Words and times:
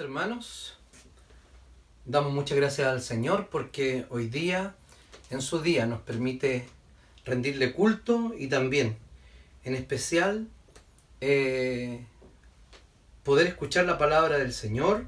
Hermanos, 0.00 0.74
damos 2.04 2.32
muchas 2.32 2.56
gracias 2.56 2.88
al 2.88 3.00
Señor 3.00 3.48
porque 3.48 4.06
hoy 4.10 4.26
día, 4.26 4.74
en 5.30 5.40
su 5.40 5.60
día, 5.60 5.86
nos 5.86 6.00
permite 6.00 6.66
rendirle 7.24 7.72
culto 7.72 8.32
y 8.36 8.48
también, 8.48 8.96
en 9.62 9.76
especial, 9.76 10.48
eh, 11.20 12.04
poder 13.22 13.46
escuchar 13.46 13.84
la 13.84 13.96
palabra 13.96 14.38
del 14.38 14.52
Señor 14.52 15.06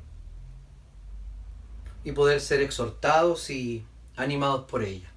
y 2.05 2.13
poder 2.13 2.41
ser 2.41 2.61
exhortados 2.61 3.51
y 3.51 3.85
animados 4.15 4.71
por 4.71 4.85
ella. 4.85 5.11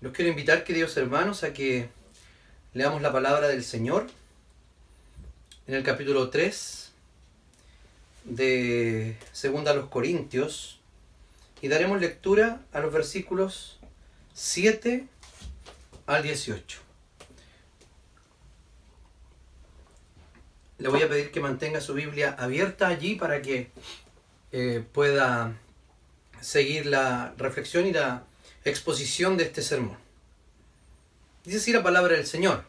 Los 0.00 0.12
quiero 0.12 0.30
invitar, 0.30 0.62
queridos 0.62 0.96
hermanos, 0.96 1.42
a 1.42 1.52
que 1.52 1.88
leamos 2.72 3.02
la 3.02 3.10
palabra 3.10 3.48
del 3.48 3.64
Señor 3.64 4.06
en 5.66 5.74
el 5.74 5.82
capítulo 5.82 6.30
3 6.30 6.91
de 8.24 9.16
Segunda 9.32 9.72
a 9.72 9.74
los 9.74 9.88
Corintios 9.88 10.80
y 11.60 11.68
daremos 11.68 12.00
lectura 12.00 12.60
a 12.72 12.80
los 12.80 12.92
versículos 12.92 13.78
7 14.34 15.06
al 16.06 16.22
18. 16.22 16.80
Le 20.78 20.88
voy 20.88 21.02
a 21.02 21.08
pedir 21.08 21.30
que 21.30 21.40
mantenga 21.40 21.80
su 21.80 21.94
Biblia 21.94 22.34
abierta 22.38 22.88
allí 22.88 23.14
para 23.14 23.40
que 23.40 23.70
eh, 24.50 24.84
pueda 24.92 25.56
seguir 26.40 26.86
la 26.86 27.34
reflexión 27.38 27.86
y 27.86 27.92
la 27.92 28.24
exposición 28.64 29.36
de 29.36 29.44
este 29.44 29.62
sermón. 29.62 29.96
Dice 31.44 31.58
así 31.58 31.72
la 31.72 31.82
palabra 31.82 32.16
del 32.16 32.26
Señor. 32.26 32.64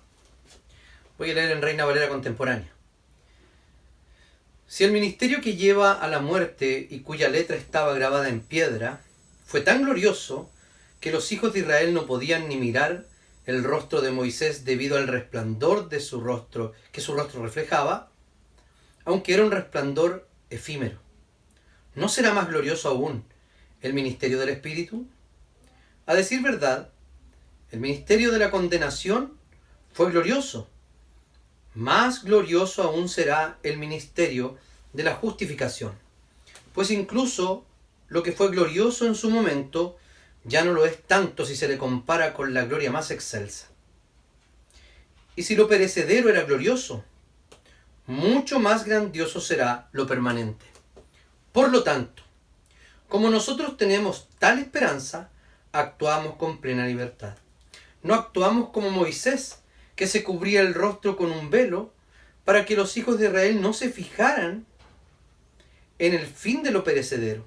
Voy 1.18 1.32
a 1.32 1.34
leer 1.36 1.52
en 1.52 1.62
Reina 1.62 1.86
Valera 1.86 2.10
Contemporánea. 2.10 2.73
Si 4.74 4.84
el 4.84 4.92
ministerio 4.92 5.40
que 5.40 5.56
lleva 5.56 5.94
a 5.94 6.08
la 6.08 6.20
muerte 6.20 6.88
y 6.90 7.02
cuya 7.02 7.30
letra 7.30 7.56
estaba 7.56 7.94
grabada 7.94 8.28
en 8.28 8.42
piedra 8.42 9.02
fue 9.46 9.62
tan 9.62 9.84
glorioso 9.84 10.50
que 11.00 11.12
los 11.12 11.32
hijos 11.32 11.54
de 11.54 11.60
Israel 11.60 11.94
no 11.94 12.08
podían 12.08 12.50
ni 12.50 12.58
mirar 12.58 13.06
el 13.46 13.64
rostro 13.64 14.02
de 14.02 14.10
Moisés 14.10 14.66
debido 14.66 14.98
al 14.98 15.08
resplandor 15.08 15.90
de 15.90 16.00
su 16.00 16.22
rostro 16.22 16.74
que 16.92 17.02
su 17.02 17.14
rostro 17.14 17.44
reflejaba, 17.44 18.10
aunque 19.06 19.36
era 19.36 19.46
un 19.46 19.52
resplandor 19.52 20.28
efímero. 20.50 20.98
¿No 21.94 22.10
será 22.10 22.34
más 22.34 22.48
glorioso 22.48 22.90
aún 22.90 23.24
el 23.84 23.94
ministerio 23.94 24.40
del 24.40 24.50
Espíritu? 24.50 25.06
A 26.08 26.16
decir 26.16 26.42
verdad, 26.42 26.90
el 27.70 27.80
ministerio 27.80 28.32
de 28.32 28.40
la 28.40 28.50
condenación 28.50 29.38
fue 29.94 30.10
glorioso, 30.10 30.68
más 31.76 32.24
glorioso 32.24 32.84
aún 32.84 33.10
será 33.10 33.58
el 33.64 33.78
ministerio 33.78 34.58
de 34.94 35.04
la 35.04 35.16
justificación, 35.16 35.94
pues 36.74 36.92
incluso 36.92 37.66
lo 38.08 38.22
que 38.24 38.32
fue 38.32 38.50
glorioso 38.50 39.08
en 39.08 39.16
su 39.16 39.30
momento 39.30 39.98
ya 40.44 40.64
no 40.64 40.74
lo 40.74 40.86
es 40.86 41.02
tanto 41.04 41.46
si 41.46 41.56
se 41.56 41.68
le 41.68 41.78
compara 41.78 42.34
con 42.34 42.54
la 42.54 42.66
gloria 42.66 42.92
más 42.92 43.12
excelsa. 43.12 43.68
Y 45.36 45.44
si 45.44 45.56
lo 45.56 45.68
perecedero 45.68 46.30
era 46.30 46.44
glorioso, 46.44 47.04
mucho 48.06 48.60
más 48.60 48.86
grandioso 48.86 49.42
será 49.42 49.88
lo 49.94 50.06
permanente. 50.06 50.66
Por 51.52 51.72
lo 51.72 51.84
tanto, 51.84 52.24
como 53.08 53.30
nosotros 53.30 53.78
tenemos 53.78 54.28
tal 54.40 54.60
esperanza, 54.60 55.30
actuamos 55.72 56.36
con 56.36 56.60
plena 56.60 56.86
libertad. 56.86 57.36
No 58.02 58.14
actuamos 58.14 58.70
como 58.70 58.92
Moisés, 58.92 59.60
que 59.96 60.08
se 60.08 60.24
cubría 60.24 60.62
el 60.62 60.74
rostro 60.74 61.16
con 61.16 61.32
un 61.32 61.50
velo 61.50 61.94
para 62.46 62.66
que 62.66 62.76
los 62.76 62.98
hijos 62.98 63.20
de 63.20 63.28
Israel 63.28 63.62
no 63.62 63.74
se 63.74 63.90
fijaran 63.90 64.66
en 66.00 66.14
el 66.14 66.26
fin 66.26 66.64
de 66.64 66.72
lo 66.72 66.84
perecedero. 66.84 67.46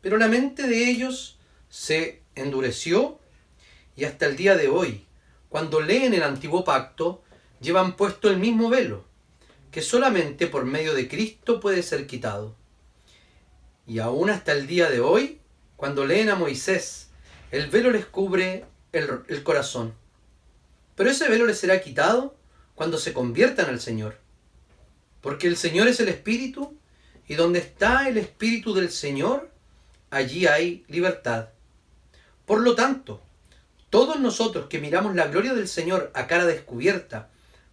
Pero 0.00 0.18
la 0.18 0.28
mente 0.28 0.66
de 0.66 0.90
ellos 0.90 1.38
se 1.70 2.20
endureció 2.34 3.18
y 3.96 4.04
hasta 4.04 4.26
el 4.26 4.36
día 4.36 4.56
de 4.56 4.68
hoy, 4.68 5.06
cuando 5.48 5.80
leen 5.80 6.14
el 6.14 6.22
antiguo 6.22 6.64
pacto, 6.64 7.22
llevan 7.60 7.96
puesto 7.96 8.28
el 8.28 8.38
mismo 8.38 8.68
velo, 8.68 9.04
que 9.70 9.80
solamente 9.80 10.48
por 10.48 10.64
medio 10.64 10.94
de 10.94 11.08
Cristo 11.08 11.60
puede 11.60 11.82
ser 11.82 12.06
quitado. 12.06 12.54
Y 13.86 14.00
aún 14.00 14.30
hasta 14.30 14.52
el 14.52 14.66
día 14.66 14.90
de 14.90 15.00
hoy, 15.00 15.38
cuando 15.76 16.04
leen 16.04 16.28
a 16.28 16.34
Moisés, 16.34 17.08
el 17.50 17.70
velo 17.70 17.90
les 17.90 18.04
cubre 18.04 18.64
el, 18.92 19.20
el 19.28 19.42
corazón 19.42 19.94
pero 20.94 21.10
ese 21.10 21.28
velo 21.28 21.46
les 21.46 21.58
será 21.58 21.80
quitado 21.80 22.36
cuando 22.74 22.98
se 22.98 23.12
conviertan 23.12 23.66
al 23.66 23.80
Señor. 23.80 24.18
Porque 25.20 25.46
el 25.46 25.56
Señor 25.56 25.88
es 25.88 26.00
el 26.00 26.08
Espíritu, 26.08 26.76
y 27.26 27.34
donde 27.34 27.58
está 27.58 28.08
el 28.08 28.18
Espíritu 28.18 28.74
del 28.74 28.90
Señor, 28.90 29.50
allí 30.10 30.46
hay 30.46 30.84
libertad. 30.88 31.48
Por 32.44 32.60
lo 32.60 32.74
tanto, 32.74 33.22
todos 33.88 34.20
nosotros 34.20 34.66
que 34.68 34.80
miramos 34.80 35.14
la 35.14 35.28
gloria 35.28 35.54
del 35.54 35.68
Señor 35.68 36.10
a 36.14 36.26
cara 36.26 36.44
descubierta, 36.44 37.30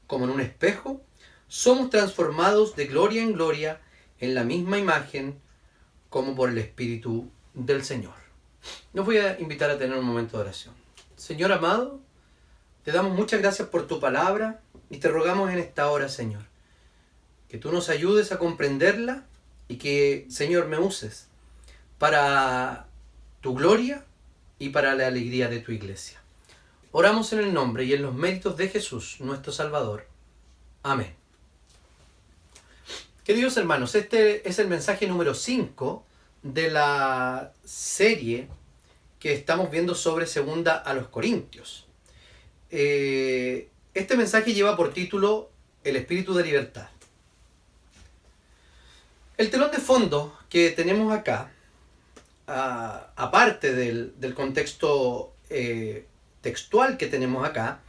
como 0.08 0.26
en 0.26 0.32
un 0.32 0.42
espejo, 0.42 1.02
somos 1.48 1.90
transformados 1.90 2.76
de 2.76 2.86
gloria 2.88 3.22
en 3.22 3.34
gloria 3.34 3.82
en 4.20 4.36
la 4.36 4.44
misma 4.44 4.78
imagen 4.78 5.42
como 6.10 6.36
por 6.36 6.50
el 6.50 6.58
Espíritu 6.58 7.30
del 7.54 7.84
Señor. 7.84 8.14
Nos 8.94 9.06
voy 9.06 9.18
a 9.18 9.40
invitar 9.40 9.70
a 9.70 9.78
tener 9.78 9.98
un 9.98 10.06
momento 10.06 10.38
de 10.38 10.44
oración. 10.44 10.76
Señor 11.16 11.52
amado, 11.52 12.00
te 12.84 12.92
damos 12.92 13.14
muchas 13.14 13.42
gracias 13.42 13.68
por 13.68 13.88
tu 13.88 14.00
palabra 14.00 14.62
y 14.90 14.98
te 14.98 15.08
rogamos 15.08 15.52
en 15.52 15.60
esta 15.60 15.90
hora, 15.90 16.10
Señor, 16.10 16.44
que 17.48 17.58
tú 17.58 17.72
nos 17.72 17.90
ayudes 17.90 18.32
a 18.32 18.40
comprenderla 18.40 19.26
y 19.68 19.78
que, 19.78 20.26
Señor, 20.30 20.68
me 20.68 20.80
uses 20.80 21.28
para 21.98 22.88
tu 23.42 23.56
gloria 23.56 24.06
y 24.60 24.70
para 24.70 24.96
la 24.96 25.08
alegría 25.08 25.48
de 25.48 25.60
tu 25.60 25.72
iglesia. 25.72 26.22
Oramos 26.92 27.32
en 27.34 27.40
el 27.40 27.54
nombre 27.54 27.86
y 27.86 27.94
en 27.94 28.02
los 28.02 28.14
méritos 28.14 28.58
de 28.58 28.68
Jesús, 28.68 29.18
nuestro 29.20 29.54
Salvador. 29.54 30.08
Amén. 30.84 31.16
Queridos 33.24 33.56
hermanos, 33.56 33.96
este 33.96 34.48
es 34.50 34.60
el 34.60 34.68
mensaje 34.68 35.08
número 35.08 35.36
5 35.36 36.04
de 36.42 36.72
la 36.72 37.54
serie 37.64 38.48
que 39.20 39.34
estamos 39.34 39.70
viendo 39.70 39.94
sobre 39.94 40.26
segunda 40.26 40.76
a 40.76 40.94
los 40.96 41.08
Corintios. 41.08 41.88
Eh, 42.72 43.68
este 43.94 44.16
mensaje 44.16 44.54
lleva 44.54 44.78
por 44.78 44.94
título 44.94 45.50
El 45.84 45.98
espíritu 45.98 46.34
de 46.34 46.46
libertad. 46.46 46.88
El 49.38 49.50
telón 49.50 49.72
de 49.72 49.80
fondo 49.80 50.38
que 50.50 50.70
tenemos 50.70 51.14
acá, 51.14 51.52
aparte 52.46 53.74
del, 53.74 54.34
contexto 54.36 55.34
eh, 55.50 56.06
textual 56.42 56.98
que 56.98 57.08
tenemos 57.08 57.46
acá, 57.46 57.82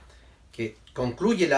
que 0.51 0.77
concluye 0.95 1.49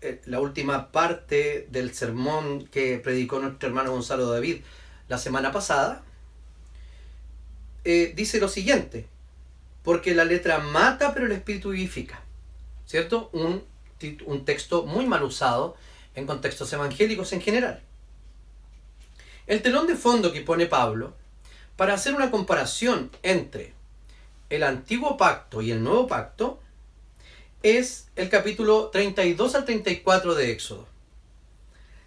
eh, 0.00 0.20
la, 0.24 0.40
última 0.40 0.90
parte 0.90 1.66
del 1.70 1.92
sermón 1.94 2.66
que 2.68 2.98
predicó 2.98 3.40
nuestro 3.40 3.68
hermano 3.68 3.92
Gonzalo 3.92 4.30
David 4.30 4.62
la 5.08 5.18
semana 5.18 5.52
pasada, 5.52 6.02
dice 7.84 8.40
lo 8.40 8.48
siguiente, 8.48 9.06
porque 9.82 10.14
la 10.14 10.24
letra 10.24 10.58
mata 10.58 11.12
pero 11.12 11.26
el 11.26 11.32
espíritu 11.32 11.70
vivifica. 11.70 12.22
¿Cierto? 12.90 13.30
Un, 13.32 13.62
un 14.26 14.44
texto 14.44 14.82
muy 14.82 15.06
mal 15.06 15.22
usado 15.22 15.76
en 16.16 16.26
contextos 16.26 16.72
evangélicos 16.72 17.32
en 17.32 17.40
general. 17.40 17.80
El 19.46 19.62
telón 19.62 19.86
de 19.86 19.94
fondo 19.94 20.32
que 20.32 20.40
pone 20.40 20.66
Pablo 20.66 21.14
para 21.76 21.94
hacer 21.94 22.14
una 22.14 22.32
comparación 22.32 23.12
entre 23.22 23.74
el 24.48 24.64
antiguo 24.64 25.16
pacto 25.16 25.62
y 25.62 25.70
el 25.70 25.84
nuevo 25.84 26.08
pacto 26.08 26.58
es 27.62 28.08
el 28.16 28.28
capítulo 28.28 28.88
32 28.88 29.54
al 29.54 29.64
34 29.64 30.34
de 30.34 30.50
Éxodo. 30.50 30.88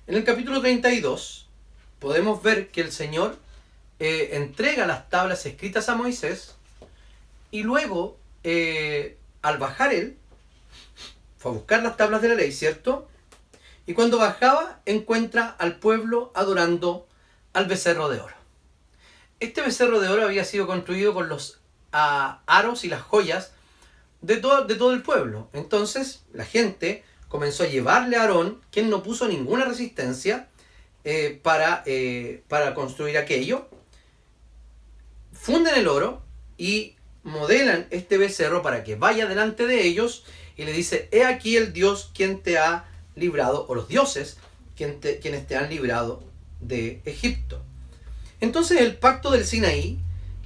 En 0.05 0.15
el 0.15 0.25
capítulo 0.25 0.59
32 0.59 1.47
podemos 1.99 2.43
ver 2.43 2.67
que 2.71 2.81
el 2.81 2.91
Señor 2.91 3.37
eh, 3.99 4.31
entrega 4.33 4.85
las 4.85 5.09
tablas 5.09 5.45
escritas 5.45 5.87
a 5.87 5.95
Moisés 5.95 6.55
y 7.51 7.63
luego, 7.63 8.17
eh, 8.43 9.15
al 9.41 9.59
bajar 9.59 9.93
él, 9.93 10.17
fue 11.43 11.51
a 11.51 11.55
buscar 11.55 11.83
las 11.83 11.97
tablas 11.97 12.21
de 12.21 12.29
la 12.29 12.35
ley, 12.35 12.53
¿cierto? 12.53 13.09
Y 13.85 13.93
cuando 13.93 14.17
bajaba 14.17 14.79
encuentra 14.85 15.49
al 15.49 15.77
pueblo 15.77 16.31
adorando 16.35 17.05
al 17.51 17.65
becerro 17.65 18.07
de 18.07 18.21
oro. 18.21 18.35
Este 19.41 19.61
becerro 19.61 19.99
de 19.99 20.07
oro 20.07 20.23
había 20.23 20.45
sido 20.45 20.67
construido 20.67 21.13
con 21.13 21.27
los 21.27 21.59
ah, 21.91 22.43
aros 22.47 22.85
y 22.85 22.87
las 22.87 23.01
joyas 23.01 23.51
de 24.21 24.37
todo, 24.37 24.63
de 24.63 24.75
todo 24.75 24.93
el 24.93 25.03
pueblo. 25.03 25.49
Entonces 25.51 26.23
la 26.31 26.45
gente 26.45 27.03
comenzó 27.27 27.63
a 27.63 27.67
llevarle 27.67 28.15
a 28.15 28.21
Aarón, 28.21 28.61
quien 28.71 28.89
no 28.89 29.03
puso 29.03 29.27
ninguna 29.27 29.65
resistencia 29.65 30.47
eh, 31.03 31.41
para, 31.43 31.83
eh, 31.85 32.41
para 32.47 32.73
construir 32.73 33.17
aquello. 33.17 33.67
Funden 35.33 35.75
el 35.75 35.89
oro 35.89 36.23
y 36.57 36.95
modelan 37.23 37.87
este 37.89 38.17
becerro 38.17 38.61
para 38.61 38.85
que 38.85 38.95
vaya 38.95 39.25
delante 39.25 39.67
de 39.67 39.83
ellos 39.83 40.23
y 40.55 40.65
le 40.65 40.73
dice, 40.73 41.09
he 41.11 41.25
aquí 41.25 41.57
el 41.57 41.73
Dios 41.73 42.11
quien 42.13 42.41
te 42.41 42.57
ha 42.57 42.85
librado, 43.15 43.65
o 43.67 43.75
los 43.75 43.87
dioses 43.87 44.37
quienes 44.75 45.47
te 45.47 45.55
han 45.55 45.69
librado 45.69 46.23
de 46.59 47.01
Egipto. 47.05 47.61
Entonces 48.39 48.81
el 48.81 48.97
pacto 48.97 49.31
del 49.31 49.45
Sinaí 49.45 49.99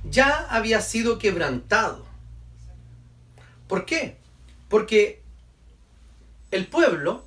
ya 0.10 0.48
había 0.50 0.82
sido 0.82 1.18
quebrantado. 1.18 2.06
¿Por 3.68 3.86
qué? 3.86 4.18
Porque 4.70 5.22
el 6.52 6.68
pueblo 6.68 7.26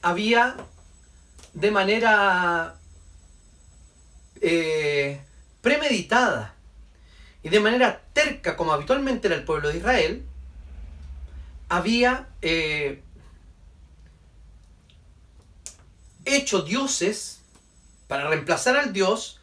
había 0.00 0.56
de 1.54 1.70
manera 1.70 2.76
eh, 4.40 5.20
premeditada 5.60 6.54
y 7.42 7.48
de 7.48 7.60
manera 7.60 8.02
terca, 8.12 8.56
como 8.56 8.72
habitualmente 8.72 9.28
era 9.28 9.36
el 9.36 9.44
pueblo 9.44 9.68
de 9.68 9.78
Israel, 9.78 10.24
había 11.72 12.28
eh, 12.42 13.00
hecho 16.26 16.60
dioses 16.60 17.40
para 18.08 18.28
reemplazar 18.28 18.76
al 18.76 18.92
Dios 18.92 19.40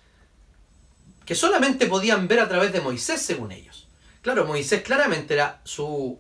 que 1.26 1.34
solamente 1.34 1.88
podían 1.88 2.28
ver 2.28 2.40
a 2.40 2.48
través 2.48 2.72
de 2.72 2.82
Moisés, 2.82 3.24
según 3.24 3.52
ellos. 3.52 3.88
Claro, 4.22 4.46
Moisés 4.46 4.84
claramente 4.84 5.34
era, 5.34 5.60
su, 5.64 6.20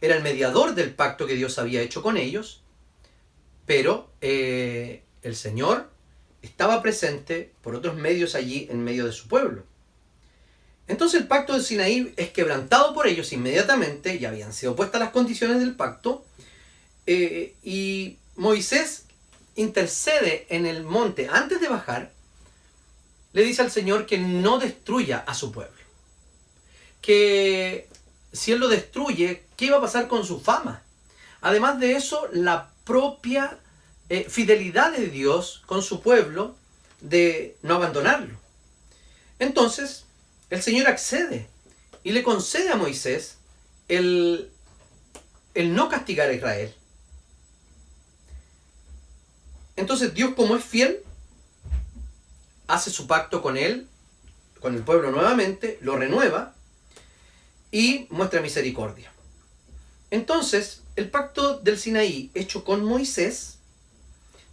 era 0.00 0.16
el 0.16 0.24
mediador 0.24 0.74
del 0.74 0.92
pacto 0.92 1.24
que 1.24 1.36
Dios 1.36 1.56
había 1.60 1.82
hecho 1.82 2.02
con 2.02 2.16
ellos, 2.16 2.64
pero 3.64 4.10
eh, 4.20 5.04
el 5.22 5.36
Señor 5.36 5.88
estaba 6.42 6.82
presente 6.82 7.52
por 7.62 7.76
otros 7.76 7.94
medios 7.94 8.34
allí 8.34 8.66
en 8.72 8.82
medio 8.82 9.06
de 9.06 9.12
su 9.12 9.28
pueblo. 9.28 9.62
Entonces 10.86 11.20
el 11.20 11.26
pacto 11.26 11.54
de 11.54 11.62
Sinaí 11.62 12.12
es 12.16 12.30
quebrantado 12.30 12.92
por 12.92 13.06
ellos 13.06 13.32
inmediatamente, 13.32 14.18
ya 14.18 14.28
habían 14.28 14.52
sido 14.52 14.76
puestas 14.76 15.00
las 15.00 15.10
condiciones 15.10 15.58
del 15.60 15.74
pacto, 15.74 16.24
eh, 17.06 17.54
y 17.62 18.18
Moisés 18.36 19.04
intercede 19.56 20.46
en 20.50 20.66
el 20.66 20.84
monte 20.84 21.28
antes 21.30 21.60
de 21.60 21.68
bajar, 21.68 22.12
le 23.32 23.42
dice 23.42 23.62
al 23.62 23.70
Señor 23.70 24.06
que 24.06 24.18
no 24.18 24.58
destruya 24.58 25.24
a 25.26 25.34
su 25.34 25.52
pueblo. 25.52 25.72
Que 27.00 27.88
si 28.32 28.52
él 28.52 28.60
lo 28.60 28.68
destruye, 28.68 29.44
¿qué 29.56 29.70
va 29.70 29.78
a 29.78 29.82
pasar 29.82 30.08
con 30.08 30.24
su 30.24 30.40
fama? 30.40 30.82
Además 31.40 31.78
de 31.80 31.96
eso, 31.96 32.28
la 32.32 32.70
propia 32.84 33.58
eh, 34.08 34.26
fidelidad 34.28 34.92
de 34.92 35.08
Dios 35.08 35.62
con 35.66 35.82
su 35.82 36.00
pueblo 36.00 36.54
de 37.00 37.56
no 37.62 37.74
abandonarlo. 37.74 38.36
Entonces, 39.38 40.03
el 40.50 40.62
Señor 40.62 40.86
accede 40.86 41.48
y 42.02 42.12
le 42.12 42.22
concede 42.22 42.70
a 42.70 42.76
Moisés 42.76 43.36
el, 43.88 44.50
el 45.54 45.74
no 45.74 45.88
castigar 45.88 46.28
a 46.28 46.34
Israel. 46.34 46.74
Entonces 49.76 50.14
Dios 50.14 50.34
como 50.34 50.56
es 50.56 50.64
fiel, 50.64 51.00
hace 52.66 52.90
su 52.90 53.06
pacto 53.06 53.42
con 53.42 53.56
él, 53.56 53.88
con 54.60 54.74
el 54.74 54.82
pueblo 54.82 55.10
nuevamente, 55.10 55.78
lo 55.80 55.96
renueva 55.96 56.54
y 57.70 58.06
muestra 58.10 58.40
misericordia. 58.40 59.12
Entonces, 60.10 60.82
el 60.96 61.10
pacto 61.10 61.58
del 61.58 61.78
Sinaí 61.78 62.30
hecho 62.34 62.64
con 62.64 62.84
Moisés 62.84 63.58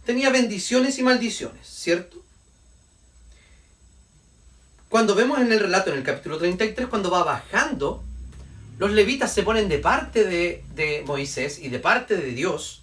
tenía 0.04 0.30
bendiciones 0.30 0.98
y 0.98 1.02
maldiciones, 1.02 1.66
¿cierto? 1.66 2.21
Cuando 4.92 5.14
vemos 5.14 5.40
en 5.40 5.50
el 5.50 5.58
relato, 5.58 5.90
en 5.90 5.96
el 5.96 6.04
capítulo 6.04 6.36
33, 6.36 6.86
cuando 6.86 7.10
va 7.10 7.24
bajando, 7.24 8.04
los 8.76 8.92
levitas 8.92 9.32
se 9.32 9.42
ponen 9.42 9.70
de 9.70 9.78
parte 9.78 10.22
de, 10.22 10.62
de 10.74 11.02
Moisés 11.06 11.58
y 11.60 11.70
de 11.70 11.78
parte 11.78 12.14
de 12.14 12.32
Dios 12.32 12.82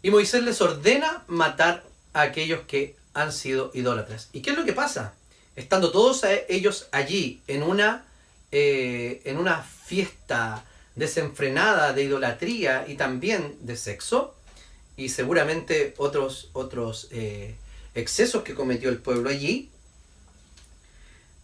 y 0.00 0.12
Moisés 0.12 0.44
les 0.44 0.60
ordena 0.60 1.24
matar 1.26 1.82
a 2.12 2.20
aquellos 2.20 2.60
que 2.68 2.94
han 3.14 3.32
sido 3.32 3.72
idólatras. 3.74 4.28
¿Y 4.32 4.42
qué 4.42 4.50
es 4.50 4.56
lo 4.56 4.64
que 4.64 4.72
pasa? 4.72 5.12
Estando 5.56 5.90
todos 5.90 6.24
ellos 6.48 6.86
allí 6.92 7.42
en 7.48 7.64
una, 7.64 8.04
eh, 8.52 9.20
en 9.24 9.38
una 9.38 9.64
fiesta 9.64 10.64
desenfrenada 10.94 11.92
de 11.94 12.04
idolatría 12.04 12.84
y 12.86 12.94
también 12.94 13.56
de 13.62 13.76
sexo, 13.76 14.36
y 14.96 15.08
seguramente 15.08 15.94
otros, 15.96 16.50
otros 16.52 17.08
eh, 17.10 17.56
excesos 17.96 18.44
que 18.44 18.54
cometió 18.54 18.88
el 18.88 18.98
pueblo 18.98 19.30
allí, 19.30 19.72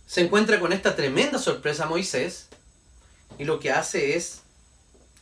se 0.07 0.21
encuentra 0.21 0.61
con 0.61 0.73
esta 0.73 0.97
tremenda 0.97 1.39
sorpresa 1.39 1.87
Moisés 1.87 2.49
y 3.39 3.45
lo 3.45 3.59
que 3.61 3.71
hace 3.71 4.17
es 4.17 4.41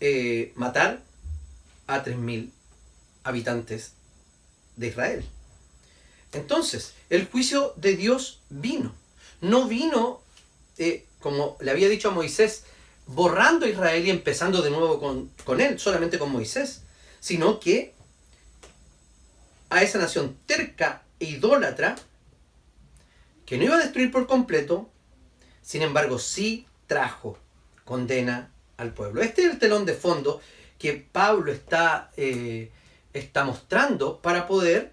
eh, 0.00 0.52
matar 0.56 1.00
a 1.87 2.05
3.000 2.05 2.50
habitantes 3.25 3.93
de 4.76 4.88
Israel. 4.88 5.25
Entonces, 6.32 6.94
el 7.11 7.26
juicio 7.26 7.75
de 7.76 7.96
Dios 7.96 8.40
vino. 8.49 8.93
No 9.40 9.67
vino, 9.67 10.23
eh, 10.79 11.05
como 11.20 11.56
le 11.61 11.70
había 11.70 11.88
dicho 11.88 12.08
a 12.08 12.12
Moisés, 12.12 12.64
borrando 13.06 13.67
a 13.67 13.69
Israel 13.69 14.06
y 14.06 14.11
empezando 14.11 14.62
de 14.62 14.70
nuevo 14.70 14.99
con, 14.99 15.31
con 15.44 15.61
él, 15.61 15.79
solamente 15.79 16.19
con 16.19 16.32
Moisés, 16.32 16.82
sino 17.20 17.61
que 17.61 17.94
a 19.70 19.82
esa 19.82 19.99
nación 19.99 20.37
terca 20.46 21.02
e 21.20 21.26
idólatra, 21.26 21.96
que 23.46 23.58
no 23.58 23.64
iba 23.64 23.76
a 23.76 23.80
destruir 23.80 24.10
por 24.10 24.26
completo, 24.26 24.88
sin 25.62 25.82
embargo 25.82 26.18
sí 26.18 26.66
trajo 26.86 27.38
condena 27.84 28.50
al 28.76 28.92
pueblo. 28.92 29.22
Este 29.22 29.44
es 29.44 29.52
el 29.52 29.58
telón 29.58 29.84
de 29.84 29.94
fondo 29.94 30.40
que 30.78 30.94
Pablo 30.94 31.52
está 31.52 32.10
eh, 32.16 32.70
está 33.12 33.44
mostrando 33.44 34.18
para 34.20 34.46
poder 34.46 34.92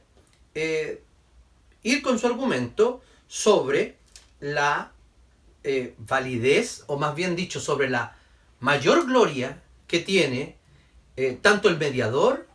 eh, 0.54 1.02
ir 1.84 2.02
con 2.02 2.20
su 2.20 2.28
argumento 2.28 3.02
sobre 3.28 3.98
la 4.40 4.92
eh, 5.64 5.96
validez, 5.98 6.84
o 6.88 6.98
más 6.98 7.16
bien 7.16 7.36
dicho, 7.36 7.60
sobre 7.60 7.90
la 7.90 8.16
mayor 8.60 9.06
gloria 9.06 9.62
que 9.88 10.00
tiene 10.00 10.58
tanto 11.42 11.68
el 11.68 11.78
mediador 11.78 12.48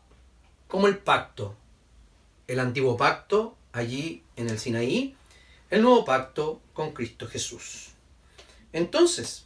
como 0.69 0.87
el 0.87 0.97
pacto. 0.97 1.55
El 2.47 2.61
antiguo 2.61 2.97
pacto 2.97 3.57
allí 3.73 4.23
en 4.37 4.49
el 4.49 4.59
Sinaí, 4.59 5.15
el 5.75 5.83
nuevo 5.83 6.05
pacto 6.05 6.61
con 6.73 6.93
Cristo 6.93 7.27
Jesús. 7.27 7.89
Entonces, 8.73 9.45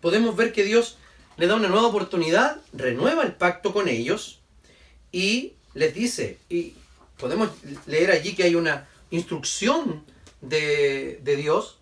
podemos 0.00 0.36
ver 0.36 0.52
que 0.52 0.62
Dios 0.62 0.98
le 1.36 1.48
da 1.48 1.56
una 1.56 1.68
nueva 1.68 1.88
oportunidad, 1.88 2.60
renueva 2.72 3.24
el 3.24 3.34
pacto 3.34 3.72
con 3.72 3.88
ellos, 3.88 4.40
y 5.10 5.54
les 5.74 5.94
dice, 5.94 6.38
y 6.48 6.74
podemos 7.18 7.50
leer 7.86 8.12
allí 8.12 8.34
que 8.36 8.44
hay 8.44 8.54
una 8.54 8.88
instrucción 9.10 10.04
de, 10.40 11.20
Dios 11.24 11.78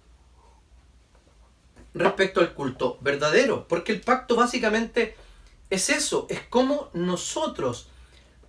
respecto 1.93 2.41
al 2.41 2.55
culto 2.55 2.97
verdadero, 3.03 3.69
porque 3.69 3.93
el 3.93 4.01
pacto 4.01 4.37
básicamente 4.37 5.17
es 5.69 5.91
eso, 5.91 6.27
es 6.31 6.41
como 6.49 6.89
nosotros 6.95 7.89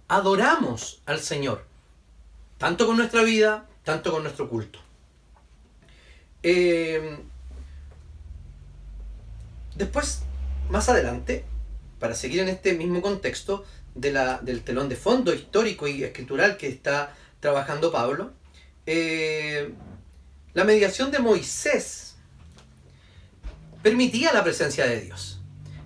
adoramos 0.08 1.02
al 1.06 1.20
Señor, 1.20 1.66
tanto 2.58 2.88
con 2.88 2.96
nuestra 2.96 3.24
vida, 3.24 3.69
tanto 3.90 4.12
con 4.12 4.22
nuestro 4.22 4.48
culto. 4.48 4.78
Eh, 6.44 7.18
después, 9.76 10.22
más 10.70 10.90
adelante, 10.90 11.44
para 11.98 12.14
seguir 12.14 12.42
en 12.42 12.50
este 12.50 12.74
mismo 12.74 13.02
contexto, 13.02 13.66
del 13.96 14.62
telón 14.64 14.90
de 14.90 14.96
fondo 14.96 15.34
histórico 15.34 15.88
y 15.88 16.04
escritural 16.04 16.56
que 16.56 16.68
está 16.68 17.16
trabajando 17.40 17.92
Pablo, 17.92 18.32
eh, 18.86 19.74
la 20.54 20.66
mediación 20.66 21.10
de 21.10 21.18
Moisés 21.18 22.16
permitía 23.82 24.32
la 24.34 24.44
presencia 24.44 24.86
de 24.86 25.02
Dios. 25.02 25.40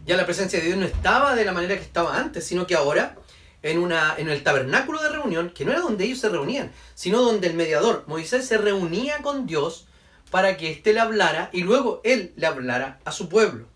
Ya 0.05 0.17
la 0.17 0.25
presencia 0.25 0.59
de 0.59 0.65
Dios 0.65 0.77
no 0.77 0.85
estaba 0.85 1.35
de 1.35 1.45
la 1.45 1.53
manera 1.53 1.77
que 1.77 1.83
estaba 1.83 2.17
antes, 2.17 2.45
sino 2.45 2.67
que 2.67 2.75
ahora 2.75 3.15
en, 3.63 3.79
una, 3.79 4.15
en 4.17 4.29
el 4.29 4.43
tabernáculo 4.43 5.01
de 5.01 5.09
reunión, 5.09 5.49
que 5.49 5.65
no 5.65 5.71
era 5.71 5.81
donde 5.81 6.05
ellos 6.05 6.19
se 6.19 6.29
reunían, 6.29 6.71
sino 6.93 7.21
donde 7.21 7.47
el 7.47 7.55
mediador, 7.55 8.03
Moisés, 8.07 8.45
se 8.45 8.57
reunía 8.57 9.19
con 9.23 9.47
Dios 9.47 9.87
para 10.29 10.57
que 10.57 10.71
éste 10.71 10.93
le 10.93 10.99
hablara 10.99 11.49
y 11.53 11.63
luego 11.63 12.01
él 12.03 12.33
le 12.35 12.45
hablara 12.45 12.99
a 13.05 13.11
su 13.11 13.29
pueblo. 13.29 13.67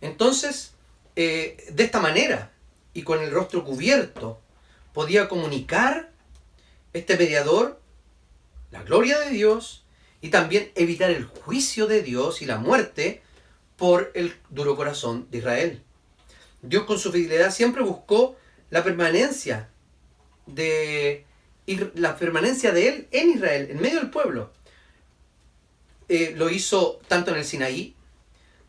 Entonces, 0.00 0.74
eh, 1.16 1.66
de 1.72 1.84
esta 1.84 2.00
manera, 2.00 2.52
y 2.94 3.02
con 3.02 3.20
el 3.22 3.30
rostro 3.30 3.64
cubierto 3.64 4.40
podía 4.92 5.28
comunicar 5.28 6.10
este 6.92 7.16
mediador 7.16 7.80
la 8.70 8.82
gloria 8.82 9.18
de 9.20 9.30
Dios 9.30 9.84
y 10.20 10.30
también 10.30 10.70
evitar 10.74 11.10
el 11.10 11.24
juicio 11.24 11.86
de 11.86 12.02
Dios 12.02 12.42
y 12.42 12.46
la 12.46 12.58
muerte 12.58 13.22
por 13.76 14.10
el 14.14 14.34
duro 14.50 14.76
corazón 14.76 15.26
de 15.30 15.38
Israel. 15.38 15.82
Dios 16.62 16.84
con 16.84 16.98
su 16.98 17.12
fidelidad 17.12 17.52
siempre 17.52 17.82
buscó 17.82 18.36
la 18.70 18.84
permanencia 18.84 19.68
de 20.46 21.24
la 21.94 22.16
permanencia 22.16 22.72
de 22.72 22.88
él 22.88 23.08
en 23.10 23.30
Israel, 23.30 23.68
en 23.70 23.80
medio 23.80 24.00
del 24.00 24.10
pueblo. 24.10 24.50
Eh, 26.08 26.32
lo 26.36 26.48
hizo 26.48 27.00
tanto 27.06 27.30
en 27.30 27.36
el 27.36 27.44
Sinaí, 27.44 27.94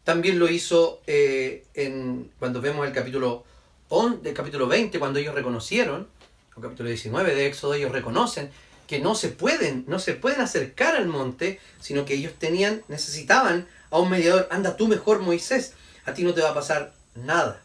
también 0.04 0.40
lo 0.40 0.50
hizo 0.50 1.02
eh, 1.08 1.66
en, 1.74 2.32
cuando 2.40 2.60
vemos 2.60 2.86
el 2.86 2.94
capítulo 2.94 3.46
del 4.22 4.34
capítulo 4.34 4.68
20, 4.68 5.00
cuando 5.00 5.20
ellos 5.20 5.34
reconocieron, 5.34 6.08
o 6.56 6.62
capítulo 6.62 6.90
19 6.90 7.34
de 7.34 7.48
Éxodo, 7.48 7.74
ellos 7.74 7.92
reconocen 7.92 8.52
que 8.86 9.00
no 9.00 9.16
se 9.16 9.30
pueden, 9.30 9.86
no 9.88 10.00
se 10.00 10.14
pueden 10.14 10.42
acercar 10.42 10.96
al 10.96 11.08
monte, 11.08 11.60
sino 11.80 12.06
que 12.06 12.16
ellos 12.16 12.34
tenían, 12.38 12.84
necesitaban 12.88 13.68
a 13.92 14.00
un 14.00 14.10
mediador. 14.10 14.48
Anda 14.52 14.76
tú 14.76 14.88
mejor, 14.88 15.20
Moisés, 15.20 15.74
a 16.06 16.14
ti 16.14 16.24
no 16.24 16.34
te 16.34 16.42
va 16.42 16.50
a 16.50 16.54
pasar 16.54 16.94
nada. 17.16 17.62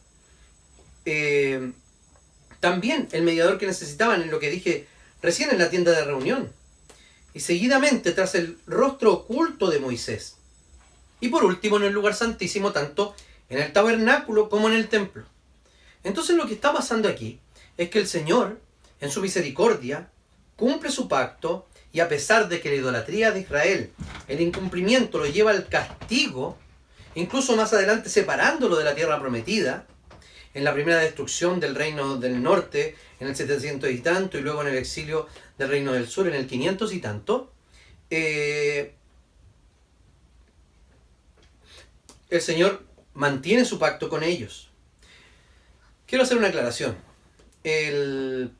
Eh, 1.06 1.72
también 2.64 3.08
el 3.12 3.24
mediador 3.24 3.58
que 3.58 3.66
necesitaban 3.66 4.22
en 4.22 4.30
lo 4.30 4.38
que 4.38 4.48
dije 4.48 4.86
recién 5.20 5.50
en 5.50 5.58
la 5.58 5.68
tienda 5.68 5.92
de 5.92 6.02
reunión. 6.02 6.50
Y 7.34 7.40
seguidamente 7.40 8.12
tras 8.12 8.34
el 8.34 8.56
rostro 8.66 9.12
oculto 9.12 9.68
de 9.68 9.80
Moisés. 9.80 10.36
Y 11.20 11.28
por 11.28 11.44
último 11.44 11.76
en 11.76 11.82
el 11.82 11.92
lugar 11.92 12.14
santísimo, 12.14 12.72
tanto 12.72 13.14
en 13.50 13.58
el 13.58 13.70
tabernáculo 13.74 14.48
como 14.48 14.70
en 14.70 14.76
el 14.76 14.88
templo. 14.88 15.24
Entonces 16.04 16.36
lo 16.36 16.46
que 16.46 16.54
está 16.54 16.72
pasando 16.72 17.06
aquí 17.06 17.38
es 17.76 17.90
que 17.90 17.98
el 17.98 18.08
Señor, 18.08 18.58
en 19.02 19.10
su 19.10 19.20
misericordia, 19.20 20.08
cumple 20.56 20.90
su 20.90 21.06
pacto 21.06 21.66
y 21.92 22.00
a 22.00 22.08
pesar 22.08 22.48
de 22.48 22.62
que 22.62 22.70
la 22.70 22.76
idolatría 22.76 23.30
de 23.30 23.40
Israel, 23.40 23.92
el 24.26 24.40
incumplimiento 24.40 25.18
lo 25.18 25.26
lleva 25.26 25.50
al 25.50 25.68
castigo, 25.68 26.56
incluso 27.14 27.56
más 27.56 27.74
adelante 27.74 28.08
separándolo 28.08 28.76
de 28.76 28.84
la 28.84 28.94
tierra 28.94 29.20
prometida, 29.20 29.86
en 30.54 30.64
la 30.64 30.72
primera 30.72 31.00
destrucción 31.00 31.60
del 31.60 31.74
reino 31.74 32.16
del 32.16 32.42
norte, 32.42 32.96
en 33.20 33.28
el 33.28 33.36
700 33.36 33.90
y 33.90 33.98
tanto, 33.98 34.38
y 34.38 34.42
luego 34.42 34.62
en 34.62 34.68
el 34.68 34.76
exilio 34.76 35.26
del 35.58 35.68
reino 35.68 35.92
del 35.92 36.06
sur, 36.06 36.28
en 36.28 36.34
el 36.34 36.46
500 36.46 36.92
y 36.92 37.00
tanto, 37.00 37.52
eh, 38.10 38.94
el 42.30 42.40
Señor 42.40 42.84
mantiene 43.14 43.64
su 43.64 43.78
pacto 43.78 44.08
con 44.08 44.22
ellos. 44.22 44.70
Quiero 46.06 46.24
hacer 46.24 46.38
una 46.38 46.48
aclaración. 46.48 46.96
El, 47.64 48.52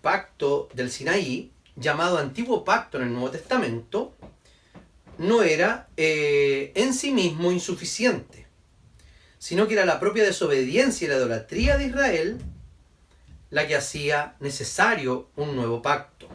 pacto 0.00 0.68
del 0.72 0.90
Sinaí, 0.90 1.50
llamado 1.74 2.16
Antiguo 2.16 2.64
Pacto 2.64 2.96
en 2.96 3.04
el 3.04 3.12
Nuevo 3.12 3.30
Testamento, 3.30 4.14
no 5.18 5.42
era 5.42 5.88
eh, 5.96 6.72
en 6.74 6.94
sí 6.94 7.10
mismo 7.10 7.52
insuficiente, 7.52 8.45
sino 9.46 9.68
que 9.68 9.74
era 9.74 9.86
la 9.86 10.00
propia 10.00 10.24
desobediencia 10.24 11.04
y 11.04 11.08
la 11.08 11.18
idolatría 11.18 11.76
de 11.76 11.86
Israel 11.86 12.38
la 13.50 13.68
que 13.68 13.76
hacía 13.76 14.34
necesario 14.40 15.28
un 15.36 15.54
nuevo 15.54 15.82
pacto. 15.82 16.26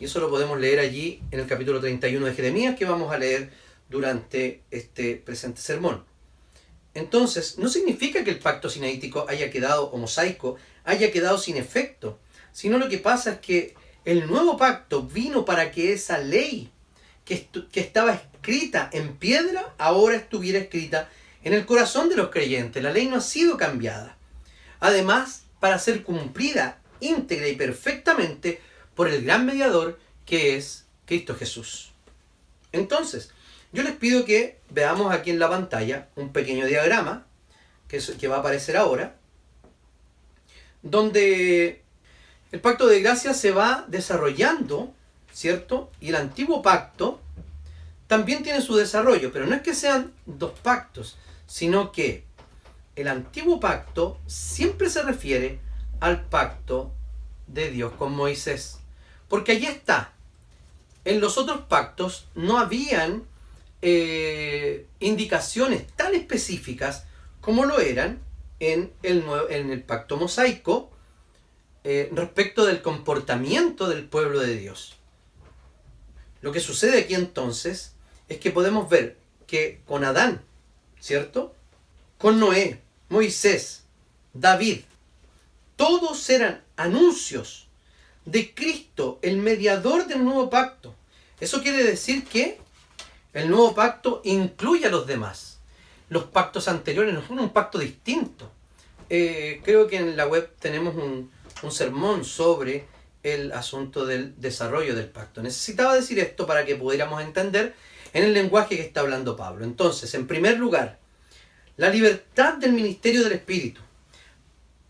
Y 0.00 0.06
eso 0.06 0.18
lo 0.18 0.30
podemos 0.30 0.58
leer 0.58 0.78
allí 0.78 1.20
en 1.30 1.40
el 1.40 1.46
capítulo 1.46 1.80
31 1.80 2.24
de 2.24 2.34
Jeremías 2.34 2.76
que 2.76 2.86
vamos 2.86 3.12
a 3.12 3.18
leer 3.18 3.50
durante 3.90 4.62
este 4.70 5.16
presente 5.16 5.60
sermón. 5.60 6.02
Entonces, 6.94 7.58
no 7.58 7.68
significa 7.68 8.24
que 8.24 8.30
el 8.30 8.38
pacto 8.38 8.70
sinaítico 8.70 9.26
haya 9.28 9.50
quedado, 9.50 9.90
o 9.90 9.98
mosaico, 9.98 10.56
haya 10.84 11.12
quedado 11.12 11.36
sin 11.36 11.58
efecto, 11.58 12.18
sino 12.52 12.78
lo 12.78 12.88
que 12.88 12.96
pasa 12.96 13.32
es 13.32 13.38
que 13.40 13.74
el 14.06 14.26
nuevo 14.28 14.56
pacto 14.56 15.02
vino 15.02 15.44
para 15.44 15.70
que 15.72 15.92
esa 15.92 16.16
ley 16.16 16.70
que, 17.26 17.48
que 17.70 17.80
estaba 17.80 18.14
escrita 18.14 18.88
en 18.94 19.18
piedra, 19.18 19.74
ahora 19.76 20.16
estuviera 20.16 20.58
escrita 20.58 21.10
en 21.42 21.52
el 21.52 21.66
corazón 21.66 22.08
de 22.08 22.16
los 22.16 22.30
creyentes. 22.30 22.82
La 22.82 22.92
ley 22.92 23.06
no 23.06 23.16
ha 23.16 23.20
sido 23.20 23.56
cambiada. 23.56 24.16
Además, 24.80 25.44
para 25.60 25.78
ser 25.78 26.02
cumplida 26.02 26.80
íntegra 27.00 27.48
y 27.48 27.56
perfectamente 27.56 28.60
por 28.94 29.08
el 29.08 29.24
gran 29.24 29.46
mediador 29.46 29.98
que 30.26 30.56
es 30.56 30.86
Cristo 31.06 31.34
Jesús. 31.34 31.92
Entonces, 32.72 33.30
yo 33.72 33.82
les 33.82 33.92
pido 33.92 34.24
que 34.24 34.58
veamos 34.70 35.12
aquí 35.12 35.30
en 35.30 35.38
la 35.38 35.48
pantalla 35.48 36.08
un 36.16 36.32
pequeño 36.32 36.66
diagrama 36.66 37.26
que, 37.88 38.28
va 38.28 38.36
a 38.36 38.40
aparecer 38.40 38.76
ahora, 38.76 39.16
donde 40.82 41.82
el 42.52 42.60
pacto 42.60 42.86
de 42.86 43.00
gracia 43.00 43.32
se 43.32 43.50
va 43.50 43.86
desarrollando, 43.88 44.92
¿cierto? 45.32 45.90
Y 46.00 46.10
el 46.10 46.16
antiguo 46.16 46.60
pacto 46.60 47.20
también 48.08 48.42
tiene 48.42 48.60
su 48.62 48.74
desarrollo, 48.74 49.30
pero 49.32 49.46
no 49.46 49.54
es 49.54 49.62
que 49.62 49.74
sean 49.74 50.12
dos 50.26 50.58
pactos, 50.58 51.18
sino 51.46 51.92
que 51.92 52.24
el 52.96 53.06
antiguo 53.06 53.60
pacto 53.60 54.18
siempre 54.26 54.90
se 54.90 55.02
refiere 55.02 55.60
al 56.00 56.24
pacto 56.24 56.90
de 57.46 57.70
Dios 57.70 57.92
con 57.92 58.16
Moisés. 58.16 58.78
Porque 59.28 59.52
allí 59.52 59.66
está. 59.66 60.14
En 61.04 61.20
los 61.20 61.38
otros 61.38 61.60
pactos 61.68 62.26
no 62.34 62.58
habían 62.58 63.24
eh, 63.82 64.86
indicaciones 65.00 65.86
tan 65.94 66.14
específicas 66.14 67.04
como 67.40 67.66
lo 67.66 67.78
eran 67.78 68.20
en 68.58 68.92
el, 69.02 69.24
en 69.50 69.70
el 69.70 69.82
pacto 69.82 70.16
mosaico 70.16 70.90
eh, 71.84 72.10
respecto 72.12 72.64
del 72.66 72.82
comportamiento 72.82 73.86
del 73.88 74.04
pueblo 74.04 74.40
de 74.40 74.56
Dios. 74.56 74.96
Lo 76.40 76.52
que 76.52 76.60
sucede 76.60 77.00
aquí 77.00 77.14
entonces 77.14 77.94
es 78.28 78.38
que 78.38 78.50
podemos 78.50 78.88
ver 78.88 79.16
que 79.46 79.80
con 79.86 80.04
Adán, 80.04 80.42
¿cierto? 81.00 81.54
Con 82.18 82.38
Noé, 82.38 82.80
Moisés, 83.08 83.84
David, 84.34 84.80
todos 85.76 86.28
eran 86.28 86.62
anuncios 86.76 87.68
de 88.24 88.54
Cristo, 88.54 89.18
el 89.22 89.38
mediador 89.38 90.06
del 90.06 90.24
nuevo 90.24 90.50
pacto. 90.50 90.94
Eso 91.40 91.62
quiere 91.62 91.84
decir 91.84 92.24
que 92.24 92.58
el 93.32 93.48
nuevo 93.48 93.74
pacto 93.74 94.20
incluye 94.24 94.86
a 94.86 94.90
los 94.90 95.06
demás. 95.06 95.60
Los 96.10 96.24
pactos 96.24 96.68
anteriores 96.68 97.14
no 97.14 97.26
son 97.26 97.38
un 97.38 97.50
pacto 97.50 97.78
distinto. 97.78 98.50
Eh, 99.08 99.60
creo 99.64 99.86
que 99.86 99.96
en 99.96 100.16
la 100.16 100.26
web 100.26 100.52
tenemos 100.58 100.94
un 100.94 101.72
sermón 101.72 102.24
sobre 102.24 102.86
el 103.22 103.52
asunto 103.52 104.06
del 104.06 104.40
desarrollo 104.40 104.94
del 104.94 105.08
pacto. 105.08 105.42
Necesitaba 105.42 105.94
decir 105.94 106.18
esto 106.18 106.46
para 106.46 106.64
que 106.64 106.76
pudiéramos 106.76 107.22
entender 107.22 107.74
en 108.12 108.24
el 108.24 108.34
lenguaje 108.34 108.76
que 108.76 108.82
está 108.82 109.00
hablando 109.00 109.36
Pablo. 109.36 109.64
Entonces, 109.64 110.14
en 110.14 110.26
primer 110.26 110.58
lugar, 110.58 110.98
la 111.76 111.90
libertad 111.90 112.54
del 112.54 112.72
ministerio 112.72 113.22
del 113.24 113.32
Espíritu. 113.32 113.80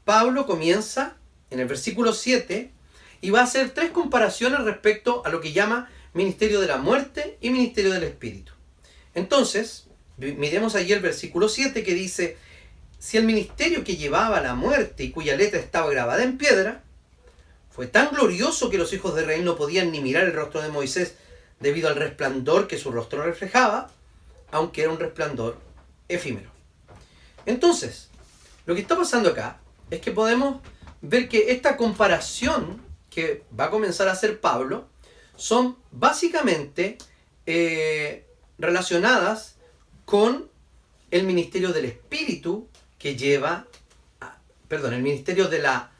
Pablo 0.04 0.46
comienza 0.46 1.16
en 1.50 1.60
el 1.60 1.66
versículo 1.66 2.12
7 2.12 2.70
y 3.20 3.30
va 3.30 3.40
a 3.40 3.44
hacer 3.44 3.70
tres 3.70 3.90
comparaciones 3.90 4.60
respecto 4.60 5.22
a 5.26 5.28
lo 5.28 5.40
que 5.40 5.52
llama 5.52 5.90
ministerio 6.14 6.60
de 6.60 6.66
la 6.66 6.78
muerte 6.78 7.36
y 7.40 7.50
ministerio 7.50 7.92
del 7.92 8.04
Espíritu. 8.04 8.52
Entonces, 9.14 9.86
miremos 10.16 10.74
allí 10.74 10.92
el 10.92 11.00
versículo 11.00 11.48
7 11.48 11.82
que 11.82 11.94
dice, 11.94 12.36
si 12.98 13.16
el 13.18 13.24
ministerio 13.24 13.84
que 13.84 13.96
llevaba 13.96 14.40
la 14.40 14.54
muerte 14.54 15.04
y 15.04 15.10
cuya 15.10 15.36
letra 15.36 15.60
estaba 15.60 15.90
grabada 15.90 16.22
en 16.22 16.38
piedra, 16.38 16.82
fue 17.70 17.86
tan 17.86 18.10
glorioso 18.10 18.70
que 18.70 18.78
los 18.78 18.92
hijos 18.92 19.14
de 19.14 19.22
Israel 19.22 19.44
no 19.44 19.56
podían 19.56 19.92
ni 19.92 20.00
mirar 20.00 20.24
el 20.24 20.32
rostro 20.32 20.62
de 20.62 20.70
Moisés 20.70 21.14
debido 21.60 21.88
al 21.88 21.96
resplandor 21.96 22.68
que 22.68 22.78
su 22.78 22.90
rostro 22.90 23.22
reflejaba, 23.22 23.90
aunque 24.50 24.82
era 24.82 24.90
un 24.90 24.98
resplandor 24.98 25.58
efímero. 26.08 26.50
Entonces, 27.46 28.08
lo 28.66 28.74
que 28.74 28.80
está 28.80 28.96
pasando 28.96 29.30
acá 29.30 29.58
es 29.90 30.00
que 30.00 30.12
podemos 30.12 30.60
ver 31.00 31.28
que 31.28 31.52
esta 31.52 31.76
comparación 31.76 32.80
que 33.10 33.44
va 33.58 33.64
a 33.64 33.70
comenzar 33.70 34.08
a 34.08 34.12
hacer 34.12 34.40
Pablo 34.40 34.88
son 35.36 35.76
básicamente 35.90 36.98
eh, 37.46 38.26
relacionadas 38.58 39.56
con 40.04 40.48
el 41.10 41.24
ministerio 41.24 41.72
del 41.72 41.86
Espíritu 41.86 42.68
que 42.98 43.16
lleva, 43.16 43.66
perdón, 44.68 44.94
el 44.94 45.02
ministerio 45.02 45.48
de 45.48 45.60
la, 45.60 45.90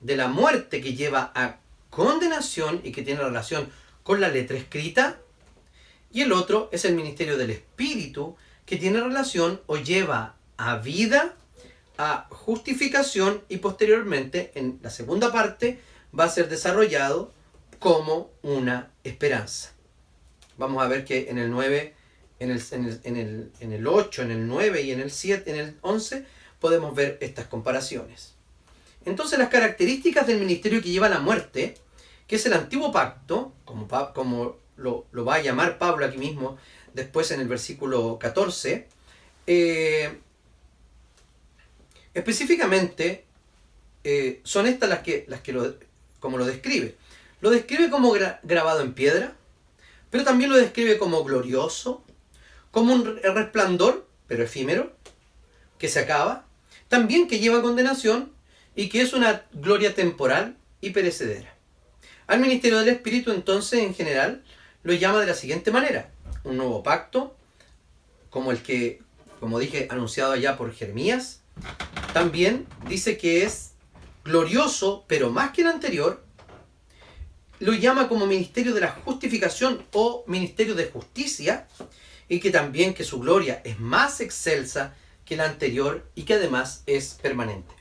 de 0.00 0.16
la 0.16 0.28
muerte 0.28 0.80
que 0.80 0.94
lleva 0.94 1.32
a 1.34 1.56
condenación 1.90 2.80
y 2.84 2.92
que 2.92 3.02
tiene 3.02 3.20
relación 3.20 3.68
con 4.06 4.20
la 4.20 4.28
letra 4.28 4.56
escrita. 4.56 5.18
Y 6.12 6.22
el 6.22 6.32
otro 6.32 6.70
es 6.72 6.84
el 6.84 6.94
ministerio 6.94 7.36
del 7.36 7.50
Espíritu 7.50 8.36
que 8.64 8.76
tiene 8.76 9.00
relación 9.00 9.60
o 9.66 9.78
lleva 9.78 10.36
a 10.56 10.76
vida, 10.76 11.34
a 11.98 12.28
justificación 12.30 13.42
y 13.48 13.56
posteriormente 13.56 14.52
en 14.54 14.78
la 14.80 14.90
segunda 14.90 15.32
parte 15.32 15.80
va 16.18 16.24
a 16.24 16.28
ser 16.28 16.48
desarrollado 16.48 17.32
como 17.80 18.30
una 18.42 18.92
esperanza. 19.02 19.72
Vamos 20.56 20.84
a 20.84 20.88
ver 20.88 21.04
que 21.04 21.28
en 21.28 21.38
el 21.38 21.50
9, 21.50 21.92
en 22.38 22.50
el, 22.52 22.62
en 22.70 23.16
el, 23.16 23.50
en 23.58 23.72
el 23.72 23.86
8, 23.86 24.22
en 24.22 24.30
el 24.30 24.46
9 24.46 24.82
y 24.82 24.92
en 24.92 25.00
el 25.00 25.10
7, 25.10 25.50
en 25.50 25.56
el 25.58 25.76
11 25.82 26.24
podemos 26.60 26.94
ver 26.94 27.18
estas 27.20 27.46
comparaciones. 27.48 28.34
Entonces 29.04 29.38
las 29.38 29.48
características 29.48 30.28
del 30.28 30.38
ministerio 30.38 30.80
que 30.80 30.90
lleva 30.90 31.06
a 31.06 31.10
la 31.10 31.18
muerte, 31.18 31.74
que 32.26 32.36
es 32.36 32.46
el 32.46 32.52
antiguo 32.52 32.92
pacto, 32.92 33.52
como, 33.64 33.88
como 34.14 34.56
lo, 34.76 35.06
va 35.12 35.36
a 35.36 35.42
llamar 35.42 35.78
Pablo 35.78 36.06
aquí 36.06 36.18
mismo 36.18 36.58
después 36.92 37.30
en 37.30 37.40
el 37.40 37.48
versículo 37.48 38.18
14, 38.18 38.88
eh, 39.46 40.18
específicamente 42.14 43.24
eh, 44.04 44.40
son 44.44 44.66
estas 44.66 44.88
las 44.88 45.00
que, 45.00 45.24
las 45.28 45.40
que 45.40 45.52
lo, 45.52 45.74
como 46.20 46.38
lo 46.38 46.46
describe. 46.46 46.96
Lo 47.40 47.50
describe 47.50 47.90
como 47.90 48.14
grabado 48.42 48.80
en 48.80 48.94
piedra, 48.94 49.34
pero 50.10 50.24
también 50.24 50.50
lo 50.50 50.56
describe 50.56 50.98
como 50.98 51.22
glorioso, 51.24 52.02
como 52.70 52.94
un 52.94 53.18
resplandor, 53.22 54.06
pero 54.26 54.44
efímero, 54.44 54.96
que 55.78 55.88
se 55.88 56.00
acaba, 56.00 56.46
también 56.88 57.28
que 57.28 57.38
lleva 57.38 57.62
condenación 57.62 58.32
y 58.74 58.88
que 58.88 59.02
es 59.02 59.12
una 59.12 59.44
gloria 59.52 59.94
temporal 59.94 60.56
y 60.80 60.90
perecedera. 60.90 61.55
Al 62.26 62.40
ministerio 62.40 62.78
del 62.78 62.88
Espíritu 62.88 63.30
entonces 63.30 63.80
en 63.80 63.94
general 63.94 64.42
lo 64.82 64.92
llama 64.92 65.20
de 65.20 65.26
la 65.26 65.34
siguiente 65.34 65.70
manera. 65.70 66.10
Un 66.44 66.56
nuevo 66.56 66.82
pacto, 66.82 67.36
como 68.30 68.50
el 68.50 68.62
que, 68.62 69.00
como 69.40 69.58
dije, 69.58 69.88
anunciado 69.90 70.32
allá 70.32 70.56
por 70.56 70.72
Jeremías. 70.72 71.40
También 72.12 72.66
dice 72.88 73.16
que 73.16 73.44
es 73.44 73.72
glorioso, 74.24 75.04
pero 75.06 75.30
más 75.30 75.52
que 75.52 75.62
el 75.62 75.68
anterior, 75.68 76.24
lo 77.60 77.72
llama 77.72 78.08
como 78.08 78.26
ministerio 78.26 78.74
de 78.74 78.80
la 78.80 78.90
justificación 78.90 79.84
o 79.92 80.24
ministerio 80.26 80.74
de 80.74 80.86
justicia, 80.86 81.68
y 82.28 82.40
que 82.40 82.50
también 82.50 82.92
que 82.92 83.04
su 83.04 83.20
gloria 83.20 83.60
es 83.64 83.78
más 83.78 84.20
excelsa 84.20 84.94
que 85.24 85.36
la 85.36 85.44
anterior 85.44 86.08
y 86.14 86.24
que 86.24 86.34
además 86.34 86.82
es 86.86 87.14
permanente. 87.22 87.75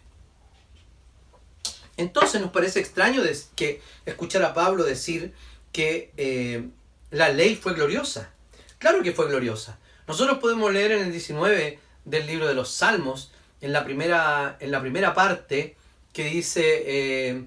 Entonces 1.97 2.41
nos 2.41 2.51
parece 2.51 2.79
extraño 2.79 3.21
que 3.55 3.81
escuchar 4.05 4.43
a 4.43 4.53
Pablo 4.53 4.83
decir 4.83 5.33
que 5.71 6.11
eh, 6.17 6.67
la 7.11 7.29
ley 7.29 7.55
fue 7.55 7.73
gloriosa. 7.73 8.31
Claro 8.77 9.01
que 9.01 9.13
fue 9.13 9.27
gloriosa. 9.27 9.79
Nosotros 10.07 10.39
podemos 10.39 10.71
leer 10.71 10.91
en 10.91 11.03
el 11.05 11.11
19 11.11 11.79
del 12.03 12.27
libro 12.27 12.47
de 12.47 12.53
los 12.53 12.71
Salmos, 12.71 13.31
en 13.61 13.71
la 13.73 13.85
primera, 13.85 14.57
en 14.59 14.71
la 14.71 14.81
primera 14.81 15.13
parte, 15.13 15.75
que 16.13 16.25
dice, 16.25 16.83
eh, 16.85 17.45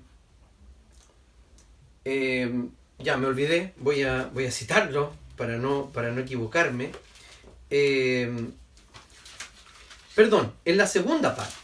eh, 2.05 2.69
ya 2.99 3.17
me 3.17 3.26
olvidé, 3.26 3.75
voy 3.76 4.02
a, 4.02 4.31
voy 4.33 4.47
a 4.47 4.50
citarlo 4.50 5.12
para 5.37 5.57
no, 5.59 5.90
para 5.93 6.11
no 6.11 6.21
equivocarme. 6.21 6.90
perdón, 10.14 10.55
en 10.64 10.76
la 10.76 10.87
segunda 10.87 11.37
parte. 11.37 11.55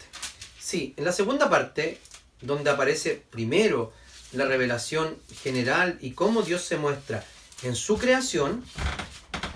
Sí, 0.60 0.94
en 0.96 1.04
la 1.04 1.12
segunda 1.12 1.50
parte 1.50 1.98
donde 2.46 2.70
aparece 2.70 3.22
primero 3.30 3.92
la 4.32 4.44
revelación 4.44 5.16
general 5.42 5.98
y 6.00 6.12
cómo 6.12 6.42
Dios 6.42 6.62
se 6.62 6.76
muestra 6.76 7.24
en 7.62 7.74
su 7.74 7.98
creación. 7.98 8.64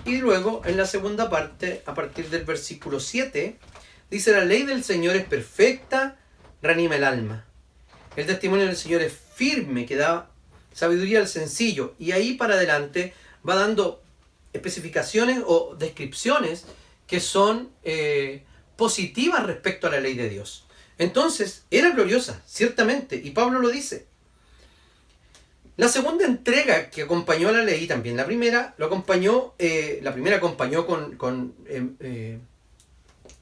Y 0.05 0.17
luego, 0.17 0.61
en 0.65 0.77
la 0.77 0.85
segunda 0.85 1.29
parte, 1.29 1.83
a 1.85 1.93
partir 1.93 2.29
del 2.29 2.45
versículo 2.45 2.99
7, 2.99 3.57
dice, 4.09 4.31
la 4.31 4.45
ley 4.45 4.63
del 4.63 4.83
Señor 4.83 5.15
es 5.15 5.25
perfecta, 5.25 6.17
reanima 6.61 6.95
el 6.95 7.03
alma. 7.03 7.45
El 8.15 8.25
testimonio 8.25 8.65
del 8.65 8.77
Señor 8.77 9.01
es 9.01 9.13
firme, 9.35 9.85
que 9.85 9.95
da 9.95 10.29
sabiduría 10.73 11.19
al 11.19 11.27
sencillo. 11.27 11.95
Y 11.99 12.11
ahí 12.11 12.33
para 12.33 12.55
adelante 12.55 13.13
va 13.47 13.55
dando 13.55 14.01
especificaciones 14.53 15.41
o 15.45 15.75
descripciones 15.77 16.65
que 17.07 17.19
son 17.19 17.69
eh, 17.83 18.43
positivas 18.75 19.45
respecto 19.45 19.87
a 19.87 19.91
la 19.91 19.99
ley 19.99 20.15
de 20.15 20.29
Dios. 20.29 20.65
Entonces, 20.99 21.63
era 21.71 21.91
gloriosa, 21.91 22.41
ciertamente, 22.45 23.15
y 23.15 23.31
Pablo 23.31 23.59
lo 23.59 23.69
dice. 23.69 24.05
La 25.77 25.87
segunda 25.87 26.25
entrega 26.25 26.89
que 26.89 27.03
acompañó 27.03 27.47
a 27.47 27.53
la 27.53 27.63
ley, 27.63 27.87
también 27.87 28.17
la 28.17 28.25
primera, 28.25 28.75
lo 28.77 28.87
acompañó, 28.87 29.53
eh, 29.57 30.01
la 30.03 30.11
primera 30.11 30.35
acompañó 30.35 30.85
con, 30.85 31.55
em, 31.67 31.95
eh, 32.01 32.37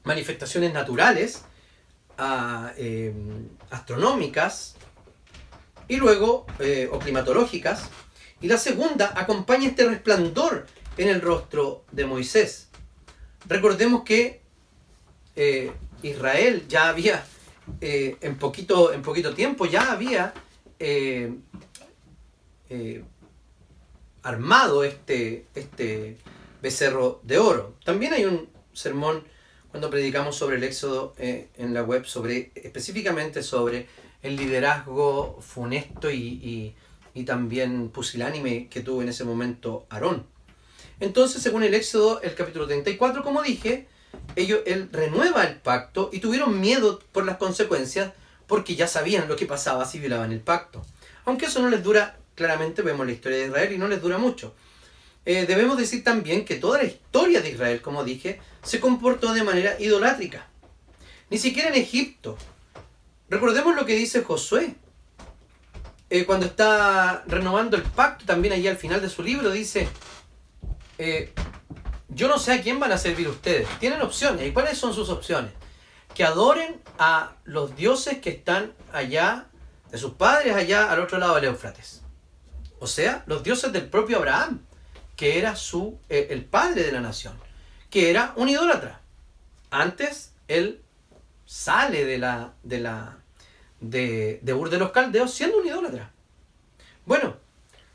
manifestaciones 0.04 0.72
naturales, 0.72 1.42
em, 2.76 3.48
astronómicas, 3.70 4.76
y 5.88 5.96
luego, 5.96 6.46
eh, 6.60 6.88
o 6.92 7.00
climatológicas, 7.00 7.88
y 8.40 8.46
la 8.46 8.58
segunda 8.58 9.12
acompaña 9.16 9.68
este 9.68 9.84
resplandor 9.84 10.66
en 10.96 11.08
el 11.08 11.20
rostro 11.20 11.84
de 11.90 12.06
Moisés. 12.06 12.68
Recordemos 13.46 14.04
que 14.04 14.42
Israel 16.02 16.66
ya 16.68 16.88
había 16.88 17.24
eh, 17.80 18.16
en, 18.20 18.36
poquito, 18.36 18.92
en 18.92 19.02
poquito 19.02 19.34
tiempo 19.34 19.66
ya 19.66 19.92
había 19.92 20.34
eh, 20.78 21.32
eh, 22.68 23.04
armado 24.22 24.84
este, 24.84 25.46
este 25.54 26.18
becerro 26.60 27.20
de 27.22 27.38
oro. 27.38 27.76
También 27.84 28.12
hay 28.12 28.24
un 28.24 28.48
sermón 28.72 29.24
cuando 29.70 29.90
predicamos 29.90 30.36
sobre 30.36 30.56
el 30.56 30.64
éxodo 30.64 31.14
en 31.18 31.74
la 31.74 31.82
web, 31.82 32.06
sobre, 32.06 32.52
específicamente 32.54 33.42
sobre 33.42 33.86
el 34.22 34.36
liderazgo 34.36 35.38
funesto 35.40 36.10
y, 36.10 36.74
y 37.14 37.24
también 37.24 37.90
pusilánime 37.90 38.68
que 38.68 38.80
tuvo 38.80 39.02
en 39.02 39.08
ese 39.08 39.24
momento 39.24 39.86
Aarón. 39.90 40.26
Entonces, 41.00 41.42
según 41.42 41.62
el 41.62 41.74
Éxodo, 41.74 42.20
el 42.22 42.34
capítulo 42.34 42.66
34, 42.66 43.22
como 43.22 43.42
dije, 43.42 43.86
ellos, 44.36 44.60
él 44.66 44.88
renueva 44.92 45.44
el 45.44 45.56
pacto 45.56 46.10
y 46.12 46.20
tuvieron 46.20 46.60
miedo 46.60 47.00
por 47.12 47.24
las 47.24 47.36
consecuencias 47.36 48.12
porque 48.46 48.76
ya 48.76 48.86
sabían 48.86 49.28
lo 49.28 49.36
que 49.36 49.46
pasaba 49.46 49.84
si 49.84 49.98
violaban 49.98 50.32
el 50.32 50.40
pacto. 50.40 50.84
Aunque 51.24 51.46
eso 51.46 51.60
no 51.60 51.68
les 51.68 51.82
dura, 51.82 52.18
claramente 52.34 52.82
vemos 52.82 53.06
la 53.06 53.12
historia 53.12 53.38
de 53.38 53.46
Israel 53.46 53.72
y 53.72 53.78
no 53.78 53.88
les 53.88 54.00
dura 54.00 54.18
mucho. 54.18 54.54
Eh, 55.26 55.44
debemos 55.46 55.76
decir 55.76 56.02
también 56.02 56.44
que 56.44 56.56
toda 56.56 56.78
la 56.78 56.84
historia 56.84 57.42
de 57.42 57.50
Israel, 57.50 57.82
como 57.82 58.04
dije, 58.04 58.40
se 58.62 58.80
comportó 58.80 59.34
de 59.34 59.42
manera 59.42 59.76
idolátrica. 59.78 60.46
Ni 61.28 61.38
siquiera 61.38 61.68
en 61.68 61.74
Egipto. 61.74 62.38
Recordemos 63.28 63.76
lo 63.76 63.84
que 63.84 63.94
dice 63.94 64.22
Josué. 64.22 64.74
Eh, 66.08 66.24
cuando 66.24 66.46
está 66.46 67.24
renovando 67.26 67.76
el 67.76 67.82
pacto, 67.82 68.24
también 68.24 68.54
allí 68.54 68.66
al 68.66 68.78
final 68.78 69.02
de 69.02 69.10
su 69.10 69.22
libro, 69.22 69.50
dice, 69.50 69.86
eh, 70.96 71.34
yo 72.08 72.28
no 72.28 72.38
sé 72.38 72.52
a 72.52 72.62
quién 72.62 72.80
van 72.80 72.92
a 72.92 72.98
servir 72.98 73.28
ustedes. 73.28 73.68
Tienen 73.78 74.00
opciones. 74.00 74.46
¿Y 74.46 74.52
cuáles 74.52 74.78
son 74.78 74.94
sus 74.94 75.10
opciones? 75.10 75.52
Que 76.14 76.24
adoren 76.24 76.80
a 76.98 77.36
los 77.44 77.76
dioses 77.76 78.18
que 78.18 78.30
están 78.30 78.72
allá, 78.92 79.46
de 79.90 79.98
sus 79.98 80.14
padres 80.14 80.54
allá 80.54 80.90
al 80.90 81.00
otro 81.00 81.18
lado 81.18 81.34
del 81.34 81.44
Éufrates. 81.44 82.02
O 82.80 82.86
sea, 82.86 83.24
los 83.26 83.42
dioses 83.42 83.72
del 83.72 83.88
propio 83.88 84.18
Abraham, 84.18 84.64
que 85.16 85.38
era 85.38 85.56
su, 85.56 85.98
eh, 86.08 86.28
el 86.30 86.44
padre 86.44 86.84
de 86.84 86.92
la 86.92 87.00
nación, 87.00 87.34
que 87.90 88.10
era 88.10 88.32
un 88.36 88.48
idólatra. 88.48 89.00
Antes 89.70 90.32
él 90.46 90.82
sale 91.44 92.04
de 92.04 92.18
la, 92.18 92.54
de 92.62 92.80
la, 92.80 93.18
de, 93.80 94.38
de 94.42 94.54
Ur 94.54 94.70
de 94.70 94.78
los 94.78 94.92
Caldeos 94.92 95.32
siendo 95.32 95.58
un 95.58 95.66
idólatra. 95.66 96.12
Bueno, 97.04 97.36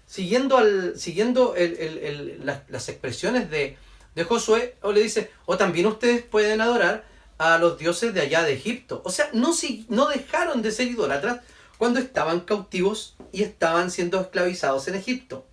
siguiendo, 0.06 0.58
al, 0.58 0.99
siguiendo 0.99 1.56
las 1.58 2.89
expresiones 2.89 3.49
de, 3.49 3.78
de 4.15 4.23
Josué, 4.23 4.76
o 4.82 4.91
le 4.91 5.02
dice, 5.02 5.32
o 5.45 5.58
también 5.58 5.88
ustedes 5.88 6.23
pueden 6.23 6.62
adorar 6.62 7.06
a 7.38 7.58
los 7.58 7.78
dioses 7.78 8.13
de 8.13 8.21
allá 8.21 8.43
de 8.43 8.54
Egipto. 8.54 9.02
O 9.06 9.12
sea, 9.12 9.30
no, 9.34 9.54
no 9.89 10.08
dejaron 10.08 10.62
de 10.62 10.71
ser 10.71 10.88
idólatras 10.88 11.41
cuando 11.78 11.99
estaban 11.99 12.41
cautivos 12.41 13.15
y 13.32 13.43
estaban 13.43 13.91
siendo 13.91 14.21
esclavizados 14.21 14.88
en 14.88 14.95
Egipto. 14.95 15.45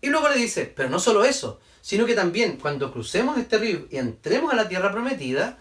Y 0.00 0.08
luego 0.08 0.28
le 0.28 0.36
dice, 0.36 0.72
pero 0.74 0.88
no 0.88 0.98
solo 0.98 1.24
eso, 1.24 1.60
sino 1.82 2.06
que 2.06 2.14
también 2.14 2.56
cuando 2.56 2.92
crucemos 2.92 3.36
este 3.38 3.58
río 3.58 3.86
y 3.90 3.96
entremos 3.96 4.52
a 4.52 4.56
la 4.56 4.68
tierra 4.68 4.92
prometida, 4.92 5.58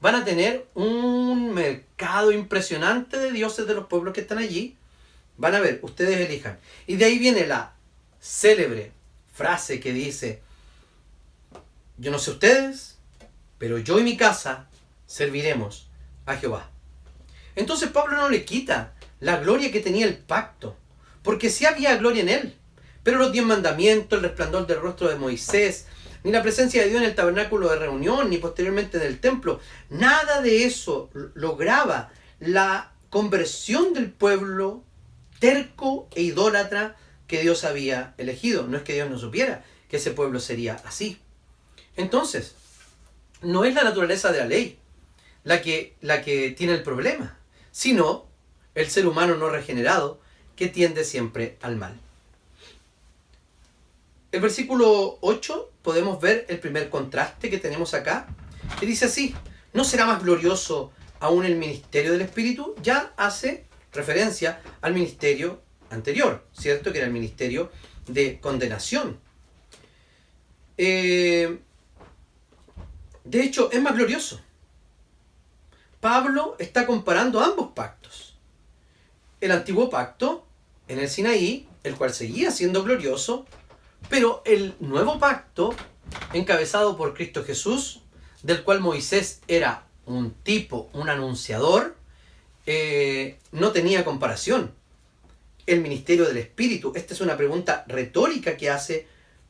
van 0.00 0.14
a 0.14 0.24
tener 0.24 0.66
un 0.74 1.52
mercado 1.52 2.32
impresionante 2.32 3.18
de 3.18 3.32
dioses 3.32 3.66
de 3.66 3.74
los 3.74 3.86
pueblos 3.86 4.14
que 4.14 4.22
están 4.22 4.38
allí. 4.38 4.76
Van 5.36 5.54
a 5.54 5.60
ver, 5.60 5.80
ustedes 5.82 6.28
elijan. 6.28 6.58
Y 6.86 6.96
de 6.96 7.04
ahí 7.04 7.18
viene 7.18 7.46
la 7.46 7.74
célebre 8.20 8.92
frase 9.32 9.80
que 9.80 9.92
dice, 9.92 10.42
yo 12.02 12.10
no 12.10 12.18
sé 12.18 12.32
ustedes, 12.32 12.98
pero 13.58 13.78
yo 13.78 14.00
y 14.00 14.02
mi 14.02 14.16
casa 14.16 14.68
serviremos 15.06 15.88
a 16.26 16.34
Jehová. 16.36 16.68
Entonces 17.54 17.90
Pablo 17.90 18.16
no 18.16 18.28
le 18.28 18.44
quita 18.44 18.94
la 19.20 19.36
gloria 19.36 19.70
que 19.70 19.78
tenía 19.78 20.06
el 20.06 20.16
pacto, 20.16 20.76
porque 21.22 21.48
sí 21.48 21.64
había 21.64 21.96
gloria 21.96 22.22
en 22.22 22.28
él. 22.28 22.56
Pero 23.04 23.18
los 23.18 23.30
diez 23.30 23.44
mandamientos, 23.44 24.16
el 24.16 24.24
resplandor 24.24 24.66
del 24.66 24.80
rostro 24.80 25.08
de 25.08 25.14
Moisés, 25.14 25.86
ni 26.24 26.32
la 26.32 26.42
presencia 26.42 26.82
de 26.82 26.88
Dios 26.88 27.02
en 27.02 27.08
el 27.08 27.14
tabernáculo 27.14 27.68
de 27.68 27.78
reunión, 27.78 28.30
ni 28.30 28.38
posteriormente 28.38 28.96
en 28.96 29.04
el 29.04 29.20
templo, 29.20 29.60
nada 29.88 30.40
de 30.40 30.64
eso 30.64 31.08
lograba 31.34 32.10
la 32.40 32.94
conversión 33.10 33.94
del 33.94 34.10
pueblo 34.10 34.82
terco 35.38 36.08
e 36.16 36.22
idólatra 36.22 36.96
que 37.28 37.42
Dios 37.42 37.62
había 37.62 38.14
elegido. 38.18 38.66
No 38.66 38.76
es 38.76 38.82
que 38.82 38.94
Dios 38.94 39.08
no 39.08 39.18
supiera 39.18 39.64
que 39.88 39.98
ese 39.98 40.10
pueblo 40.10 40.40
sería 40.40 40.82
así. 40.84 41.21
Entonces, 41.96 42.54
no 43.42 43.64
es 43.64 43.74
la 43.74 43.84
naturaleza 43.84 44.32
de 44.32 44.38
la 44.38 44.46
ley 44.46 44.78
la 45.44 45.60
que, 45.62 45.96
la 46.00 46.22
que 46.22 46.50
tiene 46.50 46.74
el 46.74 46.82
problema, 46.82 47.38
sino 47.70 48.26
el 48.74 48.88
ser 48.88 49.06
humano 49.06 49.36
no 49.36 49.50
regenerado 49.50 50.20
que 50.56 50.68
tiende 50.68 51.04
siempre 51.04 51.58
al 51.60 51.76
mal. 51.76 51.98
El 54.30 54.40
versículo 54.40 55.18
8 55.20 55.70
podemos 55.82 56.20
ver 56.20 56.46
el 56.48 56.58
primer 56.58 56.88
contraste 56.88 57.50
que 57.50 57.58
tenemos 57.58 57.92
acá, 57.92 58.28
que 58.78 58.86
dice 58.86 59.06
así, 59.06 59.34
¿no 59.72 59.84
será 59.84 60.06
más 60.06 60.22
glorioso 60.22 60.92
aún 61.20 61.44
el 61.44 61.56
ministerio 61.56 62.12
del 62.12 62.22
Espíritu? 62.22 62.74
Ya 62.82 63.12
hace 63.16 63.66
referencia 63.92 64.62
al 64.80 64.94
ministerio 64.94 65.60
anterior, 65.90 66.46
¿cierto? 66.52 66.92
Que 66.92 66.98
era 66.98 67.06
el 67.06 67.12
ministerio 67.12 67.70
de 68.06 68.40
condenación. 68.40 69.20
Eh, 70.78 71.58
de 73.24 73.42
hecho, 73.42 73.70
es 73.72 73.80
más 73.80 73.94
glorioso. 73.94 74.40
Pablo 76.00 76.56
está 76.58 76.86
comparando 76.86 77.40
ambos 77.40 77.72
pactos. 77.74 78.36
El 79.40 79.52
antiguo 79.52 79.88
pacto 79.88 80.44
en 80.88 80.98
el 80.98 81.08
Sinaí, 81.08 81.68
el 81.84 81.94
cual 81.94 82.12
seguía 82.12 82.50
siendo 82.50 82.82
glorioso, 82.82 83.46
pero 84.08 84.42
el 84.44 84.74
nuevo 84.80 85.18
pacto, 85.18 85.74
encabezado 86.32 86.96
por 86.96 87.14
Cristo 87.14 87.44
Jesús, 87.44 88.00
del 88.42 88.64
cual 88.64 88.80
Moisés 88.80 89.40
era 89.46 89.86
un 90.04 90.32
tipo, 90.32 90.90
un 90.92 91.08
anunciador, 91.08 91.96
eh, 92.66 93.38
no 93.52 93.70
tenía 93.70 94.04
comparación. 94.04 94.72
El 95.66 95.80
ministerio 95.80 96.24
del 96.24 96.38
Espíritu, 96.38 96.92
esta 96.96 97.14
es 97.14 97.20
una 97.20 97.36
pregunta 97.36 97.84
retórica 97.86 98.56
que 98.56 98.70
hace 98.70 99.06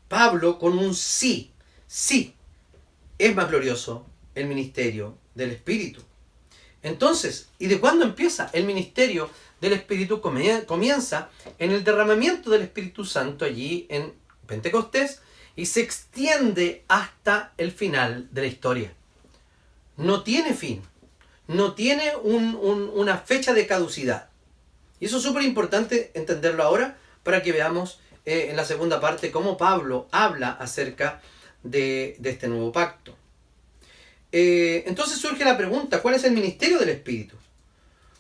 Pablo 0.09 0.59
con 0.59 0.79
un 0.79 0.95
sí. 0.95 1.51
Sí, 1.87 2.35
es 3.27 3.37
más 3.37 3.49
glorioso 3.49 4.05
el 4.35 4.47
ministerio 4.47 5.17
del 5.35 5.53
Espíritu. 5.53 6.03
Entonces, 6.83 7.51
¿y 7.61 7.69
de 7.69 7.79
cuándo 7.79 8.05
empieza? 8.05 8.51
El 8.53 8.65
ministerio 8.65 9.31
del 9.61 9.75
Espíritu 9.75 10.21
comienza 10.21 11.31
en 11.59 11.71
el 11.71 11.85
derramamiento 11.85 12.51
del 12.51 12.63
Espíritu 12.63 13.05
Santo 13.05 13.45
allí 13.45 13.87
en 13.91 14.13
Pentecostés 14.47 15.21
y 15.55 15.67
se 15.67 15.83
extiende 15.83 16.85
hasta 16.89 17.53
el 17.59 17.71
final 17.71 18.29
de 18.33 18.41
la 18.41 18.47
historia. 18.49 18.93
No 19.97 20.25
tiene 20.25 20.53
fin, 20.53 20.83
no 21.47 21.75
tiene 21.75 22.17
una 22.17 23.19
fecha 23.19 23.55
de 23.55 23.69
caducidad. 23.69 24.31
Y 24.99 25.07
eso 25.07 25.19
es 25.19 25.23
súper 25.23 25.45
importante 25.45 26.11
entenderlo 26.15 26.65
ahora 26.65 26.99
para 27.23 27.43
que 27.43 27.53
veamos 27.53 28.01
eh, 28.25 28.49
en 28.51 28.57
la 28.57 28.65
segunda 28.65 29.01
parte 29.01 29.31
cómo 29.31 29.57
Pablo 29.57 30.09
habla 30.11 30.51
acerca 30.51 31.21
de, 31.21 31.23
este 31.65 32.49
nuevo 32.49 32.73
pacto. 32.73 33.17
Eh, 34.31 34.85
entonces 34.87 35.19
surge 35.19 35.45
la 35.45 35.57
pregunta, 35.57 36.01
¿cuál 36.01 36.15
es 36.15 36.25
el 36.25 36.33
ministerio 36.33 36.79
del 36.79 36.89
Espíritu? 36.89 37.37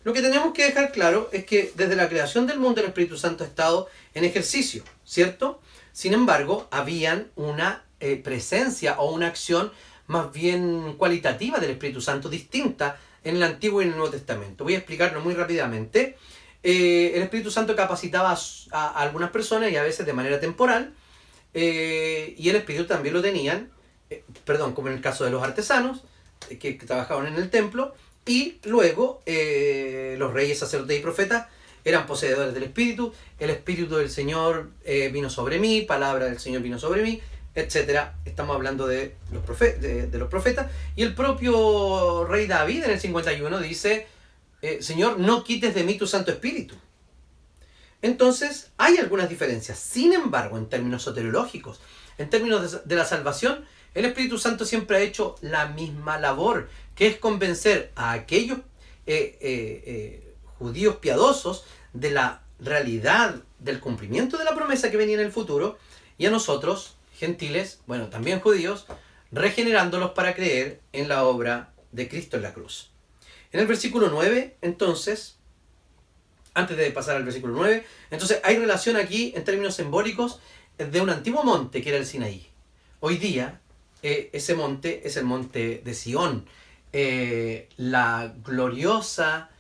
Lo 0.05 0.12
que 0.12 0.20
tenemos 0.20 0.52
que 0.52 0.64
dejar 0.64 0.92
claro 0.92 1.31
es 1.33 1.44
que 1.44 1.72
desde 1.76 1.96
la 1.96 2.09
creación 2.09 2.46
del 2.46 2.59
mundo 2.59 2.81
el 2.81 2.88
Espíritu 2.88 3.16
Santo 3.16 3.44
ha 3.44 3.46
estado 3.46 3.88
en 4.14 4.24
ejercicio, 4.24 4.83
¿cierto? 5.05 5.61
Sin 5.92 6.12
embargo, 6.12 6.66
habían 6.70 7.28
una 7.37 7.85
eh, 8.00 8.16
presencia 8.16 8.98
o 8.98 9.12
una 9.12 9.28
acción 9.28 9.72
más 10.09 10.33
bien 10.33 10.94
cualitativa 10.98 11.59
del 11.59 11.70
Espíritu 11.70 12.00
Santo, 12.00 12.28
distinta 12.28 12.98
en 13.22 13.37
el 13.37 13.42
Antiguo 13.42 13.81
y 13.81 13.85
en 13.85 13.90
el 13.92 13.96
Nuevo 13.96 14.11
Testamento. 14.11 14.64
Voy 14.64 14.74
a 14.74 14.78
explicarlo 14.78 15.20
muy 15.20 15.35
rápidamente. 15.35 16.16
Eh, 16.62 17.12
el 17.14 17.22
Espíritu 17.22 17.50
Santo 17.50 17.76
capacitaba 17.76 18.37
a, 18.72 18.88
algunas 19.00 19.31
personas 19.31 19.70
y 19.70 19.76
a 19.76 19.83
veces 19.83 20.05
de 20.05 20.12
manera 20.12 20.40
temporal, 20.40 20.92
eh, 21.54 22.34
y 22.36 22.48
el 22.48 22.56
Espíritu 22.56 22.86
también 22.86 23.14
lo 23.14 23.22
tenían, 23.22 23.70
perdón, 24.44 24.74
como 24.74 24.88
en 24.88 24.94
el 24.94 25.00
caso 25.00 25.24
de 25.24 25.30
los 25.30 25.42
artesanos, 25.42 26.02
que 26.60 26.74
trabajaban 26.74 27.26
en 27.26 27.36
el 27.36 27.50
templo, 27.50 27.94
y 28.26 28.58
luego 28.64 29.22
eh, 29.26 30.16
los 30.18 30.32
reyes, 30.32 30.58
sacerdotes 30.58 30.98
y 30.98 31.02
profetas 31.02 31.48
eran 31.84 32.06
poseedores 32.06 32.54
del 32.54 32.62
Espíritu, 32.62 33.12
el 33.40 33.50
Espíritu 33.50 33.96
del 33.96 34.10
Señor 34.10 34.70
eh, 34.84 35.10
vino 35.12 35.28
sobre 35.28 35.58
mí, 35.58 35.82
palabra 35.82 36.26
del 36.26 36.38
Señor 36.38 36.62
vino 36.62 36.78
sobre 36.78 37.02
mí, 37.02 37.20
etc. 37.56 38.10
Estamos 38.24 38.54
hablando 38.54 38.86
de 38.86 39.16
los, 39.32 39.58
de, 39.58 40.08
los 40.12 40.28
profetas. 40.28 40.70
Y 40.94 41.02
el 41.02 41.14
propio 41.14 42.24
rey 42.24 42.46
David 42.46 42.84
en 42.84 42.92
el 42.92 43.00
51 43.00 43.58
dice, 43.60 44.06
eh, 44.62 44.78
Señor, 44.80 45.18
no 45.18 45.42
quites 45.42 45.74
de 45.74 45.82
mí 45.82 45.98
tu 45.98 46.06
Santo 46.06 46.30
Espíritu. 46.30 46.76
Entonces, 48.02 48.72
hay 48.76 48.98
algunas 48.98 49.28
diferencias. 49.28 49.78
Sin 49.78 50.12
embargo, 50.12 50.58
en 50.58 50.68
términos 50.68 51.04
soteriológicos, 51.04 51.80
en 52.18 52.28
términos 52.28 52.86
de 52.86 52.96
la 52.96 53.04
salvación, 53.04 53.64
el 53.94 54.04
Espíritu 54.04 54.38
Santo 54.38 54.64
siempre 54.64 54.96
ha 54.96 55.00
hecho 55.00 55.36
la 55.40 55.66
misma 55.66 56.18
labor, 56.18 56.68
que 56.94 57.06
es 57.06 57.16
convencer 57.16 57.92
a 57.94 58.12
aquellos 58.12 58.58
eh, 59.06 59.38
eh, 59.40 59.82
eh, 59.86 60.34
judíos 60.58 60.96
piadosos 60.96 61.64
de 61.92 62.10
la 62.10 62.42
realidad 62.58 63.36
del 63.58 63.80
cumplimiento 63.80 64.36
de 64.36 64.44
la 64.44 64.54
promesa 64.54 64.90
que 64.90 64.96
venía 64.96 65.16
en 65.16 65.24
el 65.24 65.32
futuro, 65.32 65.78
y 66.18 66.26
a 66.26 66.30
nosotros, 66.30 66.96
gentiles, 67.14 67.80
bueno, 67.86 68.08
también 68.08 68.40
judíos, 68.40 68.86
regenerándolos 69.30 70.10
para 70.10 70.34
creer 70.34 70.80
en 70.92 71.08
la 71.08 71.24
obra 71.24 71.72
de 71.92 72.08
Cristo 72.08 72.36
en 72.36 72.42
la 72.42 72.52
cruz. 72.52 72.90
En 73.52 73.60
el 73.60 73.66
versículo 73.66 74.08
9, 74.08 74.56
entonces, 74.62 75.36
antes 76.54 76.76
de 76.76 76.90
pasar 76.90 77.16
al 77.16 77.24
versículo 77.24 77.54
9, 77.54 77.84
entonces 78.10 78.40
hay 78.44 78.58
relación 78.58 78.96
aquí 78.96 79.32
en 79.36 79.44
términos 79.44 79.76
simbólicos 79.76 80.40
de 80.78 81.00
un 81.00 81.10
antiguo 81.10 81.44
monte 81.44 81.82
que 81.82 81.90
era 81.90 81.98
el 81.98 82.06
Sinaí. 82.06 82.48
Hoy 83.00 83.16
día 83.16 83.60
eh, 84.02 84.30
ese 84.32 84.54
monte 84.54 85.06
es 85.06 85.16
el 85.16 85.24
monte 85.24 85.80
de 85.84 85.94
Sión, 85.94 86.46
eh, 86.92 87.68
la 87.76 88.34
gloriosa, 88.44 89.50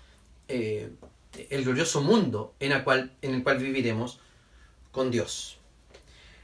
eh, 0.48 0.90
el 1.48 1.64
glorioso 1.64 2.02
mundo 2.02 2.54
en 2.60 2.72
el, 2.72 2.84
cual, 2.84 3.12
en 3.22 3.34
el 3.34 3.42
cual 3.42 3.58
viviremos 3.58 4.20
con 4.90 5.10
Dios. 5.10 5.58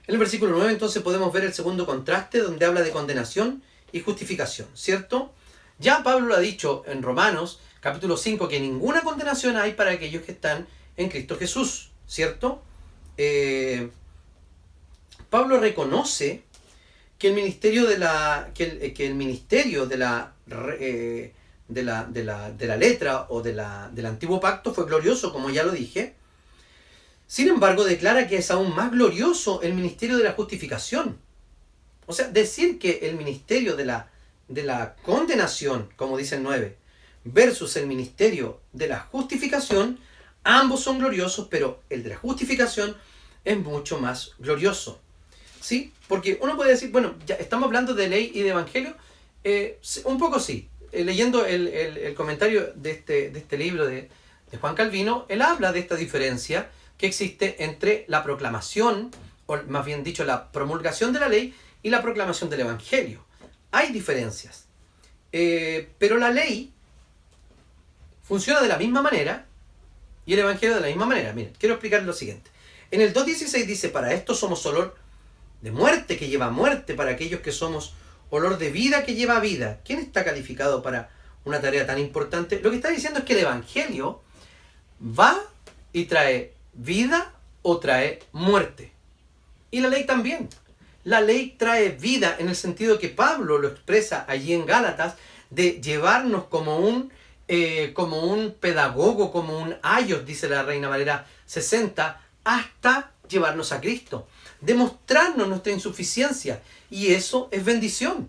En 0.06 0.14
el 0.14 0.18
versículo 0.18 0.56
9 0.56 0.72
entonces 0.72 1.02
podemos 1.02 1.32
ver 1.32 1.44
el 1.44 1.52
segundo 1.52 1.84
contraste 1.84 2.38
donde 2.38 2.64
habla 2.64 2.82
de 2.82 2.90
condenación 2.90 3.62
y 3.92 4.00
justificación, 4.00 4.68
¿cierto? 4.74 5.32
Ya 5.78 6.02
Pablo 6.02 6.28
lo 6.28 6.34
ha 6.34 6.40
dicho 6.40 6.82
en 6.86 7.02
Romanos 7.02 7.60
capítulo 7.80 8.16
5 8.16 8.48
que 8.48 8.60
ninguna 8.60 9.02
condenación 9.02 9.56
hay 9.56 9.72
para 9.72 9.92
aquellos 9.92 10.22
que 10.22 10.32
están 10.32 10.66
en 10.96 11.08
Cristo 11.08 11.36
Jesús, 11.36 11.90
¿cierto? 12.06 12.62
Pablo 15.30 15.60
reconoce 15.60 16.42
que 17.18 17.28
el 17.28 17.34
ministerio 17.34 17.86
de 17.86 17.98
la, 17.98 18.50
que 18.54 18.64
el, 18.64 18.94
el 18.96 19.14
ministerio 19.14 19.86
de 19.86 19.96
la, 19.98 20.32
eh, 20.80 21.32
de, 21.66 21.82
la, 21.82 22.04
de, 22.04 22.24
la, 22.24 22.50
de 22.50 22.66
la 22.66 22.76
letra 22.76 23.26
o 23.28 23.42
de 23.42 23.52
la, 23.52 23.90
del 23.92 24.06
antiguo 24.06 24.40
pacto 24.40 24.72
fue 24.72 24.86
glorioso, 24.86 25.32
como 25.32 25.50
ya 25.50 25.64
lo 25.64 25.72
dije. 25.72 26.14
Sin 27.26 27.48
embargo, 27.48 27.84
declara 27.84 28.26
que 28.26 28.38
es 28.38 28.50
aún 28.50 28.74
más 28.74 28.90
glorioso 28.90 29.60
el 29.62 29.74
ministerio 29.74 30.16
de 30.16 30.24
la 30.24 30.32
justificación. 30.32 31.18
O 32.06 32.12
sea, 32.12 32.28
decir 32.28 32.78
que 32.78 33.00
el 33.02 33.16
ministerio 33.16 33.76
de 33.76 33.84
la, 33.84 34.10
de 34.46 34.62
la 34.62 34.96
condenación, 35.02 35.90
como 35.96 36.16
dice 36.16 36.36
el 36.36 36.42
9, 36.42 36.76
versus 37.24 37.76
el 37.76 37.86
ministerio 37.86 38.60
de 38.72 38.88
la 38.88 39.00
justificación, 39.00 39.98
ambos 40.44 40.80
son 40.80 40.98
gloriosos, 40.98 41.48
pero 41.50 41.82
el 41.90 42.02
de 42.02 42.10
la 42.10 42.16
justificación 42.16 42.96
es 43.44 43.58
mucho 43.58 43.98
más 43.98 44.32
glorioso. 44.38 45.00
¿Sí? 45.60 45.92
Porque 46.06 46.38
uno 46.40 46.56
puede 46.56 46.70
decir, 46.70 46.90
bueno, 46.90 47.14
ya 47.26 47.34
estamos 47.34 47.66
hablando 47.66 47.94
de 47.94 48.08
ley 48.08 48.30
y 48.34 48.42
de 48.42 48.50
evangelio. 48.50 48.94
Eh, 49.44 49.78
un 50.04 50.18
poco 50.18 50.40
sí. 50.40 50.68
Eh, 50.92 51.04
leyendo 51.04 51.44
el, 51.44 52.14
comentario 52.14 52.72
de 52.74 52.92
este, 52.92 53.30
de 53.30 53.38
este 53.38 53.58
libro 53.58 53.86
de, 53.86 54.08
Juan 54.60 54.74
Calvino, 54.74 55.26
él 55.28 55.42
habla 55.42 55.72
de 55.72 55.80
esta 55.80 55.94
diferencia 55.94 56.70
que 56.96 57.06
existe 57.06 57.62
entre 57.64 58.06
la 58.08 58.24
proclamación, 58.24 59.10
o 59.44 59.58
más 59.68 59.84
bien 59.84 60.02
dicho, 60.02 60.24
la 60.24 60.50
promulgación 60.50 61.12
de 61.12 61.20
la 61.20 61.28
ley 61.28 61.54
y 61.82 61.90
la 61.90 62.00
proclamación 62.00 62.48
del 62.48 62.60
evangelio. 62.60 63.22
Hay 63.70 63.92
diferencias. 63.92 64.64
Eh, 65.32 65.90
pero 65.98 66.16
la 66.16 66.30
ley 66.30 66.72
funciona 68.28 68.60
de 68.60 68.68
la 68.68 68.76
misma 68.76 69.02
manera 69.02 69.46
y 70.26 70.34
el 70.34 70.40
evangelio 70.40 70.74
de 70.74 70.82
la 70.82 70.86
misma 70.88 71.06
manera. 71.06 71.32
Miren, 71.32 71.54
quiero 71.58 71.74
explicar 71.74 72.02
lo 72.02 72.12
siguiente. 72.12 72.50
En 72.90 73.00
el 73.00 73.14
2.16 73.14 73.64
dice, 73.64 73.88
para 73.88 74.12
esto 74.12 74.34
somos 74.34 74.60
solo 74.60 74.94
de 75.62 75.72
muerte 75.72 76.18
que 76.18 76.28
lleva 76.28 76.50
muerte 76.50 76.94
para 76.94 77.12
aquellos 77.12 77.40
que 77.40 77.50
somos 77.52 77.94
olor 78.30 78.58
de 78.58 78.70
vida 78.70 79.04
que 79.04 79.14
lleva 79.14 79.40
vida. 79.40 79.80
¿Quién 79.84 79.98
está 79.98 80.24
calificado 80.24 80.82
para 80.82 81.10
una 81.44 81.60
tarea 81.60 81.86
tan 81.86 81.98
importante? 81.98 82.60
Lo 82.62 82.70
que 82.70 82.76
está 82.76 82.90
diciendo 82.90 83.20
es 83.20 83.24
que 83.24 83.32
el 83.32 83.40
Evangelio 83.40 84.20
va 85.02 85.38
y 85.92 86.04
trae 86.04 86.52
vida 86.74 87.32
o 87.62 87.78
trae 87.78 88.20
muerte. 88.32 88.92
Y 89.70 89.80
la 89.80 89.88
ley 89.88 90.04
también. 90.04 90.48
La 91.04 91.20
ley 91.20 91.56
trae 91.58 91.90
vida 91.90 92.36
en 92.38 92.48
el 92.48 92.56
sentido 92.56 92.98
que 92.98 93.08
Pablo 93.08 93.58
lo 93.58 93.68
expresa 93.68 94.24
allí 94.28 94.52
en 94.52 94.66
Gálatas 94.66 95.14
de 95.50 95.80
llevarnos 95.80 96.44
como 96.44 96.78
un, 96.78 97.10
eh, 97.48 97.92
como 97.94 98.20
un 98.20 98.52
pedagogo, 98.52 99.32
como 99.32 99.58
un 99.58 99.76
ayos, 99.82 100.24
dice 100.24 100.48
la 100.48 100.62
Reina 100.62 100.88
Valera 100.88 101.26
60, 101.46 102.20
hasta 102.44 103.12
llevarnos 103.28 103.72
a 103.72 103.80
Cristo 103.80 104.28
demostrarnos 104.60 105.48
nuestra 105.48 105.72
insuficiencia. 105.72 106.62
Y 106.90 107.12
eso 107.12 107.48
es 107.50 107.64
bendición. 107.64 108.28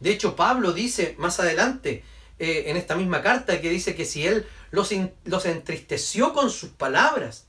De 0.00 0.10
hecho, 0.10 0.36
Pablo 0.36 0.72
dice 0.72 1.14
más 1.18 1.40
adelante 1.40 2.04
eh, 2.38 2.64
en 2.66 2.76
esta 2.76 2.96
misma 2.96 3.22
carta 3.22 3.60
que 3.60 3.70
dice 3.70 3.94
que 3.94 4.04
si 4.04 4.26
él 4.26 4.46
los, 4.70 4.90
los 5.24 5.46
entristeció 5.46 6.32
con 6.32 6.50
sus 6.50 6.70
palabras, 6.70 7.46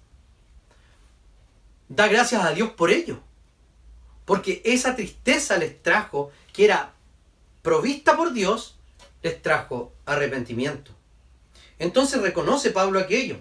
da 1.89 2.07
gracias 2.07 2.43
a 2.43 2.51
Dios 2.51 2.71
por 2.71 2.91
ello. 2.91 3.19
Porque 4.25 4.61
esa 4.65 4.95
tristeza 4.95 5.57
les 5.57 5.81
trajo, 5.81 6.31
que 6.53 6.65
era 6.65 6.93
provista 7.61 8.15
por 8.15 8.33
Dios, 8.33 8.77
les 9.21 9.41
trajo 9.41 9.93
arrepentimiento. 10.05 10.94
Entonces 11.79 12.21
reconoce 12.21 12.71
Pablo 12.71 12.99
aquello. 12.99 13.37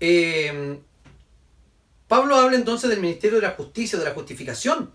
Eh, 0.00 0.78
Pablo 2.08 2.36
habla 2.36 2.56
entonces 2.56 2.90
del 2.90 3.00
ministerio 3.00 3.40
de 3.40 3.46
la 3.46 3.54
justicia, 3.54 3.98
de 3.98 4.04
la 4.04 4.14
justificación. 4.14 4.92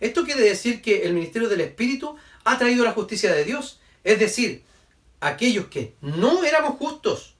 Esto 0.00 0.24
quiere 0.24 0.42
decir 0.42 0.82
que 0.82 1.04
el 1.04 1.14
ministerio 1.14 1.48
del 1.48 1.60
Espíritu 1.60 2.16
ha 2.44 2.58
traído 2.58 2.84
la 2.84 2.92
justicia 2.92 3.34
de 3.34 3.44
Dios. 3.44 3.80
Es 4.04 4.18
decir, 4.18 4.64
aquellos 5.20 5.66
que 5.66 5.94
no 6.00 6.44
éramos 6.44 6.78
justos 6.78 7.34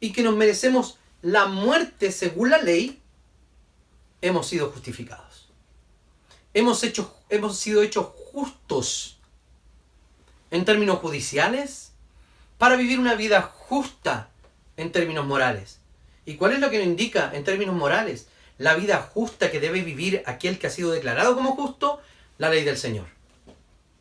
y 0.00 0.12
que 0.12 0.22
nos 0.22 0.36
merecemos 0.36 0.98
la 1.22 1.46
muerte 1.46 2.12
según 2.12 2.50
la 2.50 2.58
ley, 2.58 3.00
hemos 4.20 4.46
sido 4.48 4.70
justificados. 4.70 5.48
Hemos, 6.54 6.82
hemos 7.28 7.58
sido 7.58 7.82
hechos 7.82 8.08
justos 8.32 9.18
en 10.50 10.64
términos 10.64 10.98
judiciales 10.98 11.87
para 12.58 12.76
vivir 12.76 12.98
una 12.98 13.14
vida 13.14 13.40
justa 13.42 14.28
en 14.76 14.92
términos 14.92 15.24
morales. 15.24 15.78
¿Y 16.26 16.34
cuál 16.34 16.52
es 16.52 16.58
lo 16.58 16.70
que 16.70 16.78
nos 16.78 16.86
indica 16.86 17.30
en 17.32 17.44
términos 17.44 17.74
morales? 17.74 18.26
La 18.58 18.74
vida 18.74 18.98
justa 19.14 19.50
que 19.50 19.60
debe 19.60 19.82
vivir 19.82 20.22
aquel 20.26 20.58
que 20.58 20.66
ha 20.66 20.70
sido 20.70 20.90
declarado 20.90 21.34
como 21.34 21.54
justo, 21.54 22.00
la 22.36 22.50
ley 22.50 22.64
del 22.64 22.76
Señor. 22.76 23.06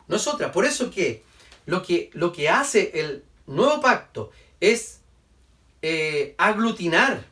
No 0.07 0.17
es 0.17 0.27
otra. 0.27 0.51
Por 0.51 0.65
eso 0.65 0.91
que 0.91 1.23
lo 1.65 1.83
que, 1.83 2.09
lo 2.13 2.33
que 2.33 2.49
hace 2.49 2.91
el 2.99 3.23
nuevo 3.45 3.79
pacto 3.79 4.31
es 4.59 4.99
eh, 5.81 6.33
aglutinar, 6.37 7.23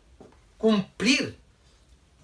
cumplir 0.58 1.36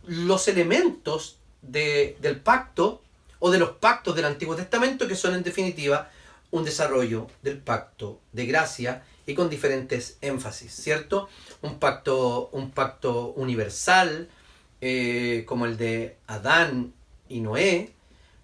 los 0.06 0.48
elementos 0.48 1.38
del 1.62 2.40
pacto 2.44 3.02
o 3.40 3.52
de 3.52 3.60
los 3.60 3.72
pactos 3.72 4.16
del 4.16 4.26
Antiguo 4.26 4.56
Testamento 4.56 5.08
que 5.08 5.16
son 5.16 5.36
en 5.36 5.44
definitiva 5.44 6.10
un 6.52 6.66
desarrollo 6.66 7.28
del 7.42 7.58
pacto 7.58 8.20
de 8.32 8.46
gracia 8.46 9.04
y 9.26 9.34
con 9.34 9.50
diferentes 9.50 10.18
énfasis, 10.22 10.74
¿cierto? 10.74 11.30
Un 11.62 11.80
pacto, 11.80 12.50
un 12.52 12.72
pacto 12.72 13.34
universal 13.36 14.30
eh, 14.82 15.44
como 15.48 15.66
el 15.66 15.78
de 15.78 16.18
Adán 16.28 16.94
y 17.30 17.40
Noé, 17.40 17.94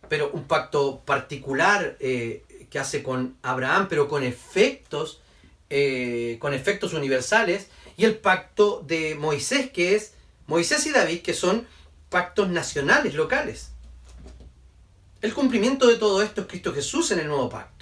pero 0.07 0.29
un 0.31 0.45
pacto 0.45 1.01
particular 1.05 1.97
eh, 1.99 2.43
que 2.69 2.79
hace 2.79 3.03
con 3.03 3.35
Abraham, 3.41 3.87
pero 3.89 4.07
con 4.07 4.23
efectos, 4.23 5.19
eh, 5.69 6.37
con 6.39 6.53
efectos 6.53 6.93
universales, 6.93 7.67
y 7.97 8.05
el 8.05 8.17
pacto 8.17 8.83
de 8.85 9.15
Moisés, 9.15 9.71
que 9.71 9.95
es 9.95 10.13
Moisés 10.45 10.85
y 10.85 10.91
David, 10.91 11.21
que 11.21 11.33
son 11.33 11.67
pactos 12.09 12.49
nacionales, 12.49 13.15
locales. 13.15 13.71
El 15.21 15.33
cumplimiento 15.33 15.87
de 15.87 15.95
todo 15.95 16.21
esto 16.21 16.41
es 16.41 16.47
Cristo 16.47 16.73
Jesús 16.73 17.11
en 17.11 17.19
el 17.19 17.27
nuevo 17.27 17.49
pacto. 17.49 17.76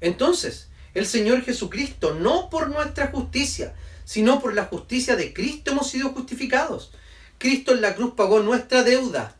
Entonces, 0.00 0.68
el 0.94 1.06
Señor 1.06 1.42
Jesucristo, 1.42 2.14
no 2.14 2.50
por 2.50 2.70
nuestra 2.70 3.08
justicia, 3.08 3.74
sino 4.04 4.40
por 4.40 4.54
la 4.54 4.64
justicia 4.64 5.16
de 5.16 5.32
Cristo 5.32 5.70
hemos 5.70 5.90
sido 5.90 6.10
justificados. 6.10 6.92
Cristo 7.38 7.72
en 7.72 7.80
la 7.80 7.94
cruz 7.94 8.14
pagó 8.16 8.40
nuestra 8.40 8.82
deuda. 8.82 9.36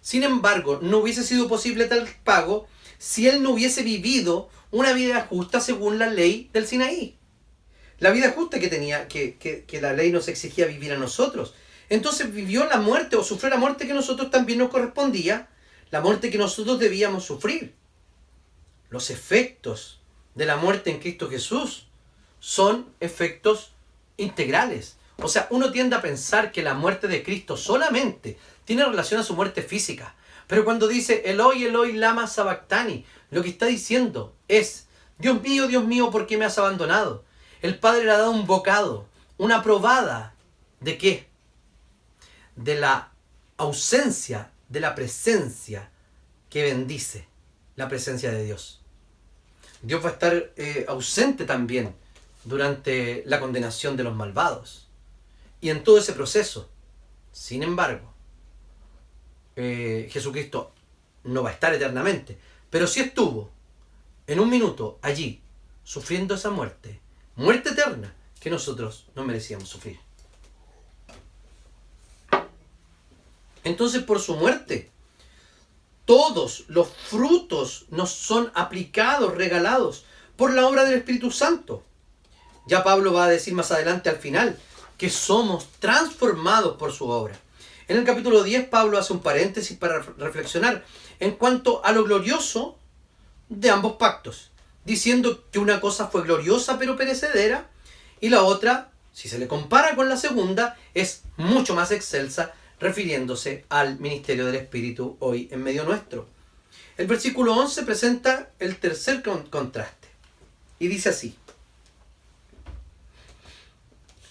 Sin 0.00 0.22
embargo, 0.22 0.78
no 0.82 0.98
hubiese 0.98 1.24
sido 1.24 1.48
posible 1.48 1.86
tal 1.86 2.08
pago 2.24 2.68
si 2.98 3.28
Él 3.28 3.42
no 3.42 3.50
hubiese 3.50 3.82
vivido 3.82 4.48
una 4.70 4.92
vida 4.92 5.26
justa 5.28 5.60
según 5.60 5.98
la 5.98 6.06
ley 6.06 6.48
del 6.52 6.66
Sinaí. 6.66 7.16
La 7.98 8.10
vida 8.10 8.30
justa 8.30 8.60
que 8.60 8.68
tenía, 8.68 9.08
que, 9.08 9.36
que 9.36 9.80
la 9.80 9.92
ley 9.92 10.12
nos 10.12 10.28
exigía 10.28 10.66
vivir 10.66 10.92
a 10.92 10.96
nosotros. 10.96 11.54
Entonces 11.90 12.32
vivió 12.32 12.64
la 12.66 12.78
muerte 12.78 13.16
o 13.16 13.24
sufrió 13.24 13.50
la 13.50 13.56
muerte 13.56 13.86
que 13.86 13.92
nosotros 13.92 14.30
también 14.30 14.60
nos 14.60 14.70
correspondía, 14.70 15.48
la 15.90 16.00
muerte 16.00 16.30
que 16.30 16.38
nosotros 16.38 16.78
debíamos 16.78 17.24
sufrir. 17.24 17.74
Los 18.90 19.10
efectos 19.10 20.00
de 20.34 20.46
la 20.46 20.56
muerte 20.56 20.90
en 20.90 20.98
Cristo 20.98 21.30
Jesús 21.30 21.86
son 22.40 22.92
efectos 23.00 23.72
integrales. 24.16 24.96
O 25.18 25.28
sea, 25.28 25.46
uno 25.50 25.70
tiende 25.70 25.96
a 25.96 26.02
pensar 26.02 26.50
que 26.50 26.62
la 26.62 26.74
muerte 26.74 27.06
de 27.06 27.22
Cristo 27.22 27.56
solamente 27.56 28.38
tiene 28.64 28.84
relación 28.84 29.20
a 29.20 29.24
su 29.24 29.34
muerte 29.34 29.62
física. 29.62 30.14
Pero 30.46 30.64
cuando 30.64 30.88
dice 30.88 31.22
Eloi, 31.26 31.64
Eloi, 31.64 31.92
lama 31.92 32.26
sabactani, 32.26 33.04
lo 33.30 33.42
que 33.42 33.50
está 33.50 33.66
diciendo 33.66 34.34
es, 34.48 34.86
Dios 35.18 35.40
mío, 35.42 35.68
Dios 35.68 35.84
mío, 35.84 36.10
¿por 36.10 36.26
qué 36.26 36.36
me 36.36 36.44
has 36.44 36.58
abandonado? 36.58 37.24
El 37.62 37.78
Padre 37.78 38.04
le 38.04 38.10
ha 38.10 38.18
dado 38.18 38.32
un 38.32 38.46
bocado, 38.46 39.06
una 39.36 39.62
probada. 39.62 40.34
¿De 40.80 40.96
qué? 40.98 41.28
De 42.56 42.74
la 42.74 43.12
ausencia 43.58 44.50
de 44.68 44.80
la 44.80 44.94
presencia 44.94 45.90
que 46.48 46.62
bendice 46.62 47.28
la 47.80 47.88
presencia 47.88 48.30
de 48.30 48.44
Dios. 48.44 48.82
Dios 49.80 50.04
va 50.04 50.10
a 50.10 50.12
estar 50.12 50.52
eh, 50.56 50.84
ausente 50.86 51.46
también 51.46 51.94
durante 52.44 53.22
la 53.24 53.40
condenación 53.40 53.96
de 53.96 54.04
los 54.04 54.14
malvados. 54.14 54.86
Y 55.62 55.70
en 55.70 55.82
todo 55.82 55.96
ese 55.96 56.12
proceso, 56.12 56.68
sin 57.32 57.62
embargo, 57.62 58.12
eh, 59.56 60.10
Jesucristo 60.12 60.72
no 61.24 61.42
va 61.42 61.50
a 61.50 61.52
estar 61.54 61.72
eternamente, 61.72 62.38
pero 62.68 62.86
sí 62.86 63.00
estuvo 63.00 63.50
en 64.26 64.40
un 64.40 64.50
minuto 64.50 64.98
allí, 65.00 65.40
sufriendo 65.82 66.34
esa 66.34 66.50
muerte, 66.50 67.00
muerte 67.36 67.70
eterna 67.70 68.14
que 68.40 68.50
nosotros 68.50 69.06
no 69.16 69.24
merecíamos 69.24 69.70
sufrir. 69.70 69.98
Entonces 73.64 74.02
por 74.02 74.20
su 74.20 74.36
muerte, 74.36 74.90
todos 76.10 76.64
los 76.66 76.88
frutos 76.88 77.84
nos 77.90 78.10
son 78.10 78.50
aplicados, 78.56 79.36
regalados 79.36 80.02
por 80.34 80.52
la 80.52 80.66
obra 80.66 80.82
del 80.82 80.96
Espíritu 80.98 81.30
Santo. 81.30 81.84
Ya 82.66 82.82
Pablo 82.82 83.12
va 83.12 83.26
a 83.26 83.28
decir 83.28 83.54
más 83.54 83.70
adelante 83.70 84.08
al 84.08 84.16
final 84.16 84.58
que 84.98 85.08
somos 85.08 85.68
transformados 85.78 86.76
por 86.78 86.90
su 86.90 87.08
obra. 87.08 87.38
En 87.86 87.96
el 87.96 88.02
capítulo 88.02 88.42
10 88.42 88.66
Pablo 88.70 88.98
hace 88.98 89.12
un 89.12 89.20
paréntesis 89.20 89.78
para 89.78 90.00
reflexionar 90.18 90.84
en 91.20 91.36
cuanto 91.36 91.80
a 91.84 91.92
lo 91.92 92.02
glorioso 92.02 92.76
de 93.48 93.70
ambos 93.70 93.92
pactos, 93.92 94.50
diciendo 94.84 95.44
que 95.52 95.60
una 95.60 95.80
cosa 95.80 96.08
fue 96.08 96.22
gloriosa 96.22 96.76
pero 96.76 96.96
perecedera 96.96 97.70
y 98.20 98.30
la 98.30 98.42
otra, 98.42 98.90
si 99.12 99.28
se 99.28 99.38
le 99.38 99.46
compara 99.46 99.94
con 99.94 100.08
la 100.08 100.16
segunda, 100.16 100.76
es 100.92 101.22
mucho 101.36 101.76
más 101.76 101.92
excelsa, 101.92 102.52
refiriéndose 102.80 103.64
al 103.68 104.00
ministerio 104.00 104.46
del 104.46 104.56
Espíritu 104.56 105.16
hoy 105.20 105.48
en 105.52 105.62
medio 105.62 105.84
nuestro. 105.84 106.26
El 106.96 107.06
versículo 107.06 107.54
11 107.54 107.82
presenta 107.84 108.50
el 108.58 108.76
tercer 108.76 109.22
contraste 109.22 110.08
y 110.78 110.88
dice 110.88 111.10
así. 111.10 111.36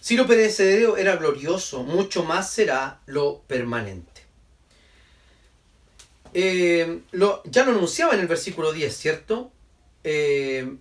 Si 0.02 0.18
lo 0.18 0.26
perecedero 0.26 0.98
era 0.98 1.16
glorioso, 1.16 1.84
mucho 1.84 2.24
más 2.24 2.52
será 2.52 3.00
lo 3.06 3.42
permanente. 3.48 4.24
Eh, 6.34 7.02
ya 7.46 7.66
lo 7.66 7.72
anunciaba 7.72 8.14
en 8.14 8.20
el 8.20 8.28
versículo 8.28 8.74
10, 8.74 8.98
¿cierto? 8.98 9.52
Eh, 10.04 10.76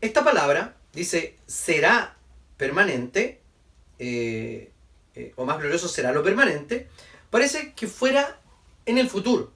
esta 0.00 0.24
palabra 0.24 0.76
dice 0.92 1.36
será 1.46 2.16
permanente, 2.56 3.40
eh, 3.98 4.71
o 5.36 5.44
más 5.44 5.58
glorioso 5.58 5.88
será 5.88 6.12
lo 6.12 6.22
permanente, 6.22 6.88
parece 7.30 7.72
que 7.74 7.86
fuera 7.86 8.40
en 8.86 8.98
el 8.98 9.08
futuro. 9.08 9.52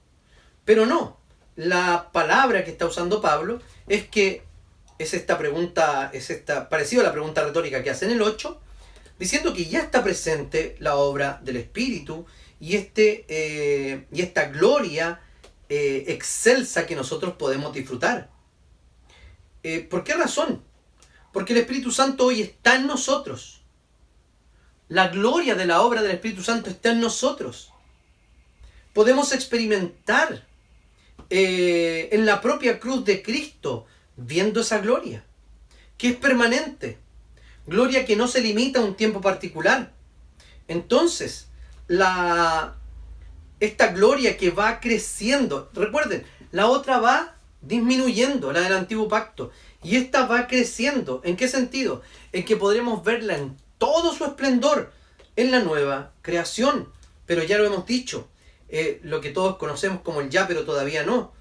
Pero 0.65 0.85
no, 0.85 1.17
la 1.55 2.09
palabra 2.11 2.63
que 2.63 2.71
está 2.71 2.85
usando 2.85 3.21
Pablo 3.21 3.61
es 3.87 4.07
que 4.07 4.43
es 4.99 5.13
esta 5.13 5.37
pregunta, 5.37 6.09
es 6.13 6.29
esta, 6.29 6.69
parecido 6.69 7.01
a 7.01 7.05
la 7.05 7.11
pregunta 7.11 7.43
retórica 7.43 7.83
que 7.83 7.89
hace 7.89 8.05
en 8.05 8.11
el 8.11 8.21
8, 8.21 8.59
diciendo 9.19 9.53
que 9.53 9.65
ya 9.65 9.79
está 9.79 10.03
presente 10.03 10.75
la 10.79 10.95
obra 10.95 11.39
del 11.43 11.57
Espíritu 11.57 12.25
y, 12.59 12.75
este, 12.75 13.25
eh, 13.27 14.05
y 14.11 14.21
esta 14.21 14.45
gloria 14.45 15.21
eh, 15.69 16.05
excelsa 16.07 16.85
que 16.85 16.95
nosotros 16.95 17.33
podemos 17.33 17.73
disfrutar. 17.73 18.29
Eh, 19.63 19.81
¿Por 19.81 20.03
qué 20.03 20.13
razón? 20.13 20.63
Porque 21.33 21.53
el 21.53 21.59
Espíritu 21.59 21.91
Santo 21.91 22.25
hoy 22.25 22.41
está 22.41 22.75
en 22.75 22.87
nosotros. 22.87 23.56
La 24.89 25.09
gloria 25.09 25.55
de 25.55 25.65
la 25.65 25.81
obra 25.81 26.01
del 26.01 26.11
Espíritu 26.11 26.43
Santo 26.43 26.69
está 26.69 26.91
en 26.91 27.01
nosotros. 27.01 27.73
Podemos 28.93 29.33
experimentar 29.33 30.45
en 31.29 32.25
la 32.25 32.39
propia 32.41 32.79
cruz 32.79 33.03
de 33.03 33.21
Cristo 33.21 33.85
viendo 34.15 34.61
esa 34.61 34.79
gloria, 34.79 35.23
que 35.97 36.09
es 36.09 36.15
permanente, 36.15 36.97
gloria 37.65 38.05
que 38.05 38.15
no 38.15 38.27
se 38.27 38.41
limita 38.41 38.79
a 38.79 38.83
un 38.83 38.95
tiempo 38.95 39.19
particular. 39.19 39.91
Entonces, 40.67 41.49
esta 43.59 43.87
gloria 43.93 44.37
que 44.37 44.51
va 44.51 44.79
creciendo, 44.79 45.69
recuerden, 45.73 46.25
la 46.51 46.67
otra 46.67 46.99
va 46.99 47.35
disminuyendo, 47.61 48.53
la 48.53 48.61
del 48.61 48.73
antiguo 48.73 49.07
pacto, 49.09 49.51
y 49.83 49.97
esta 49.97 50.25
va 50.25 50.47
creciendo. 50.47 51.21
¿En 51.25 51.35
qué 51.35 51.47
sentido? 51.47 52.01
En 52.31 52.45
que 52.45 52.55
podremos 52.55 53.03
verla 53.03 53.35
en 53.37 53.57
todo 53.77 54.13
su 54.13 54.25
esplendor 54.25 54.91
en 55.35 55.51
la 55.51 55.59
nueva 55.59 56.11
creación. 56.21 56.91
Pero 57.25 57.43
ya 57.43 57.57
lo 57.57 57.65
hemos 57.65 57.85
dicho, 57.85 58.27
eh, 58.69 58.99
lo 59.03 59.21
que 59.21 59.31
todos 59.31 59.57
conocemos 59.57 60.01
como 60.01 60.21
el 60.21 60.29
ya, 60.29 60.47
pero 60.47 60.65
todavía 60.65 61.03
no. 61.03 61.33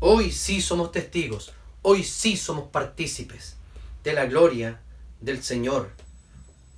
Hoy 0.00 0.32
sí 0.32 0.60
somos 0.60 0.92
testigos, 0.92 1.52
hoy 1.82 2.04
sí 2.04 2.36
somos 2.36 2.68
partícipes 2.68 3.56
de 4.02 4.12
la 4.12 4.26
gloria 4.26 4.80
del 5.20 5.42
Señor. 5.42 5.90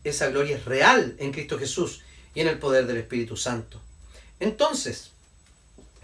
Esa 0.04 0.28
gloria 0.28 0.56
es 0.56 0.64
real 0.64 1.16
en 1.18 1.32
Cristo 1.32 1.58
Jesús 1.58 2.02
y 2.34 2.40
en 2.40 2.48
el 2.48 2.58
poder 2.58 2.86
del 2.86 2.98
Espíritu 2.98 3.36
Santo. 3.36 3.80
Entonces, 4.38 5.10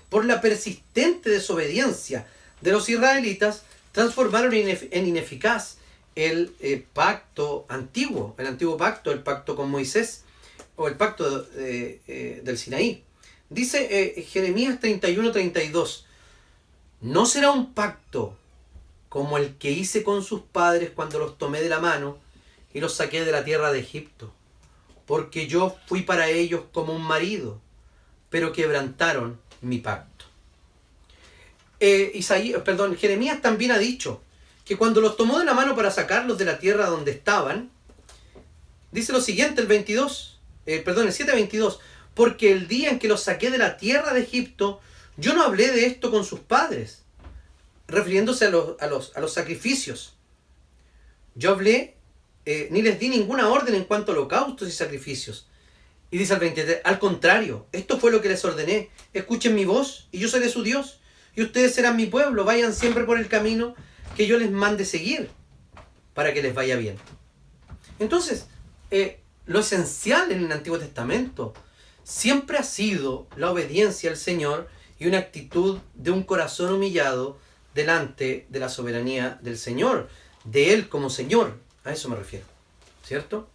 por 0.09 0.25
la 0.25 0.41
persistente 0.41 1.31
desobediencia 1.31 2.27
de 2.61 2.73
los 2.73 2.89
israelitas, 2.89 3.63
transformaron 3.93 4.53
en 4.55 5.07
ineficaz 5.07 5.77
el 6.15 6.55
eh, 6.61 6.85
pacto 6.93 7.67
antiguo, 7.69 8.35
el 8.39 8.47
antiguo 8.47 8.77
pacto, 8.77 9.13
el 9.13 9.23
pacto 9.23 9.57
con 9.57 9.71
Moisés 9.71 10.25
o 10.77 10.89
el 10.89 10.97
pacto 10.97 11.47
eh, 11.57 12.41
del 12.45 12.59
Sinaí. 12.59 13.03
Dice 13.51 14.25
Jeremías 14.31 14.81
31-32, 14.81 16.05
no 17.03 17.27
será 17.27 17.51
un 17.51 17.75
pacto 17.75 18.37
como 19.09 19.37
el 19.37 19.57
que 19.57 19.71
hice 19.71 20.03
con 20.03 20.23
sus 20.25 20.41
padres 20.41 20.91
cuando 20.95 21.19
los 21.19 21.37
tomé 21.37 21.61
de 21.61 21.69
la 21.69 21.81
mano 21.81 22.17
y 22.73 22.81
los 22.81 22.95
saqué 22.95 23.25
de 23.25 23.33
la 23.33 23.45
tierra 23.45 23.71
de 23.71 23.81
Egipto, 23.81 24.33
porque 25.05 25.47
yo 25.47 25.77
fui 25.87 26.01
para 26.01 26.31
ellos 26.31 26.63
como 26.73 26.95
un 26.95 27.03
marido, 27.03 27.61
pero 28.31 28.53
quebrantaron 28.53 29.39
mi 29.61 29.79
pacto. 29.79 30.25
Eh, 31.81 32.13
Isaías, 32.15 32.63
perdón, 32.63 32.97
Jeremías 32.97 33.43
también 33.43 33.73
ha 33.73 33.79
dicho 33.79 34.23
que 34.65 34.77
cuando 34.77 35.01
los 35.01 35.17
tomó 35.17 35.39
de 35.39 35.45
la 35.45 35.55
mano 35.55 35.75
para 35.75 35.91
sacarlos 35.91 36.39
de 36.39 36.45
la 36.45 36.59
tierra 36.59 36.87
donde 36.87 37.11
estaban, 37.11 37.71
dice 38.91 39.13
lo 39.13 39.21
siguiente, 39.21 39.61
el 39.61 39.67
22, 39.67 40.41
eh, 40.67 40.81
perdón, 40.85 41.09
el 41.09 41.13
7:22, 41.13 41.79
porque 42.15 42.53
el 42.53 42.69
día 42.69 42.91
en 42.91 42.99
que 42.99 43.09
los 43.09 43.23
saqué 43.23 43.51
de 43.51 43.59
la 43.59 43.77
tierra 43.77 44.13
de 44.13 44.21
Egipto, 44.21 44.81
yo 45.17 45.35
no 45.35 45.43
hablé 45.43 45.71
de 45.71 45.87
esto 45.87 46.11
con 46.11 46.25
sus 46.25 46.41
padres 46.41 47.03
refiriéndose 47.89 48.47
a 48.47 48.51
los, 48.51 48.81
a 48.81 48.87
los, 48.87 49.17
a 49.17 49.21
los 49.21 49.33
sacrificios. 49.33 50.15
Yo 51.35 51.51
hablé, 51.51 51.97
eh, 52.47 52.69
ni 52.71 52.83
les 52.83 52.99
di 52.99 53.09
ninguna 53.09 53.49
orden 53.49 53.75
en 53.75 53.85
cuanto 53.85 54.13
a 54.13 54.15
holocaustos 54.15 54.69
y 54.69 54.73
sacrificios. 54.73 55.47
Y 56.11 56.19
dice 56.19 56.35
al 56.35 56.41
23, 56.41 56.81
al 56.85 56.99
contrario, 56.99 57.67
esto 57.73 57.99
fue 57.99 58.11
lo 58.11 58.21
que 58.21 58.29
les 58.29 58.45
ordené. 58.45 58.91
Escuchen 59.13 59.55
mi 59.55 59.65
voz 59.65 60.09
y 60.13 60.19
yo 60.19 60.29
seré 60.29 60.49
su 60.49 60.63
Dios. 60.63 61.01
Y 61.35 61.43
ustedes 61.43 61.75
serán 61.75 61.97
mi 61.97 62.07
pueblo. 62.07 62.45
Vayan 62.45 62.75
siempre 62.75 63.05
por 63.05 63.19
el 63.19 63.29
camino 63.29 63.75
que 64.17 64.27
yo 64.27 64.39
les 64.39 64.51
mande 64.51 64.85
seguir 64.85 65.31
para 66.15 66.33
que 66.33 66.43
les 66.43 66.55
vaya 66.55 66.77
bien. 66.77 66.97
Entonces, 67.99 68.47
eh, 68.91 69.21
lo 69.47 69.61
esencial 69.61 70.33
en 70.33 70.45
el 70.45 70.53
Antiguo 70.53 70.79
Testamento 70.79 71.55
siempre 72.05 72.59
ha 72.59 72.63
sido 72.63 73.27
la 73.37 73.51
obediencia 73.51 74.11
al 74.11 74.17
Señor 74.17 74.69
y 74.99 75.07
una 75.07 75.19
actitud 75.19 75.79
de 75.95 76.11
un 76.11 76.23
corazón 76.23 76.73
humillado 76.73 77.39
delante 77.75 78.47
de 78.51 78.61
la 78.61 78.69
soberanía 78.69 79.39
del 79.43 79.59
Señor, 79.59 80.09
de 80.45 80.75
Él 80.75 80.89
como 80.89 81.11
Señor. 81.11 81.59
A 81.85 81.93
eso 81.93 82.09
me 82.09 82.17
refiero. 82.17 82.47
¿Cierto? 83.05 83.49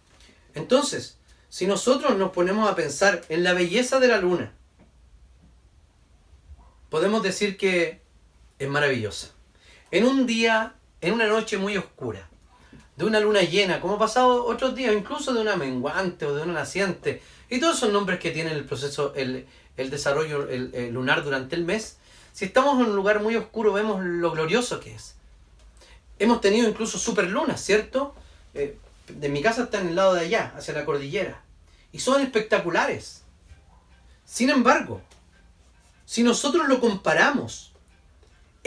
Entonces, 0.54 1.16
si 1.48 1.66
nosotros 1.66 2.16
nos 2.18 2.32
ponemos 2.32 2.68
a 2.70 2.74
pensar 2.74 3.22
en 3.28 3.44
la 3.44 3.54
belleza 3.54 4.00
de 4.00 4.08
la 4.08 4.18
luna, 4.18 4.52
podemos 6.90 7.22
decir 7.22 7.56
que 7.56 8.02
es 8.58 8.68
maravillosa. 8.68 9.37
En 9.90 10.04
un 10.04 10.26
día, 10.26 10.74
en 11.00 11.14
una 11.14 11.26
noche 11.26 11.56
muy 11.56 11.76
oscura, 11.76 12.28
de 12.96 13.04
una 13.04 13.20
luna 13.20 13.42
llena, 13.42 13.80
como 13.80 13.94
ha 13.94 13.98
pasado 13.98 14.44
otros 14.44 14.74
días, 14.74 14.94
incluso 14.94 15.32
de 15.32 15.40
una 15.40 15.56
menguante 15.56 16.26
o 16.26 16.34
de 16.34 16.42
una 16.42 16.52
naciente, 16.52 17.22
y 17.48 17.60
todos 17.60 17.78
esos 17.78 17.92
nombres 17.92 18.18
que 18.18 18.30
tiene 18.30 18.52
el 18.52 18.64
proceso, 18.64 19.14
el, 19.14 19.46
desarrollo 19.76 20.48
lunar 20.90 21.22
durante 21.22 21.54
el 21.54 21.64
mes, 21.64 21.98
si 22.32 22.44
estamos 22.44 22.74
en 22.80 22.90
un 22.90 22.96
lugar 22.96 23.20
muy 23.20 23.36
oscuro, 23.36 23.72
vemos 23.72 24.02
lo 24.04 24.30
glorioso 24.32 24.78
que 24.80 24.94
es. 24.94 25.14
Hemos 26.18 26.40
tenido 26.40 26.68
incluso 26.68 26.98
superlunas, 26.98 27.60
¿cierto? 27.60 28.14
Eh, 28.54 28.76
de 29.08 29.28
mi 29.28 29.40
casa 29.40 29.64
está 29.64 29.80
en 29.80 29.88
el 29.88 29.96
lado 29.96 30.14
de 30.14 30.20
allá, 30.20 30.52
hacia 30.56 30.74
la 30.74 30.84
cordillera. 30.84 31.42
Y 31.92 32.00
son 32.00 32.20
espectaculares. 32.20 33.22
Sin 34.24 34.50
embargo, 34.50 35.00
si 36.04 36.22
nosotros 36.22 36.68
lo 36.68 36.80
comparamos, 36.80 37.67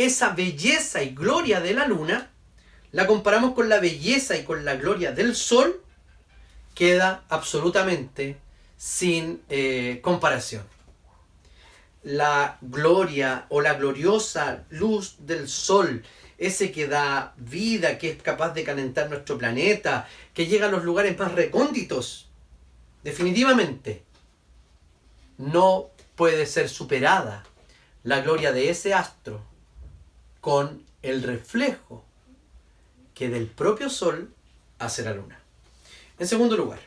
esa 0.06 0.30
belleza 0.30 1.04
y 1.04 1.14
gloria 1.14 1.62
de 1.62 1.74
la 1.74 1.86
luna, 1.88 2.32
la 2.92 3.08
comparamos 3.08 3.54
con 3.54 3.70
la 3.70 3.80
belleza 3.80 4.38
y 4.38 4.44
con 4.44 4.66
la 4.66 4.76
gloria 4.76 5.12
del 5.12 5.36
sol, 5.36 5.82
queda 6.76 7.24
absolutamente 7.30 8.38
sin 8.78 9.42
eh, 9.50 10.00
comparación. 10.02 10.64
La 12.04 12.58
gloria 12.62 13.46
o 13.50 13.62
la 13.62 13.76
gloriosa 13.76 14.66
luz 14.70 15.18
del 15.20 15.48
sol, 15.48 16.04
ese 16.38 16.72
que 16.72 16.88
da 16.88 17.34
vida, 17.38 17.98
que 17.98 18.10
es 18.10 18.22
capaz 18.22 18.54
de 18.54 18.64
calentar 18.64 19.10
nuestro 19.10 19.38
planeta, 19.38 20.08
que 20.34 20.48
llega 20.48 20.68
a 20.68 20.72
los 20.72 20.84
lugares 20.84 21.18
más 21.18 21.32
recónditos, 21.34 22.28
definitivamente 23.04 24.04
no 25.38 25.90
puede 26.16 26.46
ser 26.46 26.70
superada 26.70 27.44
la 28.04 28.22
gloria 28.22 28.52
de 28.52 28.70
ese 28.70 28.94
astro 28.94 29.51
con 30.42 30.84
el 31.02 31.24
reflejo 31.24 32.04
que 33.14 33.30
del 33.30 33.48
propio 33.48 33.90
sol 33.90 34.34
hace 34.80 35.04
la 35.04 35.14
luna. 35.14 35.40
En 36.20 36.28
segundo 36.28 36.58
lugar, 36.58 36.80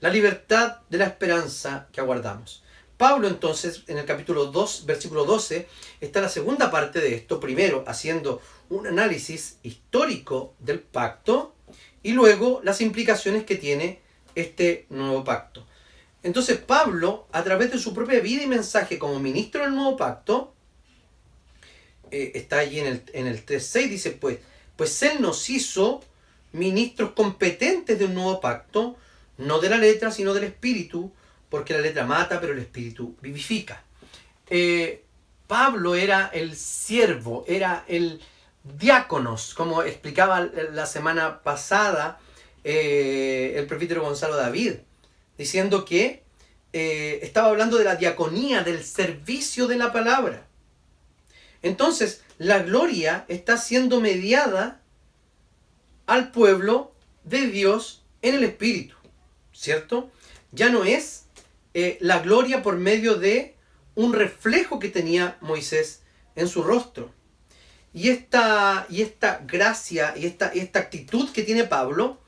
la 0.00 0.10
libertad 0.10 0.78
de 0.90 0.98
la 0.98 1.06
esperanza 1.06 1.88
que 1.92 2.00
aguardamos. 2.00 2.62
Pablo 2.96 3.26
entonces, 3.26 3.82
en 3.88 3.98
el 3.98 4.04
capítulo 4.04 4.46
2, 4.46 4.86
versículo 4.86 5.24
12, 5.24 5.66
está 6.00 6.20
la 6.20 6.28
segunda 6.28 6.70
parte 6.70 7.00
de 7.00 7.14
esto, 7.14 7.40
primero 7.40 7.82
haciendo 7.86 8.40
un 8.68 8.86
análisis 8.86 9.58
histórico 9.62 10.54
del 10.58 10.80
pacto 10.80 11.54
y 12.02 12.12
luego 12.12 12.60
las 12.62 12.80
implicaciones 12.80 13.44
que 13.44 13.56
tiene 13.56 14.00
este 14.34 14.86
nuevo 14.90 15.24
pacto. 15.24 15.66
Entonces 16.22 16.58
Pablo, 16.58 17.26
a 17.32 17.42
través 17.42 17.72
de 17.72 17.78
su 17.78 17.92
propia 17.92 18.20
vida 18.20 18.42
y 18.42 18.46
mensaje 18.46 18.98
como 18.98 19.18
ministro 19.18 19.62
del 19.62 19.74
nuevo 19.74 19.96
pacto, 19.96 20.51
eh, 22.12 22.32
está 22.34 22.58
allí 22.58 22.78
en 22.78 22.86
el, 22.86 23.02
en 23.12 23.26
el 23.26 23.44
3.6, 23.44 23.88
dice 23.88 24.10
pues, 24.12 24.38
pues 24.76 25.02
Él 25.02 25.20
nos 25.20 25.50
hizo 25.50 26.02
ministros 26.52 27.12
competentes 27.12 27.98
de 27.98 28.04
un 28.04 28.14
nuevo 28.14 28.40
pacto, 28.40 28.96
no 29.38 29.58
de 29.58 29.70
la 29.70 29.78
letra, 29.78 30.10
sino 30.10 30.34
del 30.34 30.44
espíritu, 30.44 31.12
porque 31.48 31.74
la 31.74 31.80
letra 31.80 32.06
mata, 32.06 32.40
pero 32.40 32.52
el 32.52 32.60
espíritu 32.60 33.16
vivifica. 33.20 33.82
Eh, 34.48 35.02
Pablo 35.46 35.94
era 35.94 36.30
el 36.32 36.56
siervo, 36.56 37.44
era 37.46 37.84
el 37.88 38.20
diáconos, 38.78 39.54
como 39.54 39.82
explicaba 39.82 40.40
la 40.40 40.86
semana 40.86 41.42
pasada 41.42 42.20
eh, 42.64 43.54
el 43.56 43.66
prefítero 43.66 44.02
Gonzalo 44.02 44.36
David, 44.36 44.74
diciendo 45.36 45.84
que 45.84 46.22
eh, 46.72 47.20
estaba 47.22 47.48
hablando 47.48 47.76
de 47.76 47.84
la 47.84 47.96
diaconía, 47.96 48.62
del 48.62 48.84
servicio 48.84 49.66
de 49.66 49.76
la 49.76 49.92
palabra. 49.92 50.46
Entonces, 51.62 52.22
la 52.38 52.60
gloria 52.60 53.24
está 53.28 53.56
siendo 53.56 54.00
mediada 54.00 54.80
al 56.06 56.32
pueblo 56.32 56.92
de 57.24 57.46
Dios 57.46 58.04
en 58.20 58.34
el 58.34 58.44
Espíritu, 58.44 58.96
¿cierto? 59.52 60.10
Ya 60.50 60.68
no 60.68 60.84
es 60.84 61.26
eh, 61.74 61.98
la 62.00 62.18
gloria 62.18 62.62
por 62.62 62.76
medio 62.76 63.14
de 63.14 63.56
un 63.94 64.12
reflejo 64.12 64.78
que 64.78 64.88
tenía 64.88 65.36
Moisés 65.40 66.02
en 66.34 66.48
su 66.48 66.62
rostro. 66.62 67.12
Y 67.94 68.08
esta, 68.08 68.86
y 68.88 69.02
esta 69.02 69.42
gracia 69.46 70.14
y 70.16 70.26
esta, 70.26 70.48
esta 70.48 70.78
actitud 70.78 71.30
que 71.30 71.42
tiene 71.42 71.64
Pablo 71.64 72.18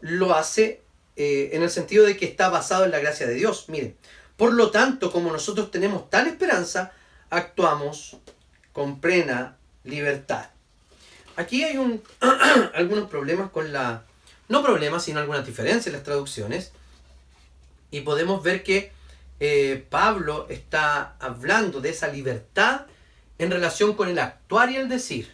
lo 0.00 0.34
hace 0.34 0.82
eh, 1.16 1.50
en 1.52 1.62
el 1.62 1.70
sentido 1.70 2.06
de 2.06 2.16
que 2.16 2.24
está 2.24 2.48
basado 2.48 2.84
en 2.84 2.90
la 2.90 2.98
gracia 2.98 3.26
de 3.26 3.34
Dios. 3.34 3.68
Miren, 3.68 3.96
por 4.36 4.54
lo 4.54 4.70
tanto, 4.70 5.12
como 5.12 5.30
nosotros 5.30 5.70
tenemos 5.70 6.08
tal 6.08 6.26
esperanza, 6.26 6.92
actuamos 7.28 8.16
con 8.72 9.00
plena 9.00 9.56
libertad. 9.84 10.46
Aquí 11.36 11.64
hay 11.64 11.76
un, 11.78 12.02
algunos 12.74 13.08
problemas 13.08 13.50
con 13.50 13.72
la... 13.72 14.04
No 14.48 14.62
problemas, 14.62 15.04
sino 15.04 15.20
algunas 15.20 15.46
diferencias 15.46 15.86
en 15.86 15.92
las 15.94 16.02
traducciones. 16.02 16.72
Y 17.90 18.00
podemos 18.00 18.42
ver 18.42 18.62
que 18.62 18.92
eh, 19.40 19.86
Pablo 19.88 20.46
está 20.50 21.16
hablando 21.18 21.80
de 21.80 21.90
esa 21.90 22.08
libertad 22.08 22.86
en 23.38 23.50
relación 23.50 23.94
con 23.94 24.08
el 24.08 24.18
actuar 24.18 24.70
y 24.70 24.76
el 24.76 24.88
decir. 24.88 25.32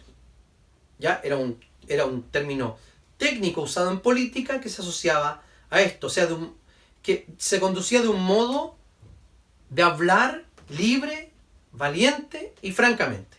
¿Ya? 0.99 1.21
Era 1.23 1.37
un, 1.37 1.63
era 1.87 2.05
un 2.05 2.23
término 2.23 2.77
técnico 3.17 3.61
usado 3.61 3.91
en 3.91 3.99
política 3.99 4.61
que 4.61 4.69
se 4.69 4.81
asociaba 4.81 5.43
a 5.69 5.81
esto, 5.81 6.07
o 6.07 6.09
sea, 6.09 6.25
de 6.25 6.33
un, 6.33 6.55
que 7.03 7.27
se 7.37 7.59
conducía 7.59 8.01
de 8.01 8.07
un 8.07 8.23
modo 8.23 8.75
de 9.69 9.83
hablar 9.83 10.45
libre, 10.69 11.28
valiente 11.71 12.53
y 12.61 12.71
francamente. 12.71 13.37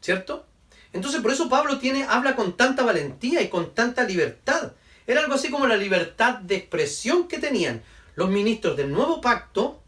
¿Cierto? 0.00 0.46
Entonces 0.92 1.20
por 1.20 1.32
eso 1.32 1.48
Pablo 1.48 1.78
tiene, 1.78 2.04
habla 2.04 2.36
con 2.36 2.56
tanta 2.56 2.82
valentía 2.82 3.42
y 3.42 3.48
con 3.48 3.74
tanta 3.74 4.04
libertad. 4.04 4.72
Era 5.06 5.20
algo 5.20 5.34
así 5.34 5.50
como 5.50 5.66
la 5.66 5.76
libertad 5.76 6.38
de 6.38 6.56
expresión 6.56 7.28
que 7.28 7.38
tenían 7.38 7.82
los 8.14 8.30
ministros 8.30 8.76
del 8.76 8.90
nuevo 8.90 9.20
pacto 9.20 9.82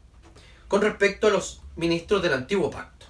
con 0.68 0.82
respecto 0.82 1.26
a 1.26 1.30
los 1.30 1.62
ministros 1.76 2.22
del 2.22 2.34
antiguo 2.34 2.70
pacto. 2.70 3.06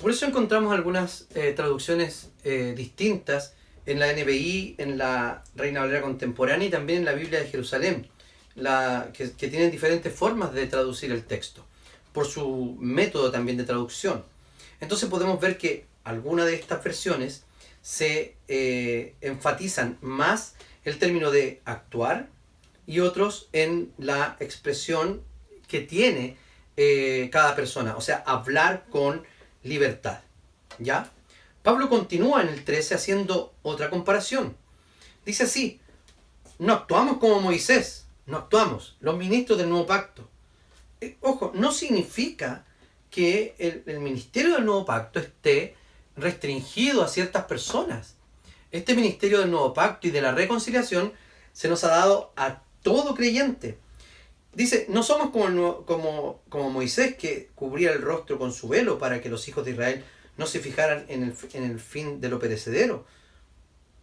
Por 0.00 0.10
eso 0.10 0.26
encontramos 0.26 0.74
algunas 0.74 1.28
eh, 1.34 1.52
traducciones 1.54 2.30
eh, 2.42 2.74
distintas 2.76 3.54
en 3.86 4.00
la 4.00 4.12
NBI, 4.12 4.76
en 4.78 4.98
la 4.98 5.44
Reina 5.54 5.80
Valera 5.80 6.02
Contemporánea 6.02 6.68
y 6.68 6.70
también 6.70 7.00
en 7.00 7.04
la 7.04 7.12
Biblia 7.12 7.40
de 7.40 7.46
Jerusalén, 7.46 8.08
que 8.54 9.48
tienen 9.48 9.70
diferentes 9.70 10.12
formas 10.12 10.52
de 10.52 10.66
traducir 10.66 11.12
el 11.12 11.24
texto, 11.24 11.64
por 12.12 12.26
su 12.26 12.76
método 12.78 13.30
también 13.30 13.56
de 13.56 13.64
traducción. 13.64 14.24
Entonces 14.80 15.08
podemos 15.08 15.40
ver 15.40 15.58
que 15.58 15.86
algunas 16.04 16.46
de 16.46 16.54
estas 16.54 16.82
versiones 16.82 17.44
se 17.80 18.36
eh, 18.48 19.14
enfatizan 19.20 19.98
más 20.00 20.54
el 20.84 20.98
término 20.98 21.30
de 21.30 21.60
actuar 21.64 22.28
y 22.86 23.00
otros 23.00 23.48
en 23.52 23.92
la 23.98 24.36
expresión 24.40 25.22
que 25.68 25.80
tiene 25.80 26.36
eh, 26.76 27.28
cada 27.32 27.54
persona, 27.54 27.96
o 27.96 28.00
sea, 28.00 28.22
hablar 28.26 28.86
con 28.90 29.24
libertad. 29.62 30.20
¿Ya? 30.78 31.10
Pablo 31.62 31.88
continúa 31.88 32.42
en 32.42 32.48
el 32.48 32.64
13 32.64 32.94
haciendo 32.94 33.54
otra 33.62 33.90
comparación. 33.90 34.56
Dice 35.24 35.44
así, 35.44 35.80
no 36.58 36.72
actuamos 36.72 37.18
como 37.18 37.40
Moisés, 37.40 38.06
no 38.26 38.38
actuamos, 38.38 38.96
los 39.00 39.16
ministros 39.16 39.58
del 39.58 39.68
nuevo 39.68 39.86
pacto. 39.86 40.28
Eh, 41.02 41.16
ojo, 41.20 41.50
no 41.52 41.72
significa 41.72 42.64
que 43.10 43.56
el, 43.58 43.98
ministerio 43.98 44.54
del 44.54 44.64
nuevo 44.64 44.84
pacto 44.84 45.18
esté 45.18 45.74
restringido 46.14 47.02
a 47.02 47.08
ciertas 47.08 47.46
personas. 47.46 48.14
Este 48.70 48.94
ministerio 48.94 49.40
del 49.40 49.50
nuevo 49.50 49.74
pacto 49.74 50.06
y 50.06 50.12
de 50.12 50.22
la 50.22 50.30
reconciliación 50.30 51.12
se 51.52 51.68
nos 51.68 51.82
ha 51.82 51.88
dado 51.88 52.32
a 52.36 52.62
todo 52.82 53.16
creyente. 53.16 53.78
Dice, 54.54 54.86
no 54.88 55.02
somos 55.02 55.30
como, 55.30 56.70
Moisés 56.70 57.16
que 57.16 57.50
cubría 57.56 57.90
el 57.90 58.00
rostro 58.00 58.38
con 58.38 58.52
su 58.52 58.68
velo 58.68 58.98
para 58.98 59.20
que 59.20 59.28
los 59.28 59.48
hijos 59.48 59.64
de 59.64 59.72
Israel 59.72 60.04
no 60.36 60.46
se 60.46 60.60
fijaran 60.60 61.04
en 61.08 61.24
el 61.64 61.80
fin 61.80 62.20
de 62.20 62.28
lo 62.28 62.38
perecedero. 62.38 63.04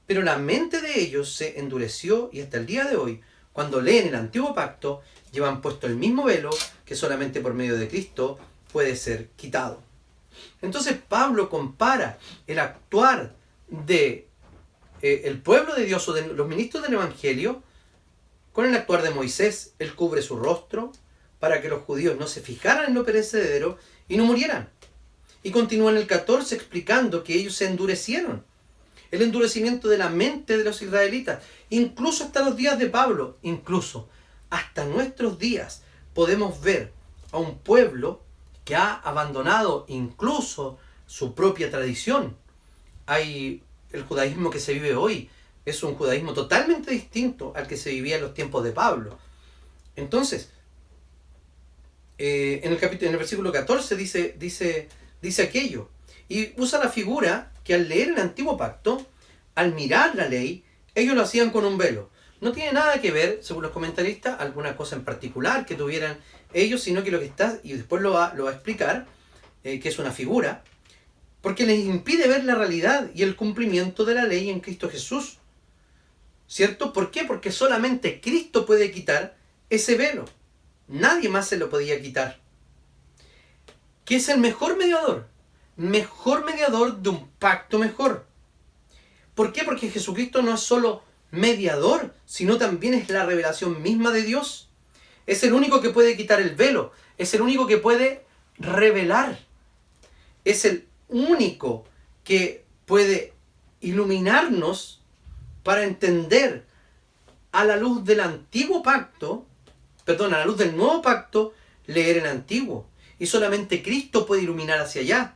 Pero 0.05 0.21
la 0.21 0.37
mente 0.37 0.81
de 0.81 0.99
ellos 0.99 1.33
se 1.33 1.59
endureció 1.59 2.29
y 2.33 2.41
hasta 2.41 2.57
el 2.57 2.65
día 2.65 2.83
de 2.83 2.97
hoy, 2.97 3.21
cuando 3.59 3.81
leen 3.81 4.07
el 4.07 4.15
antiguo 4.15 4.55
pacto, 4.55 5.01
llevan 5.33 5.59
puesto 5.59 5.85
el 5.85 5.97
mismo 5.97 6.23
velo 6.23 6.49
que 6.85 6.95
solamente 6.95 7.41
por 7.41 7.53
medio 7.53 7.77
de 7.77 7.89
Cristo 7.89 8.39
puede 8.71 8.95
ser 8.95 9.31
quitado. 9.35 9.81
Entonces 10.61 10.95
Pablo 10.97 11.49
compara 11.49 12.19
el 12.47 12.57
actuar 12.59 13.35
de 13.67 14.29
eh, 15.01 15.23
el 15.25 15.41
pueblo 15.41 15.75
de 15.75 15.83
Dios 15.83 16.07
o 16.07 16.13
de 16.13 16.25
los 16.27 16.47
ministros 16.47 16.83
del 16.83 16.93
Evangelio 16.93 17.61
con 18.53 18.65
el 18.65 18.73
actuar 18.73 19.01
de 19.01 19.09
Moisés. 19.09 19.73
Él 19.77 19.93
cubre 19.93 20.21
su 20.21 20.37
rostro 20.37 20.93
para 21.41 21.61
que 21.61 21.67
los 21.67 21.83
judíos 21.83 22.17
no 22.17 22.27
se 22.27 22.39
fijaran 22.39 22.87
en 22.87 22.93
lo 22.93 23.03
perecedero 23.03 23.77
y 24.07 24.15
no 24.15 24.23
murieran. 24.23 24.69
Y 25.43 25.51
continúa 25.51 25.91
en 25.91 25.97
el 25.97 26.07
14 26.07 26.55
explicando 26.55 27.25
que 27.25 27.33
ellos 27.33 27.55
se 27.55 27.65
endurecieron. 27.65 28.45
El 29.11 29.21
endurecimiento 29.21 29.87
de 29.87 29.97
la 29.97 30.09
mente 30.09 30.57
de 30.57 30.63
los 30.63 30.81
israelitas. 30.81 31.43
Incluso 31.69 32.23
hasta 32.23 32.43
los 32.43 32.55
días 32.55 32.77
de 32.77 32.87
Pablo, 32.87 33.37
incluso 33.41 34.09
hasta 34.49 34.85
nuestros 34.85 35.39
días, 35.39 35.83
podemos 36.13 36.61
ver 36.61 36.93
a 37.31 37.37
un 37.37 37.57
pueblo 37.57 38.21
que 38.65 38.75
ha 38.75 38.93
abandonado 38.93 39.85
incluso 39.87 40.77
su 41.05 41.33
propia 41.33 41.71
tradición. 41.71 42.37
Hay 43.05 43.63
el 43.91 44.03
judaísmo 44.03 44.49
que 44.49 44.59
se 44.59 44.73
vive 44.73 44.95
hoy, 44.95 45.29
es 45.65 45.83
un 45.83 45.95
judaísmo 45.95 46.33
totalmente 46.33 46.91
distinto 46.91 47.53
al 47.55 47.67
que 47.67 47.77
se 47.77 47.91
vivía 47.91 48.17
en 48.17 48.21
los 48.21 48.33
tiempos 48.33 48.63
de 48.63 48.71
Pablo. 48.71 49.17
Entonces, 49.95 50.51
eh, 52.17 52.61
en, 52.63 52.73
el 52.73 52.79
capítulo, 52.79 53.07
en 53.07 53.13
el 53.13 53.19
versículo 53.19 53.51
14 53.51 53.95
dice, 53.95 54.35
dice, 54.37 54.89
dice 55.21 55.43
aquello. 55.43 55.89
Y 56.29 56.53
usa 56.61 56.79
la 56.79 56.89
figura 56.89 57.51
que 57.63 57.73
al 57.73 57.89
leer 57.89 58.09
el 58.09 58.19
antiguo 58.19 58.55
pacto, 58.55 59.05
al 59.55 59.73
mirar 59.73 60.15
la 60.15 60.29
ley, 60.29 60.63
ellos 60.95 61.15
lo 61.15 61.23
hacían 61.23 61.49
con 61.49 61.65
un 61.65 61.77
velo. 61.77 62.09
No 62.39 62.53
tiene 62.53 62.71
nada 62.71 63.01
que 63.01 63.11
ver, 63.11 63.39
según 63.41 63.63
los 63.63 63.71
comentaristas, 63.71 64.39
alguna 64.39 64.77
cosa 64.77 64.95
en 64.95 65.03
particular 65.03 65.65
que 65.65 65.75
tuvieran 65.75 66.17
ellos, 66.53 66.81
sino 66.81 67.03
que 67.03 67.11
lo 67.11 67.19
que 67.19 67.25
está, 67.25 67.59
y 67.63 67.73
después 67.73 68.01
lo 68.01 68.13
va, 68.13 68.33
lo 68.33 68.45
va 68.45 68.51
a 68.51 68.53
explicar, 68.53 69.07
eh, 69.63 69.79
que 69.79 69.89
es 69.89 69.99
una 69.99 70.11
figura, 70.11 70.63
porque 71.41 71.65
les 71.65 71.79
impide 71.79 72.27
ver 72.27 72.43
la 72.45 72.55
realidad 72.55 73.09
y 73.13 73.23
el 73.23 73.35
cumplimiento 73.35 74.05
de 74.05 74.15
la 74.15 74.25
ley 74.25 74.49
en 74.49 74.59
Cristo 74.59 74.89
Jesús. 74.89 75.37
¿Cierto? 76.47 76.93
¿Por 76.93 77.11
qué? 77.11 77.25
Porque 77.25 77.51
solamente 77.51 78.21
Cristo 78.21 78.65
puede 78.65 78.91
quitar 78.91 79.37
ese 79.69 79.95
velo. 79.95 80.25
Nadie 80.87 81.29
más 81.29 81.47
se 81.47 81.57
lo 81.57 81.69
podía 81.69 82.01
quitar. 82.01 82.39
¿Qué 84.03 84.15
es 84.15 84.27
el 84.29 84.39
mejor 84.39 84.75
mediador? 84.75 85.28
Mejor 85.79 86.43
mediador 86.43 86.97
de 86.97 87.07
un 87.07 87.29
pacto 87.39 87.79
mejor. 87.79 88.25
¿Por 89.33 89.53
qué? 89.53 89.63
Porque 89.63 89.89
Jesucristo 89.89 90.41
no 90.41 90.55
es 90.55 90.59
solo 90.59 91.03
mediador, 91.31 92.13
sino 92.25 92.57
también 92.57 92.93
es 92.95 93.07
la 93.07 93.25
revelación 93.25 93.81
misma 93.81 94.11
de 94.11 94.23
Dios. 94.23 94.67
Es 95.25 95.41
el 95.43 95.53
único 95.53 95.79
que 95.79 95.91
puede 95.91 96.17
quitar 96.17 96.41
el 96.41 96.53
velo. 96.53 96.91
Es 97.17 97.33
el 97.33 97.41
único 97.41 97.65
que 97.65 97.77
puede 97.77 98.25
revelar. 98.57 99.39
Es 100.43 100.65
el 100.65 100.85
único 101.07 101.85
que 102.25 102.65
puede 102.85 103.33
iluminarnos 103.79 105.01
para 105.63 105.85
entender 105.85 106.65
a 107.53 107.63
la 107.63 107.77
luz 107.77 108.03
del 108.03 108.19
antiguo 108.19 108.83
pacto, 108.83 109.45
perdón, 110.03 110.33
a 110.33 110.39
la 110.39 110.45
luz 110.45 110.57
del 110.57 110.75
nuevo 110.75 111.01
pacto, 111.01 111.53
leer 111.85 112.17
el 112.17 112.25
antiguo. 112.25 112.89
Y 113.17 113.27
solamente 113.27 113.81
Cristo 113.81 114.25
puede 114.25 114.41
iluminar 114.41 114.81
hacia 114.81 115.03
allá. 115.03 115.35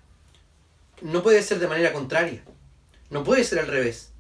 No 1.03 1.21
puede 1.21 1.43
ser 1.43 1.59
de 1.59 1.67
manera 1.67 1.91
contraria. 1.91 2.41
No 3.09 3.25
puede 3.25 3.43
ser 3.43 3.59
al 3.59 3.67
revés. 3.67 4.13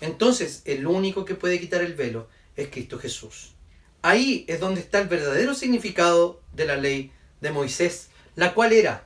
Entonces, 0.00 0.62
el 0.66 0.86
único 0.86 1.24
que 1.24 1.34
puede 1.34 1.58
quitar 1.58 1.82
el 1.82 1.94
velo 1.94 2.28
es 2.56 2.68
Cristo 2.68 2.96
Jesús. 2.96 3.54
Ahí 4.02 4.44
es 4.46 4.60
donde 4.60 4.80
está 4.80 5.00
el 5.00 5.08
verdadero 5.08 5.52
significado 5.52 6.40
de 6.52 6.64
la 6.64 6.76
ley 6.76 7.10
de 7.40 7.50
Moisés, 7.50 8.10
la 8.36 8.54
cual 8.54 8.72
era 8.72 9.04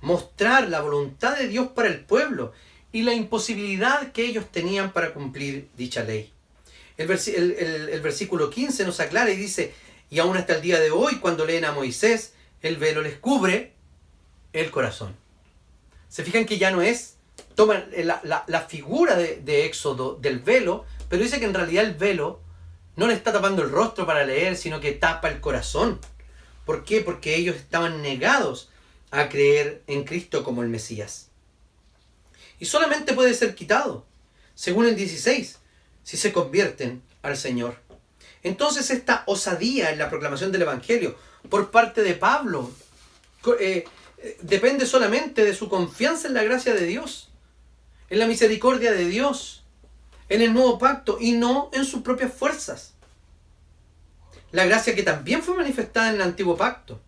mostrar 0.00 0.68
la 0.68 0.80
voluntad 0.80 1.36
de 1.36 1.48
Dios 1.48 1.68
para 1.74 1.88
el 1.88 2.04
pueblo 2.04 2.52
y 2.92 3.02
la 3.02 3.14
imposibilidad 3.14 4.12
que 4.12 4.24
ellos 4.24 4.46
tenían 4.52 4.92
para 4.92 5.12
cumplir 5.12 5.68
dicha 5.76 6.04
ley. 6.04 6.32
El, 6.96 7.08
versículo 8.00 8.48
15 8.48 8.84
nos 8.84 9.00
aclara 9.00 9.32
y 9.32 9.36
dice, 9.36 9.74
y 10.08 10.20
aún 10.20 10.36
hasta 10.36 10.54
el 10.54 10.62
día 10.62 10.78
de 10.78 10.92
hoy, 10.92 11.16
cuando 11.16 11.44
leen 11.44 11.64
a 11.64 11.72
Moisés, 11.72 12.34
el 12.62 12.76
velo 12.76 13.02
les 13.02 13.18
cubre 13.18 13.72
el 14.52 14.70
corazón. 14.70 15.23
Se 16.14 16.22
fijan 16.22 16.46
que 16.46 16.58
ya 16.58 16.70
no 16.70 16.80
es, 16.80 17.16
toman 17.56 17.88
la, 18.04 18.66
figura 18.68 19.16
de, 19.16 19.66
Éxodo 19.66 20.14
del 20.14 20.38
velo, 20.38 20.84
pero 21.08 21.20
dice 21.20 21.40
que 21.40 21.44
en 21.44 21.54
realidad 21.54 21.84
el 21.84 21.94
velo 21.94 22.40
no 22.94 23.08
le 23.08 23.14
está 23.14 23.32
tapando 23.32 23.62
el 23.62 23.70
rostro 23.72 24.06
para 24.06 24.24
leer, 24.24 24.56
sino 24.56 24.78
que 24.78 24.92
tapa 24.92 25.28
el 25.28 25.40
corazón. 25.40 25.98
¿Por 26.64 26.84
qué? 26.84 27.00
Porque 27.00 27.34
ellos 27.34 27.56
estaban 27.56 28.00
negados 28.00 28.70
a 29.10 29.28
creer 29.28 29.82
en 29.88 30.04
Cristo 30.04 30.44
como 30.44 30.62
el 30.62 30.68
Mesías. 30.68 31.30
Y 32.60 32.66
solamente 32.66 33.14
puede 33.14 33.34
ser 33.34 33.56
quitado, 33.56 34.06
según 34.54 34.86
el 34.86 34.94
16, 34.94 35.58
si 36.04 36.16
se 36.16 36.32
convierten 36.32 37.02
al 37.22 37.36
Señor. 37.36 37.80
Entonces 38.44 38.88
esta 38.90 39.24
osadía 39.26 39.90
en 39.90 39.98
la 39.98 40.10
proclamación 40.10 40.52
del 40.52 40.62
Evangelio 40.62 41.18
por 41.50 41.72
parte 41.72 42.04
de 42.04 42.14
Pablo 42.14 42.70
eh, 43.58 43.58
eh, 43.58 43.84
depende 44.42 44.86
solamente 44.86 45.44
de 45.44 45.54
su 45.54 45.68
confianza 45.68 46.28
en 46.28 46.34
la 46.34 46.42
gracia 46.42 46.74
de 46.74 46.86
Dios, 46.86 47.30
en 48.10 48.18
la 48.18 48.26
misericordia 48.26 48.92
de 48.92 49.06
Dios, 49.06 49.64
en 50.28 50.42
el 50.42 50.52
nuevo 50.52 50.78
pacto 50.78 51.18
y 51.20 51.32
no 51.32 51.70
en 51.72 51.84
sus 51.84 52.02
propias 52.02 52.32
fuerzas. 52.32 52.94
La 54.52 54.64
gracia 54.64 54.94
que 54.94 55.02
también 55.02 55.42
fue 55.42 55.56
manifestada 55.56 56.08
en 56.10 56.16
el 56.16 56.22
antiguo 56.22 56.56
pacto, 56.56 57.00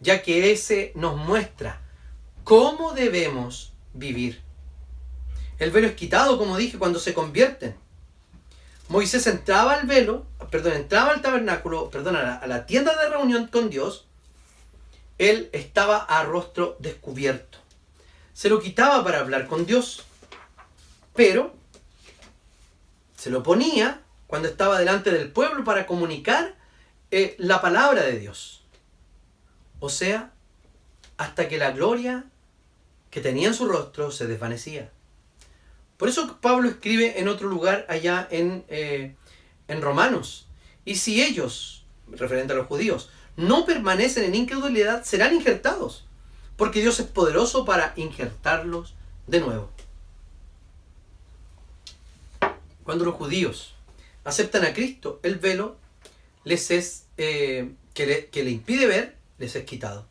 ya 0.00 0.22
que 0.22 0.52
ese 0.52 0.92
nos 0.94 1.16
muestra 1.16 1.80
cómo 2.44 2.92
debemos 2.92 3.72
vivir. 3.94 4.42
El 5.58 5.70
velo 5.70 5.86
es 5.86 5.94
quitado, 5.94 6.38
como 6.38 6.56
dije, 6.56 6.78
cuando 6.78 6.98
se 6.98 7.14
convierten. 7.14 7.76
Moisés 8.88 9.26
entraba 9.28 9.74
al 9.74 9.86
velo, 9.86 10.26
perdón, 10.50 10.72
entraba 10.72 11.12
al 11.12 11.22
tabernáculo, 11.22 11.90
perdón, 11.90 12.16
a 12.16 12.22
la, 12.22 12.34
a 12.36 12.46
la 12.48 12.66
tienda 12.66 12.96
de 12.96 13.08
reunión 13.08 13.46
con 13.46 13.70
Dios. 13.70 14.08
Él 15.20 15.50
estaba 15.52 15.98
a 15.98 16.24
rostro 16.24 16.78
descubierto. 16.78 17.58
Se 18.32 18.48
lo 18.48 18.58
quitaba 18.58 19.04
para 19.04 19.20
hablar 19.20 19.48
con 19.48 19.66
Dios. 19.66 20.02
Pero 21.14 21.54
se 23.18 23.28
lo 23.28 23.42
ponía 23.42 24.00
cuando 24.26 24.48
estaba 24.48 24.78
delante 24.78 25.10
del 25.10 25.30
pueblo 25.30 25.62
para 25.62 25.86
comunicar 25.86 26.56
eh, 27.10 27.34
la 27.36 27.60
palabra 27.60 28.00
de 28.04 28.18
Dios. 28.18 28.64
O 29.78 29.90
sea, 29.90 30.32
hasta 31.18 31.48
que 31.48 31.58
la 31.58 31.72
gloria 31.72 32.24
que 33.10 33.20
tenía 33.20 33.48
en 33.48 33.54
su 33.54 33.68
rostro 33.68 34.10
se 34.12 34.26
desvanecía. 34.26 34.90
Por 35.98 36.08
eso 36.08 36.38
Pablo 36.40 36.66
escribe 36.70 37.20
en 37.20 37.28
otro 37.28 37.46
lugar 37.46 37.84
allá 37.90 38.26
en, 38.30 38.64
eh, 38.68 39.16
en 39.68 39.82
Romanos. 39.82 40.48
Y 40.86 40.94
si 40.94 41.22
ellos, 41.22 41.84
referente 42.08 42.54
a 42.54 42.56
los 42.56 42.68
judíos, 42.68 43.10
no 43.40 43.64
permanecen 43.64 44.24
en 44.24 44.34
incredulidad, 44.34 45.02
serán 45.04 45.34
injertados. 45.34 46.04
Porque 46.56 46.82
Dios 46.82 47.00
es 47.00 47.06
poderoso 47.06 47.64
para 47.64 47.94
injertarlos 47.96 48.94
de 49.26 49.40
nuevo. 49.40 49.70
Cuando 52.84 53.04
los 53.04 53.14
judíos 53.14 53.74
aceptan 54.24 54.64
a 54.64 54.74
Cristo, 54.74 55.20
el 55.22 55.36
velo 55.36 55.76
les 56.44 56.70
es, 56.70 57.06
eh, 57.16 57.72
que, 57.94 58.28
que 58.30 58.44
le 58.44 58.50
impide 58.50 58.86
ver, 58.86 59.16
les 59.38 59.56
es 59.56 59.64
quitado. 59.64 60.06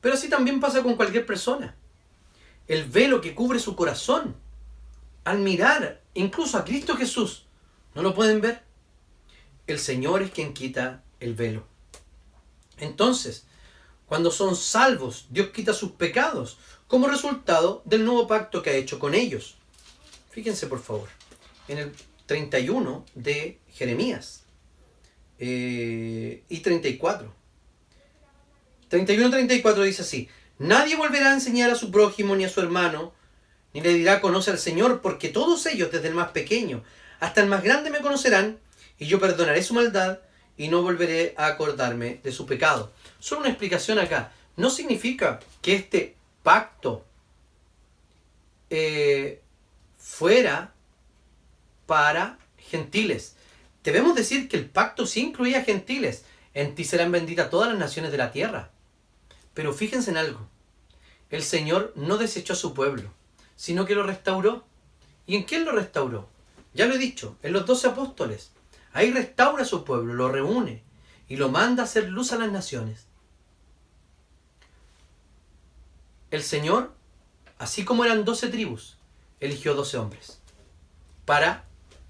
Pero 0.00 0.16
así 0.16 0.28
también 0.28 0.58
pasa 0.58 0.82
con 0.82 0.96
cualquier 0.96 1.24
persona. 1.24 1.76
El 2.66 2.86
velo 2.86 3.20
que 3.20 3.36
cubre 3.36 3.60
su 3.60 3.76
corazón 3.76 4.34
al 5.22 5.38
mirar 5.38 6.02
incluso 6.14 6.58
a 6.58 6.64
Cristo 6.64 6.96
Jesús, 6.96 7.46
¿no 7.94 8.02
lo 8.02 8.14
pueden 8.14 8.40
ver? 8.40 8.62
El 9.68 9.78
Señor 9.78 10.22
es 10.22 10.32
quien 10.32 10.54
quita 10.54 11.02
el 11.20 11.34
velo. 11.34 11.73
Entonces, 12.78 13.46
cuando 14.06 14.30
son 14.30 14.56
salvos, 14.56 15.26
Dios 15.30 15.50
quita 15.50 15.72
sus 15.72 15.92
pecados 15.92 16.58
como 16.86 17.08
resultado 17.08 17.82
del 17.84 18.04
nuevo 18.04 18.26
pacto 18.26 18.62
que 18.62 18.70
ha 18.70 18.74
hecho 18.74 18.98
con 18.98 19.14
ellos. 19.14 19.56
Fíjense 20.30 20.66
por 20.66 20.80
favor, 20.80 21.08
en 21.68 21.78
el 21.78 21.92
31 22.26 23.04
de 23.14 23.58
Jeremías 23.72 24.44
eh, 25.38 26.42
y 26.48 26.60
34. 26.60 27.32
31-34 28.90 29.82
dice 29.82 30.02
así, 30.02 30.28
nadie 30.58 30.96
volverá 30.96 31.30
a 31.30 31.34
enseñar 31.34 31.70
a 31.70 31.74
su 31.74 31.90
prójimo 31.90 32.36
ni 32.36 32.44
a 32.44 32.48
su 32.48 32.60
hermano, 32.60 33.12
ni 33.72 33.80
le 33.80 33.94
dirá 33.94 34.20
conoce 34.20 34.50
al 34.50 34.58
Señor, 34.58 35.00
porque 35.00 35.28
todos 35.28 35.66
ellos, 35.66 35.90
desde 35.90 36.08
el 36.08 36.14
más 36.14 36.30
pequeño 36.30 36.84
hasta 37.20 37.40
el 37.40 37.48
más 37.48 37.62
grande, 37.62 37.90
me 37.90 38.00
conocerán, 38.00 38.58
y 38.98 39.06
yo 39.06 39.18
perdonaré 39.18 39.62
su 39.62 39.74
maldad 39.74 40.18
y 40.56 40.68
no 40.68 40.82
volveré 40.82 41.34
a 41.36 41.46
acordarme 41.46 42.20
de 42.22 42.32
su 42.32 42.46
pecado. 42.46 42.92
Solo 43.18 43.42
una 43.42 43.50
explicación 43.50 43.98
acá. 43.98 44.32
No 44.56 44.70
significa 44.70 45.40
que 45.62 45.74
este 45.74 46.16
pacto 46.42 47.04
eh, 48.70 49.40
fuera 49.98 50.72
para 51.86 52.38
gentiles. 52.56 53.36
Debemos 53.82 54.14
decir 54.14 54.48
que 54.48 54.56
el 54.56 54.70
pacto 54.70 55.06
sí 55.06 55.20
incluía 55.20 55.64
gentiles. 55.64 56.24
En 56.54 56.74
ti 56.74 56.84
serán 56.84 57.12
benditas 57.12 57.50
todas 57.50 57.68
las 57.68 57.78
naciones 57.78 58.12
de 58.12 58.18
la 58.18 58.30
tierra. 58.30 58.70
Pero 59.54 59.72
fíjense 59.72 60.10
en 60.10 60.16
algo. 60.16 60.48
El 61.30 61.42
Señor 61.42 61.92
no 61.96 62.16
desechó 62.16 62.52
a 62.52 62.56
su 62.56 62.74
pueblo, 62.74 63.10
sino 63.56 63.86
que 63.86 63.94
lo 63.94 64.04
restauró. 64.04 64.64
¿Y 65.26 65.36
en 65.36 65.42
quién 65.44 65.64
lo 65.64 65.72
restauró? 65.72 66.28
Ya 66.74 66.86
lo 66.86 66.94
he 66.94 66.98
dicho, 66.98 67.36
en 67.42 67.52
los 67.52 67.66
doce 67.66 67.88
apóstoles. 67.88 68.50
Ahí 68.94 69.10
restaura 69.10 69.64
a 69.64 69.66
su 69.66 69.84
pueblo, 69.84 70.14
lo 70.14 70.30
reúne 70.30 70.84
y 71.28 71.36
lo 71.36 71.48
manda 71.48 71.82
a 71.82 71.86
hacer 71.86 72.08
luz 72.08 72.32
a 72.32 72.38
las 72.38 72.50
naciones. 72.50 73.06
El 76.30 76.44
Señor, 76.44 76.94
así 77.58 77.84
como 77.84 78.04
eran 78.04 78.24
doce 78.24 78.48
tribus, 78.48 78.96
eligió 79.40 79.74
doce 79.74 79.98
hombres 79.98 80.40
para 81.24 81.64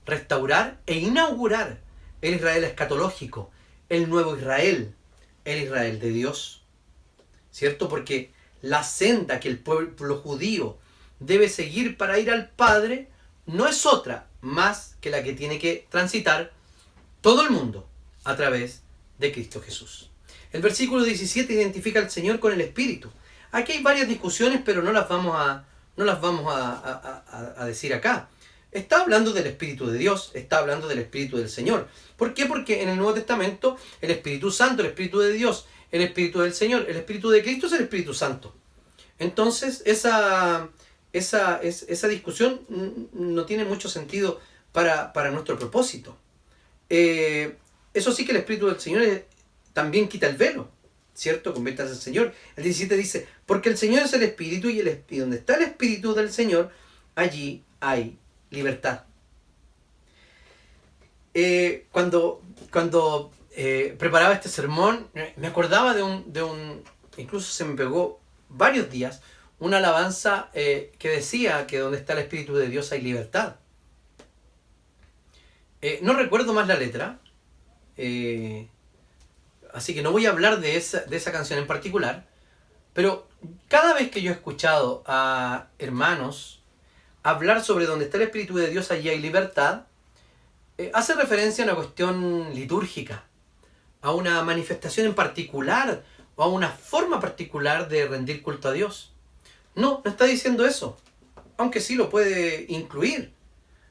restaurar 0.05 0.79
e 0.87 0.99
inaugurar 0.99 1.81
el 2.21 2.35
Israel 2.35 2.65
escatológico, 2.65 3.51
el 3.89 4.11
nuevo 4.11 4.37
Israel, 4.37 4.95
el 5.47 5.63
Israel 5.63 5.99
de 6.01 6.11
Dios. 6.11 6.65
¿Cierto? 7.51 7.89
Porque 7.89 8.31
la 8.61 8.83
senda 8.83 9.41
que 9.41 9.49
el 9.49 9.59
pueblo 9.59 10.19
judío 10.19 10.77
debe 11.19 11.49
seguir 11.49 11.97
para 11.97 12.19
ir 12.19 12.31
al 12.31 12.51
Padre 12.51 13.09
no 13.47 13.67
es 13.67 13.87
otra 13.87 14.27
más 14.43 14.97
que 15.01 15.09
la 15.09 15.23
que 15.23 15.33
tiene 15.33 15.59
que 15.59 15.87
transitar 15.91 16.54
todo 17.25 17.41
el 17.41 17.49
mundo 17.53 17.89
a 18.25 18.37
través 18.37 18.83
de 19.19 19.33
Cristo 19.33 19.63
Jesús. 19.63 20.11
El 20.53 20.61
versículo 20.61 21.05
17 21.05 21.55
identifica 21.55 21.99
al 21.99 22.11
Señor 22.11 22.39
con 22.39 22.53
el 22.53 22.61
Espíritu. 22.61 23.09
Aquí 23.51 23.73
hay 23.73 23.83
varias 23.83 24.07
discusiones, 24.09 24.61
pero 24.63 24.83
no 24.83 24.93
las 24.93 25.09
vamos 25.09 25.35
a, 25.35 25.65
no 25.97 26.05
las 26.05 26.21
vamos 26.21 26.45
a, 26.55 27.65
decir 27.65 27.95
acá. 27.95 28.29
Está 28.73 29.01
hablando 29.01 29.33
del 29.33 29.47
Espíritu 29.47 29.87
de 29.87 29.97
Dios, 29.97 30.33
está 30.35 30.59
hablando 30.59 30.87
del 30.87 30.99
Espíritu 30.99 31.39
del 31.39 31.49
Señor. 31.49 31.89
¿Por 32.19 32.35
qué? 32.35 32.45
Porque 32.45 32.83
en 32.83 32.91
el 32.91 32.99
Nuevo 32.99 33.15
Testamento 33.15 33.79
el 34.03 34.11
Espíritu 34.11 34.51
Santo, 34.51 34.83
el 34.83 34.89
Espíritu 34.89 35.21
de 35.21 35.33
Dios, 35.33 35.65
el 35.93 36.03
Espíritu 36.03 36.41
del 36.41 36.53
Señor, 36.53 36.85
el 36.91 36.97
Espíritu 36.97 37.31
de 37.31 37.43
Cristo 37.43 37.69
es 37.69 37.73
el 37.73 37.85
Espíritu 37.85 38.13
Santo. 38.13 38.55
Entonces, 39.19 39.83
esa, 39.87 40.69
esa, 41.15 41.59
esa 41.63 42.09
discusión 42.09 42.61
no 43.15 43.47
tiene 43.47 43.65
mucho 43.65 43.89
sentido 43.89 44.43
para, 44.73 45.15
para 45.15 45.31
nuestro 45.31 45.59
propósito. 45.59 46.19
Eh, 46.97 47.57
eso 47.93 48.13
sí 48.13 48.25
que 48.25 48.31
el 48.31 48.37
Espíritu 48.37 48.69
del 48.69 48.79
Señor 48.79 49.03
también 49.73 50.07
quita 50.07 50.29
el 50.29 50.37
velo, 50.37 50.71
¿cierto? 51.13 51.53
Conviertas 51.53 51.91
al 51.91 51.97
Señor. 51.97 52.33
El 52.55 52.63
17 52.63 52.97
dice, 52.97 53.27
porque 53.47 53.69
el 53.69 53.77
Señor 53.77 54.05
es 54.05 54.13
el 54.13 54.23
Espíritu 54.23 54.69
y, 54.69 54.79
el, 54.79 55.03
y 55.11 55.19
donde 55.19 55.39
está 55.39 55.57
el 55.57 55.63
Espíritu 55.63 56.15
del 56.15 56.31
Señor, 56.31 56.71
allí 57.17 57.65
hay 57.81 58.17
libertad. 58.51 59.03
Eh, 61.35 61.89
cuando 61.91 62.43
cuando 62.71 63.33
eh, 63.57 63.97
preparaba 63.99 64.33
este 64.33 64.49
sermón, 64.49 65.09
me 65.37 65.49
acordaba 65.49 65.95
de 65.95 66.05
un, 66.05 66.33
de 66.33 66.45
un, 66.45 66.85
incluso 67.17 67.51
se 67.51 67.65
me 67.65 67.75
pegó 67.75 68.21
varios 68.49 68.89
días, 68.89 69.21
una 69.59 69.79
alabanza 69.79 70.49
que 70.53 71.09
decía 71.09 71.67
que 71.67 71.79
donde 71.79 71.99
está 71.99 72.13
el 72.13 72.21
Espíritu 72.21 72.55
de 72.55 72.69
Dios 72.69 72.93
hay 72.93 73.01
libertad. 73.01 73.57
Eh, 75.87 75.99
no 76.01 76.15
recuerdo 76.15 76.55
más 76.55 76.67
la 76.67 76.77
letra, 76.77 77.19
eh, 77.99 78.69
así 79.75 79.95
que 79.95 80.01
no 80.01 80.13
voy 80.13 80.25
a 80.25 80.31
hablar 80.31 80.61
de 80.61 80.79
esa, 80.79 81.01
de 81.01 81.15
esa 81.19 81.31
canción 81.31 81.59
en 81.59 81.67
particular, 81.67 82.25
pero 82.95 83.29
cada 83.69 83.93
vez 83.93 84.11
que 84.11 84.23
yo 84.23 84.31
he 84.31 84.35
escuchado 84.35 85.03
a 85.07 85.67
hermanos 85.79 86.63
hablar 87.23 87.63
sobre 87.63 87.85
dónde 87.85 88.07
está 88.07 88.17
el 88.17 88.23
Espíritu 88.23 88.57
de 88.57 88.71
Dios, 88.71 88.91
allí 88.91 89.11
hay 89.11 89.19
libertad, 89.19 89.83
eh, 90.79 90.91
hace 90.95 91.15
referencia 91.17 91.65
a 91.65 91.67
una 91.67 91.77
cuestión 91.77 92.55
litúrgica, 92.55 93.25
a 94.01 94.13
una 94.13 94.43
manifestación 94.43 95.09
en 95.09 95.15
particular 95.15 96.03
o 96.37 96.45
a 96.45 96.49
una 96.49 96.71
forma 96.71 97.21
particular 97.21 97.91
de 97.91 98.09
rendir 98.09 98.41
culto 98.41 98.71
a 98.71 98.73
Dios. 98.73 99.13
No, 99.75 100.01
no 100.03 100.11
está 100.11 100.25
diciendo 100.25 100.65
eso, 100.65 100.97
aunque 101.59 101.81
sí 101.81 101.95
lo 101.95 102.09
puede 102.09 102.65
incluir. 102.71 103.34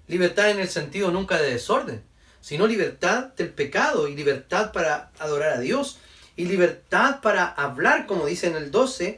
Libertad 0.08 0.50
en 0.50 0.60
el 0.60 0.70
sentido 0.70 1.12
nunca 1.12 1.42
de 1.42 1.52
desorden, 1.52 2.04
sino 2.42 2.68
libertad 2.68 3.34
del 3.36 3.50
pecado 3.50 4.08
y 4.08 4.16
libertad 4.16 4.72
para 4.72 5.12
adorar 5.20 5.54
a 5.54 5.60
Dios 5.60 6.00
y 6.36 6.46
libertad 6.46 7.22
para 7.22 7.46
hablar, 7.46 8.06
como 8.06 8.26
dice 8.26 8.48
en 8.48 8.56
el 8.56 8.72
12, 8.72 9.18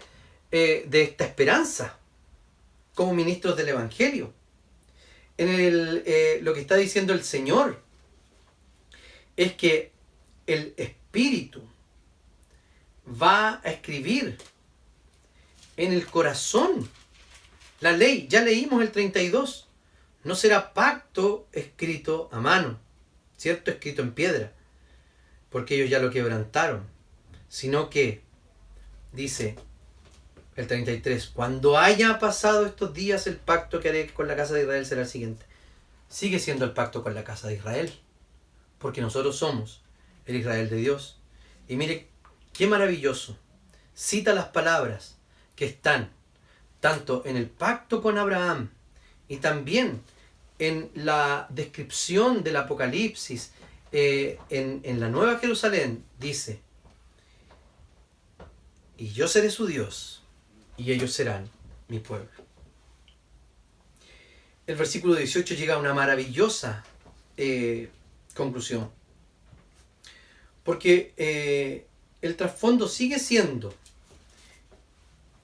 eh, 0.52 0.86
de 0.88 1.02
esta 1.02 1.26
esperanza 1.26 1.98
como 2.94 3.14
ministros 3.14 3.58
del 3.58 3.70
Evangelio. 3.70 4.34
En 5.38 5.50
el, 5.50 6.04
eh, 6.06 6.40
lo 6.42 6.54
que 6.54 6.62
está 6.62 6.76
diciendo 6.76 7.14
el 7.14 7.24
Señor 7.24 7.82
es 9.36 9.54
que 9.54 9.92
el 10.48 10.74
Espíritu 10.78 11.62
va 13.22 13.62
a 13.64 13.72
escribir 13.72 14.38
en 15.78 15.92
el 15.92 16.06
corazón 16.06 16.90
la 17.82 17.92
ley. 17.92 18.28
Ya 18.30 18.42
leímos 18.42 18.82
el 18.82 18.92
32 18.92 19.65
no 20.26 20.34
será 20.36 20.74
pacto 20.74 21.48
escrito 21.54 22.30
a 22.32 22.42
mano, 22.42 22.80
¿cierto? 23.38 23.70
Escrito 23.70 24.02
en 24.02 24.12
piedra, 24.12 24.52
porque 25.52 25.76
ellos 25.76 25.90
ya 25.90 26.00
lo 26.00 26.10
quebrantaron, 26.10 26.84
sino 27.48 27.92
que, 27.92 28.24
dice 29.14 29.56
el 30.56 30.66
33, 30.66 31.28
cuando 31.28 31.78
haya 31.78 32.18
pasado 32.18 32.66
estos 32.66 32.94
días 32.94 33.28
el 33.28 33.36
pacto 33.36 33.80
que 33.80 33.90
haré 33.90 34.08
con 34.14 34.28
la 34.28 34.36
casa 34.36 34.56
de 34.56 34.64
Israel 34.64 34.86
será 34.86 35.02
el 35.02 35.08
siguiente. 35.08 35.46
Sigue 36.10 36.40
siendo 36.40 36.66
el 36.66 36.74
pacto 36.74 37.04
con 37.04 37.14
la 37.14 37.24
casa 37.24 37.48
de 37.48 37.56
Israel, 37.56 37.94
porque 38.80 39.02
nosotros 39.02 39.38
somos 39.38 39.84
el 40.26 40.38
Israel 40.38 40.70
de 40.72 40.78
Dios. 40.78 41.20
Y 41.68 41.76
mire, 41.76 42.08
qué 42.52 42.66
maravilloso. 42.66 43.38
Cita 43.94 44.34
las 44.34 44.46
palabras 44.46 45.18
que 45.56 45.66
están 45.66 46.10
tanto 46.80 47.22
en 47.26 47.38
el 47.38 47.48
pacto 47.48 48.02
con 48.02 48.18
Abraham 48.18 48.72
y 49.28 49.38
también 49.38 50.02
en 50.60 50.90
la 50.94 51.48
descripción 51.50 52.44
del 52.44 52.56
Apocalipsis, 52.58 53.52
eh, 53.92 54.40
en, 54.50 55.00
la 55.00 55.10
Nueva 55.10 55.40
Jerusalén, 55.40 56.04
dice, 56.20 56.60
y 58.98 59.10
yo 59.10 59.28
seré 59.28 59.50
su 59.50 59.66
Dios, 59.66 60.24
y 60.78 60.92
ellos 60.92 61.12
serán 61.14 61.50
mi 61.88 62.00
pueblo. 62.00 62.30
El 64.68 64.76
versículo 64.76 65.16
18 65.16 65.54
llega 65.56 65.76
a 65.76 65.78
una 65.78 65.94
maravillosa 65.94 66.84
eh, 67.38 67.90
conclusión, 68.34 68.90
porque 70.64 71.14
eh, 71.18 71.86
el 72.22 72.36
trasfondo 72.36 72.88
sigue 72.88 73.20
siendo 73.20 73.74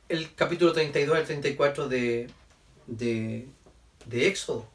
el 0.10 0.34
capítulo 0.36 0.74
32 0.74 1.16
al 1.16 1.26
34 1.26 1.88
de, 1.88 2.30
de, 2.88 3.48
de 4.06 4.28
Éxodo. 4.28 4.68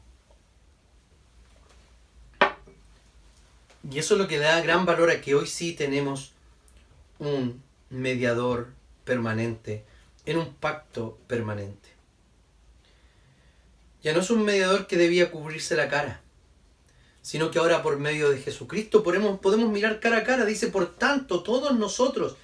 Y 3.89 3.99
eso 3.99 4.15
es 4.15 4.19
lo 4.19 4.27
que 4.27 4.37
da 4.37 4.59
gran 4.61 4.85
valor 4.85 5.09
a 5.09 5.21
que 5.21 5.35
hoy 5.35 5.47
sí 5.47 5.73
tenemos 5.73 6.33
un 7.19 7.63
mediador 7.89 8.69
permanente, 9.05 9.85
en 10.25 10.37
un 10.37 10.53
pacto 10.53 11.17
permanente. 11.27 11.89
Ya 14.03 14.13
no 14.13 14.19
es 14.19 14.29
un 14.29 14.43
mediador 14.43 14.87
que 14.87 14.97
debía 14.97 15.31
cubrirse 15.31 15.75
la 15.75 15.87
cara, 15.87 16.21
sino 17.21 17.49
que 17.49 17.59
ahora 17.59 17.81
por 17.81 17.97
medio 17.97 18.29
de 18.29 18.39
Jesucristo 18.39 19.03
podemos, 19.03 19.39
podemos 19.39 19.69
mirar 19.69 20.01
cara 20.01 20.17
a 20.17 20.23
cara. 20.23 20.43
Dice, 20.43 20.67
por 20.67 20.95
tanto, 20.95 21.41
todos 21.41 21.77
nosotros 21.77 22.35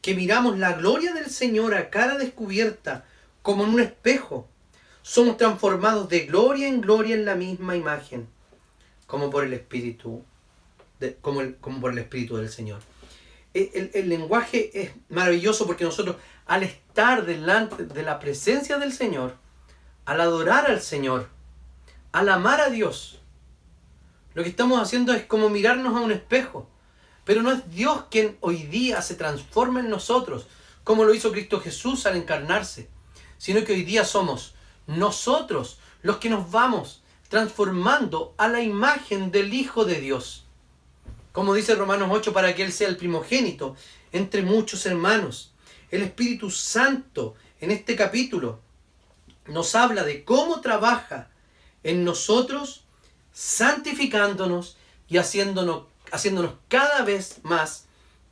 que 0.00 0.14
miramos 0.14 0.58
la 0.58 0.72
gloria 0.72 1.12
del 1.12 1.28
Señor 1.30 1.74
a 1.74 1.90
cara 1.90 2.16
descubierta, 2.16 3.04
como 3.42 3.64
en 3.64 3.70
un 3.70 3.80
espejo, 3.80 4.48
somos 5.02 5.36
transformados 5.36 6.08
de 6.08 6.20
gloria 6.20 6.68
en 6.68 6.80
gloria 6.80 7.14
en 7.14 7.26
la 7.26 7.34
misma 7.34 7.76
imagen, 7.76 8.28
como 9.06 9.30
por 9.30 9.44
el 9.44 9.52
Espíritu, 9.52 10.24
como, 11.20 11.42
como 11.60 11.80
por 11.80 11.92
el 11.92 11.98
Espíritu 11.98 12.36
del 12.36 12.50
Señor. 12.50 12.80
El, 13.54 13.90
el, 13.94 14.08
lenguaje 14.08 14.70
es 14.74 14.90
maravilloso 15.08 15.66
porque 15.66 15.84
nosotros 15.84 16.16
al 16.44 16.62
estar 16.62 17.24
delante 17.24 17.86
de 17.86 18.02
la 18.02 18.18
presencia 18.18 18.76
del 18.76 18.92
Señor, 18.92 19.36
al 20.04 20.20
adorar 20.20 20.70
al 20.70 20.82
Señor, 20.82 21.28
al 22.12 22.28
amar 22.28 22.60
a 22.60 22.68
Dios, 22.68 23.20
lo 24.34 24.42
que 24.42 24.50
estamos 24.50 24.80
haciendo 24.80 25.14
es 25.14 25.24
como 25.24 25.48
mirarnos 25.48 25.96
a 25.96 26.00
un 26.00 26.12
espejo. 26.12 26.68
Pero 27.24 27.42
no 27.42 27.50
es 27.50 27.68
Dios 27.70 28.04
quien 28.10 28.36
hoy 28.40 28.62
día 28.64 29.02
se 29.02 29.16
transforma 29.16 29.80
en 29.80 29.90
nosotros, 29.90 30.46
como 30.84 31.04
lo 31.04 31.12
hizo 31.12 31.32
Cristo 31.32 31.60
Jesús 31.60 32.06
al 32.06 32.16
encarnarse, 32.16 32.88
sino 33.36 33.64
que 33.64 33.72
hoy 33.72 33.82
día 33.82 34.04
somos 34.04 34.54
nosotros 34.86 35.80
los 36.02 36.18
que 36.18 36.30
nos 36.30 36.50
vamos 36.50 37.02
transformando 37.28 38.34
a 38.38 38.46
la 38.46 38.60
imagen 38.60 39.32
del 39.32 39.52
Hijo 39.52 39.84
de 39.84 40.00
Dios. 40.00 40.45
Como 41.36 41.52
dice 41.52 41.74
Romanos 41.74 42.08
8, 42.10 42.32
para 42.32 42.54
que 42.54 42.62
Él 42.62 42.72
sea 42.72 42.88
el 42.88 42.96
primogénito 42.96 43.76
entre 44.10 44.40
muchos 44.40 44.86
hermanos. 44.86 45.52
El 45.90 46.00
Espíritu 46.00 46.50
Santo 46.50 47.34
en 47.60 47.70
este 47.70 47.94
capítulo 47.94 48.62
nos 49.46 49.74
habla 49.74 50.02
de 50.02 50.24
cómo 50.24 50.62
trabaja 50.62 51.28
en 51.82 52.04
nosotros 52.04 52.84
santificándonos 53.34 54.78
y 55.10 55.18
haciéndonos, 55.18 55.84
haciéndonos 56.10 56.54
cada 56.68 57.02
vez 57.02 57.40
más 57.42 57.84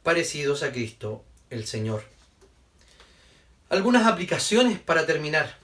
parecidos 0.03 0.63
a 0.63 0.73
Cristo 0.73 1.23
el 1.51 1.67
Señor. 1.67 2.05
Algunas 3.69 4.07
aplicaciones 4.07 4.81
para 4.81 5.05
terminar. 5.05 5.59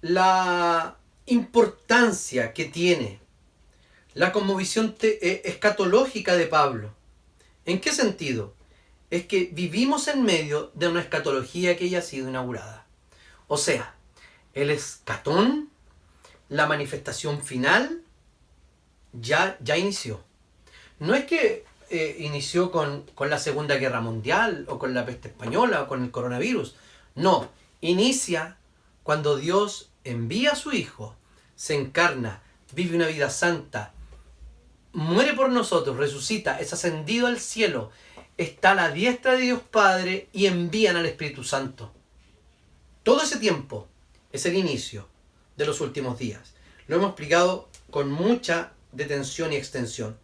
La 0.00 0.96
importancia 1.26 2.52
que 2.52 2.64
tiene 2.64 3.19
la 4.14 4.32
conmovisión 4.32 4.96
eh, 5.02 5.42
escatológica 5.44 6.36
de 6.36 6.46
Pablo. 6.46 6.94
¿En 7.64 7.80
qué 7.80 7.92
sentido? 7.92 8.54
Es 9.10 9.26
que 9.26 9.50
vivimos 9.52 10.08
en 10.08 10.22
medio 10.22 10.70
de 10.74 10.88
una 10.88 11.00
escatología 11.00 11.76
que 11.76 11.88
ya 11.88 11.98
ha 11.98 12.02
sido 12.02 12.28
inaugurada. 12.28 12.86
O 13.48 13.56
sea, 13.56 13.94
el 14.54 14.70
escatón 14.70 15.70
la 16.50 16.66
manifestación 16.66 17.42
final 17.42 18.02
ya, 19.12 19.56
ya 19.60 19.78
inició. 19.78 20.20
No 20.98 21.14
es 21.14 21.24
que 21.24 21.64
eh, 21.88 22.16
inició 22.18 22.70
con, 22.70 23.04
con 23.14 23.30
la 23.30 23.38
Segunda 23.38 23.76
Guerra 23.76 24.00
Mundial 24.00 24.66
o 24.68 24.78
con 24.78 24.92
la 24.92 25.06
peste 25.06 25.28
española 25.28 25.82
o 25.82 25.88
con 25.88 26.02
el 26.04 26.10
coronavirus. 26.10 26.74
No, 27.14 27.48
inicia 27.80 28.58
cuando 29.02 29.36
Dios 29.36 29.90
envía 30.04 30.52
a 30.52 30.56
su 30.56 30.72
Hijo, 30.72 31.16
se 31.56 31.76
encarna, 31.76 32.42
vive 32.74 32.96
una 32.96 33.06
vida 33.06 33.30
santa, 33.30 33.94
muere 34.92 35.34
por 35.34 35.50
nosotros, 35.50 35.96
resucita, 35.96 36.58
es 36.58 36.72
ascendido 36.72 37.26
al 37.26 37.38
cielo, 37.38 37.90
está 38.36 38.72
a 38.72 38.74
la 38.74 38.90
diestra 38.90 39.32
de 39.32 39.42
Dios 39.42 39.60
Padre 39.60 40.28
y 40.32 40.46
envían 40.46 40.96
al 40.96 41.06
Espíritu 41.06 41.44
Santo. 41.44 41.92
Todo 43.02 43.22
ese 43.22 43.38
tiempo 43.38 43.88
es 44.32 44.46
el 44.46 44.56
inicio 44.56 45.08
de 45.56 45.66
los 45.66 45.80
últimos 45.80 46.18
días. 46.18 46.54
Lo 46.86 46.96
hemos 46.96 47.08
explicado 47.08 47.68
con 47.90 48.10
mucha 48.10 48.72
detención 48.92 49.52
y 49.52 49.56
extensión. 49.56 50.18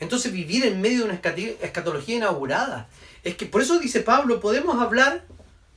Entonces 0.00 0.32
vivir 0.32 0.66
en 0.66 0.80
medio 0.80 0.98
de 0.98 1.04
una 1.04 1.14
escatología 1.14 2.16
inaugurada. 2.16 2.88
Es 3.22 3.36
que 3.36 3.46
por 3.46 3.62
eso 3.62 3.78
dice 3.78 4.00
Pablo, 4.00 4.40
podemos 4.40 4.80
hablar 4.80 5.24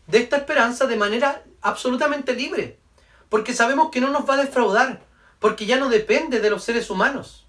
de 0.08 0.18
esta 0.20 0.38
esperanza 0.38 0.86
de 0.86 0.98
manera 0.98 1.44
absolutamente 1.62 2.34
libre. 2.34 2.78
Porque 3.30 3.54
sabemos 3.54 3.90
que 3.92 4.02
no 4.02 4.10
nos 4.10 4.28
va 4.30 4.36
a 4.36 4.44
defraudar. 4.44 5.02
Porque 5.40 5.66
ya 5.66 5.78
no 5.78 5.90
depende 5.90 6.40
de 6.40 6.50
los 6.50 6.64
seres 6.64 6.90
humanos. 6.90 7.47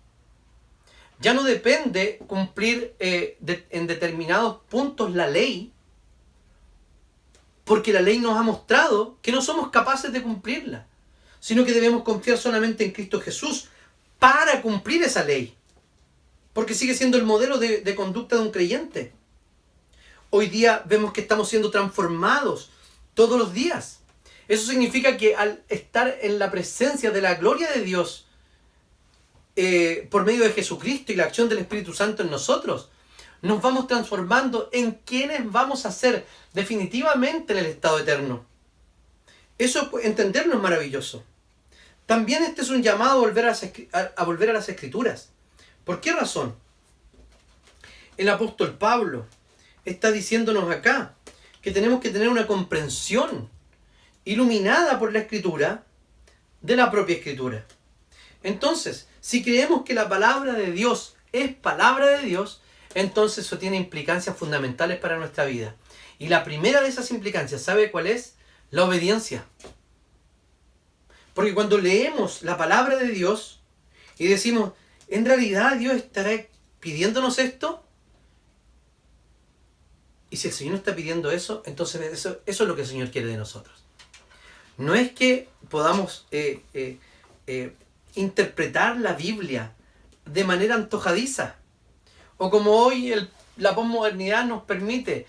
Ya 1.20 1.34
no 1.34 1.42
depende 1.42 2.18
cumplir 2.26 2.94
eh, 2.98 3.38
en 3.70 3.86
determinados 3.86 4.58
puntos 4.68 5.14
la 5.14 5.28
ley. 5.28 5.72
Porque 7.64 7.92
la 7.92 8.00
ley 8.00 8.18
nos 8.18 8.38
ha 8.38 8.42
mostrado 8.42 9.18
que 9.20 9.32
no 9.32 9.42
somos 9.42 9.70
capaces 9.70 10.12
de 10.12 10.22
cumplirla 10.22 10.88
sino 11.40 11.64
que 11.64 11.72
debemos 11.72 12.02
confiar 12.02 12.38
solamente 12.38 12.84
en 12.84 12.92
Cristo 12.92 13.20
Jesús 13.20 13.68
para 14.18 14.62
cumplir 14.62 15.02
esa 15.02 15.24
ley. 15.24 15.54
Porque 16.52 16.74
sigue 16.74 16.94
siendo 16.94 17.16
el 17.16 17.24
modelo 17.24 17.58
de, 17.58 17.94
conducta 17.94 18.36
de 18.36 18.42
un 18.42 18.50
creyente. 18.50 19.12
Hoy 20.30 20.48
día 20.48 20.82
vemos 20.86 21.12
que 21.12 21.20
estamos 21.20 21.48
siendo 21.48 21.70
transformados 21.70 22.70
todos 23.14 23.38
los 23.38 23.52
días. 23.52 24.00
Eso 24.48 24.68
significa 24.68 25.16
que 25.16 25.36
al 25.36 25.62
estar 25.68 26.18
en 26.20 26.38
la 26.38 26.50
presencia 26.50 27.10
de 27.10 27.20
la 27.20 27.34
gloria 27.34 27.70
de 27.70 27.82
Dios, 27.82 28.26
eh, 29.60 30.06
por 30.08 30.24
medio 30.24 30.44
de 30.44 30.52
Jesucristo 30.52 31.10
y 31.10 31.16
la 31.16 31.24
acción 31.24 31.48
del 31.48 31.58
Espíritu 31.58 31.92
Santo 31.92 32.22
en 32.22 32.30
nosotros, 32.30 32.90
nos 33.42 33.60
vamos 33.60 33.88
transformando 33.88 34.68
en 34.72 34.92
quienes 35.04 35.50
vamos 35.50 35.84
a 35.84 35.90
ser 35.90 36.24
definitivamente 36.54 37.54
en 37.54 37.58
el 37.58 37.66
estado 37.66 37.98
eterno. 37.98 38.46
Eso 39.58 39.90
entenderlo 40.00 40.54
es 40.54 40.60
maravilloso. 40.60 41.24
También 42.06 42.44
este 42.44 42.62
es 42.62 42.70
un 42.70 42.84
llamado 42.84 43.16
a, 43.16 44.24
volver 44.24 44.50
a 44.50 44.52
las 44.52 44.68
escrituras. 44.68 45.30
¿Por 45.84 46.00
qué 46.00 46.12
razón? 46.12 46.54
El 48.16 48.28
apóstol 48.28 48.78
Pablo 48.78 49.26
está 49.84 50.12
diciéndonos 50.12 50.70
acá 50.70 51.16
que 51.62 51.72
tenemos 51.72 52.00
que 52.00 52.10
tener 52.10 52.28
una 52.28 52.46
comprensión 52.46 53.50
iluminada 54.24 55.00
por 55.00 55.12
la 55.12 55.18
escritura 55.18 55.82
de 56.60 56.76
la 56.76 56.92
propia 56.92 57.16
escritura. 57.16 57.66
Entonces, 58.42 59.08
si 59.20 59.42
creemos 59.42 59.84
que 59.84 59.94
la 59.94 60.08
palabra 60.08 60.52
de 60.52 60.72
Dios 60.72 61.16
es 61.32 61.54
palabra 61.54 62.06
de 62.06 62.22
Dios, 62.22 62.60
entonces 62.94 63.46
eso 63.46 63.58
tiene 63.58 63.76
implicancias 63.76 64.36
fundamentales 64.36 64.98
para 64.98 65.18
nuestra 65.18 65.44
vida. 65.44 65.76
Y 66.18 66.28
la 66.28 66.44
primera 66.44 66.80
de 66.80 66.88
esas 66.88 67.10
implicancias, 67.10 67.62
¿sabe 67.62 67.90
cuál 67.90 68.06
es? 68.06 68.34
La 68.70 68.84
obediencia. 68.84 69.44
Porque 71.34 71.54
cuando 71.54 71.78
leemos 71.78 72.42
la 72.42 72.56
palabra 72.56 72.96
de 72.96 73.08
Dios 73.08 73.60
y 74.18 74.26
decimos, 74.26 74.72
¿en 75.08 75.24
realidad 75.24 75.76
Dios 75.76 75.94
estará 75.94 76.32
pidiéndonos 76.80 77.38
esto? 77.38 77.84
Y 80.30 80.36
si 80.36 80.48
el 80.48 80.54
Señor 80.54 80.74
está 80.74 80.94
pidiendo 80.94 81.30
eso, 81.30 81.62
entonces 81.64 82.00
eso, 82.12 82.40
eso 82.44 82.64
es 82.64 82.68
lo 82.68 82.74
que 82.74 82.82
el 82.82 82.88
Señor 82.88 83.10
quiere 83.10 83.28
de 83.28 83.36
nosotros. 83.36 83.84
No 84.76 84.94
es 84.94 85.12
que 85.12 85.48
podamos 85.70 86.26
eh, 86.30 86.62
eh, 86.74 86.98
eh, 87.46 87.74
interpretar 88.14 88.96
la 88.98 89.12
Biblia 89.12 89.72
de 90.24 90.44
manera 90.44 90.74
antojadiza. 90.74 91.56
O 92.36 92.50
como 92.50 92.72
hoy 92.72 93.14
la 93.56 93.74
posmodernidad 93.74 94.44
nos 94.44 94.62
permite 94.62 95.26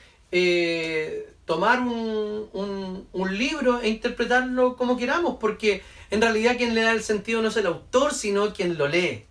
tomar 1.46 1.80
un, 1.82 3.08
libro 3.32 3.82
e 3.82 3.90
interpretarlo 3.90 4.76
como 4.76 4.98
queramos, 4.98 5.38
porque 5.40 5.84
en 6.12 6.22
realidad 6.22 6.58
quien 6.58 6.76
le 6.76 6.82
da 6.82 6.92
el 6.92 7.04
sentido 7.04 7.42
no 7.42 7.48
es 7.48 7.58
el 7.58 7.66
autor, 7.66 8.14
sino 8.14 8.54
quien 8.54 8.78
lo 8.78 8.88
lee. 8.88 9.26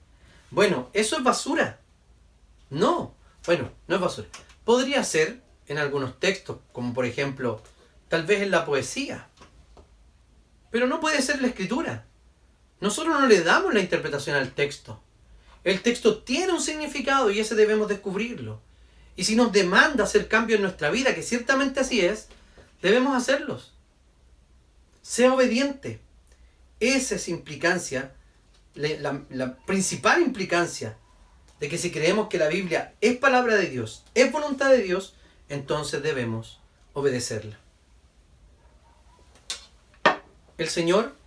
Bueno, 0.51 0.89
¿eso 0.93 1.17
es 1.17 1.23
basura? 1.23 1.79
No, 2.71 3.15
bueno, 3.47 3.71
no 3.87 3.95
es 3.95 4.01
basura. 4.01 4.29
Podría 4.65 5.05
ser 5.05 5.41
en 5.69 5.79
algunos 5.79 6.19
textos, 6.19 6.59
como 6.73 6.93
por 6.95 7.07
ejemplo, 7.07 7.63
tal 8.09 8.25
vez 8.25 8.43
en 8.43 8.51
la 8.51 8.65
poesía, 8.65 9.29
pero 10.71 10.87
no 10.87 11.01
puede 11.01 11.23
ser 11.23 11.41
la 11.41 11.49
escritura. 11.49 12.08
Nosotros 12.81 13.21
no 13.21 13.27
le 13.27 13.43
damos 13.43 13.75
la 13.75 13.81
interpretación 13.81 14.37
al 14.37 14.53
texto. 14.53 15.01
El 15.65 15.83
texto 15.83 16.19
tiene 16.19 16.53
un 16.53 16.61
significado 16.61 17.31
y 17.31 17.41
ese 17.41 17.55
debemos 17.55 17.89
descubrirlo. 17.89 18.61
Y 19.17 19.25
si 19.25 19.35
nos 19.35 19.53
demanda 19.53 20.05
hacer 20.05 20.29
cambios 20.29 20.59
en 20.59 20.63
nuestra 20.63 20.91
vida, 20.91 21.15
que 21.15 21.23
ciertamente 21.23 21.81
así 21.81 22.01
es, 22.01 22.29
debemos 22.81 23.17
hacerlos. 23.17 23.73
Sea 25.03 25.35
obediente. 25.35 26.01
Esa 26.79 27.17
es 27.17 27.29
implicancia, 27.29 28.15
la, 28.75 29.23
la 29.31 29.57
principal 29.57 30.23
implicancia 30.23 30.97
de 31.59 31.69
que 31.69 31.79
si 31.79 31.91
creemos 31.91 32.29
que 32.29 32.39
la 32.39 32.47
Biblia 32.47 32.95
es 33.01 33.17
palabra 33.17 33.57
de 33.57 33.69
Dios, 33.69 34.05
es 34.15 34.31
voluntad 34.31 34.71
de 34.71 34.83
Dios, 34.83 35.15
entonces 35.49 36.03
debemos 36.03 36.61
obedecerla. 36.93 37.59
El 40.57 40.69
Señor 40.69 41.18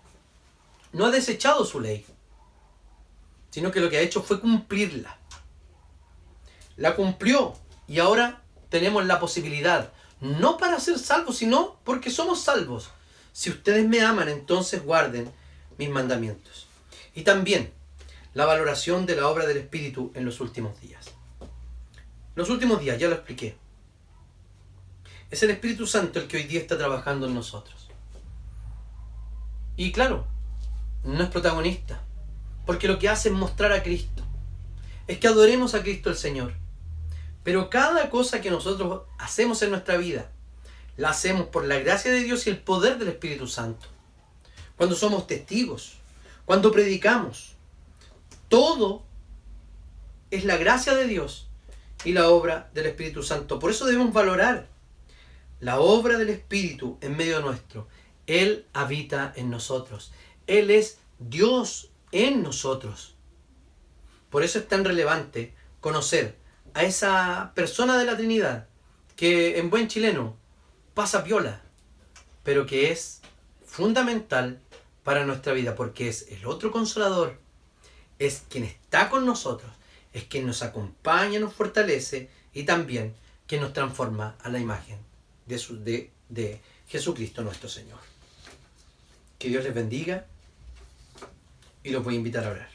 no 0.94 1.06
ha 1.06 1.12
desechado 1.12 1.66
su 1.66 1.80
ley, 1.80 2.06
sino 3.50 3.72
que 3.72 3.80
lo 3.80 3.90
que 3.90 3.98
ha 3.98 4.02
hecho 4.02 4.22
fue 4.22 4.40
cumplirla. 4.40 5.18
La 6.78 6.96
cumplió 6.96 7.54
y 7.88 8.00
ahora 8.00 8.42
tenemos 8.70 9.06
la 9.06 9.20
posibilidad, 9.20 9.92
no 10.20 10.58
para 10.58 10.80
ser 10.80 10.98
salvos, 10.98 11.38
sino 11.38 11.78
porque 11.84 12.10
somos 12.10 12.42
salvos. 12.42 12.90
Si 13.34 13.50
ustedes 13.50 13.88
me 13.88 14.02
aman, 14.02 14.30
entonces 14.30 14.84
guarden 14.84 15.32
mis 15.78 15.90
mandamientos. 15.90 16.68
Y 17.14 17.24
también 17.24 17.72
la 18.34 18.46
valoración 18.46 19.06
de 19.06 19.16
la 19.16 19.28
obra 19.28 19.46
del 19.46 19.58
Espíritu 19.58 20.12
en 20.16 20.26
los 20.26 20.40
últimos 20.40 20.80
días. 20.82 21.12
Los 22.36 22.50
últimos 22.50 22.80
días, 22.80 22.98
ya 22.98 23.10
lo 23.10 23.16
expliqué. 23.16 23.58
Es 25.30 25.44
el 25.44 25.50
Espíritu 25.50 25.86
Santo 25.86 26.20
el 26.20 26.28
que 26.28 26.38
hoy 26.38 26.44
día 26.44 26.60
está 26.60 26.78
trabajando 26.78 27.28
en 27.28 27.34
nosotros. 27.34 27.90
Y 29.76 29.92
claro, 29.92 30.28
no 31.04 31.24
es 31.24 31.30
protagonista, 31.30 32.02
porque 32.66 32.88
lo 32.88 33.00
que 33.00 33.10
hace 33.10 33.30
es 33.30 33.36
mostrar 33.36 33.72
a 33.74 33.84
Cristo. 33.84 34.24
Es 35.08 35.20
que 35.20 35.28
adoremos 35.28 35.74
a 35.74 35.82
Cristo 35.82 36.10
el 36.10 36.16
Señor. 36.16 36.54
Pero 37.44 37.70
cada 37.70 38.10
cosa 38.10 38.42
que 38.42 38.52
nosotros 38.52 39.04
hacemos 39.18 39.62
en 39.62 39.72
nuestra 39.72 39.98
vida, 39.98 40.30
la 40.98 41.10
hacemos 41.10 41.48
por 41.48 41.66
la 41.66 41.80
gracia 41.80 42.12
de 42.12 42.24
Dios 42.24 42.46
y 42.46 42.52
el 42.52 42.60
poder 42.60 42.98
del 42.98 43.08
Espíritu 43.08 43.48
Santo. 43.48 43.88
Cuando 44.78 44.96
somos 44.96 45.26
testigos, 45.28 45.98
cuando 46.46 46.72
predicamos, 46.72 47.56
todo 48.48 49.04
es 50.30 50.46
la 50.46 50.58
gracia 50.58 50.94
de 50.94 51.08
Dios 51.08 51.50
y 52.04 52.14
la 52.14 52.30
obra 52.30 52.70
del 52.74 52.88
Espíritu 52.88 53.24
Santo. 53.24 53.60
Por 53.60 53.72
eso 53.72 53.86
debemos 53.86 54.14
valorar 54.14 54.68
la 55.60 55.80
obra 55.80 56.18
del 56.18 56.30
Espíritu 56.30 56.98
en 57.02 57.16
medio 57.16 57.42
nuestro. 57.42 57.88
Él 58.28 58.66
habita 58.74 59.34
en 59.36 59.50
nosotros. 59.50 60.12
Él 60.48 60.72
es 60.72 60.98
Dios 61.20 61.92
en 62.12 62.44
nosotros. 62.44 63.16
Por 64.30 64.44
eso 64.44 64.60
es 64.60 64.68
tan 64.68 64.86
relevante 64.86 65.54
conocer 65.80 66.36
a 66.74 66.84
esa 66.84 67.52
persona 67.56 67.98
de 67.98 68.06
la 68.06 68.18
Trinidad 68.18 68.68
que 69.16 69.60
en 69.60 69.70
buen 69.70 69.88
chileno 69.88 70.38
pasa 70.94 71.24
piola, 71.24 71.62
pero 72.44 72.66
que 72.66 72.92
es 72.92 73.22
fundamental 73.66 74.60
para 75.04 75.26
nuestra 75.26 75.54
vida 75.54 75.76
porque 75.76 76.08
es 76.08 76.28
el 76.30 76.46
otro 76.46 76.72
consolador, 76.72 77.40
es 78.20 78.44
quien 78.50 78.64
está 78.64 79.10
con 79.10 79.26
nosotros, 79.26 79.72
es 80.14 80.24
quien 80.26 80.46
nos 80.46 80.62
acompaña, 80.62 81.40
nos 81.40 81.54
fortalece 81.54 82.30
y 82.54 82.64
también 82.64 83.16
quien 83.48 83.62
nos 83.62 83.74
transforma 83.74 84.36
a 84.42 84.50
la 84.50 84.60
imagen 84.60 84.98
de, 85.46 86.10
de 86.30 86.62
Jesucristo 86.88 87.42
nuestro 87.42 87.70
Señor. 87.70 88.00
Que 89.40 89.50
Dios 89.50 89.64
les 89.64 89.74
bendiga 89.74 90.26
y 91.84 91.90
lo 91.92 92.04
a 92.04 92.18
invitar 92.18 92.46
a 92.46 92.52
orar. 92.52 92.70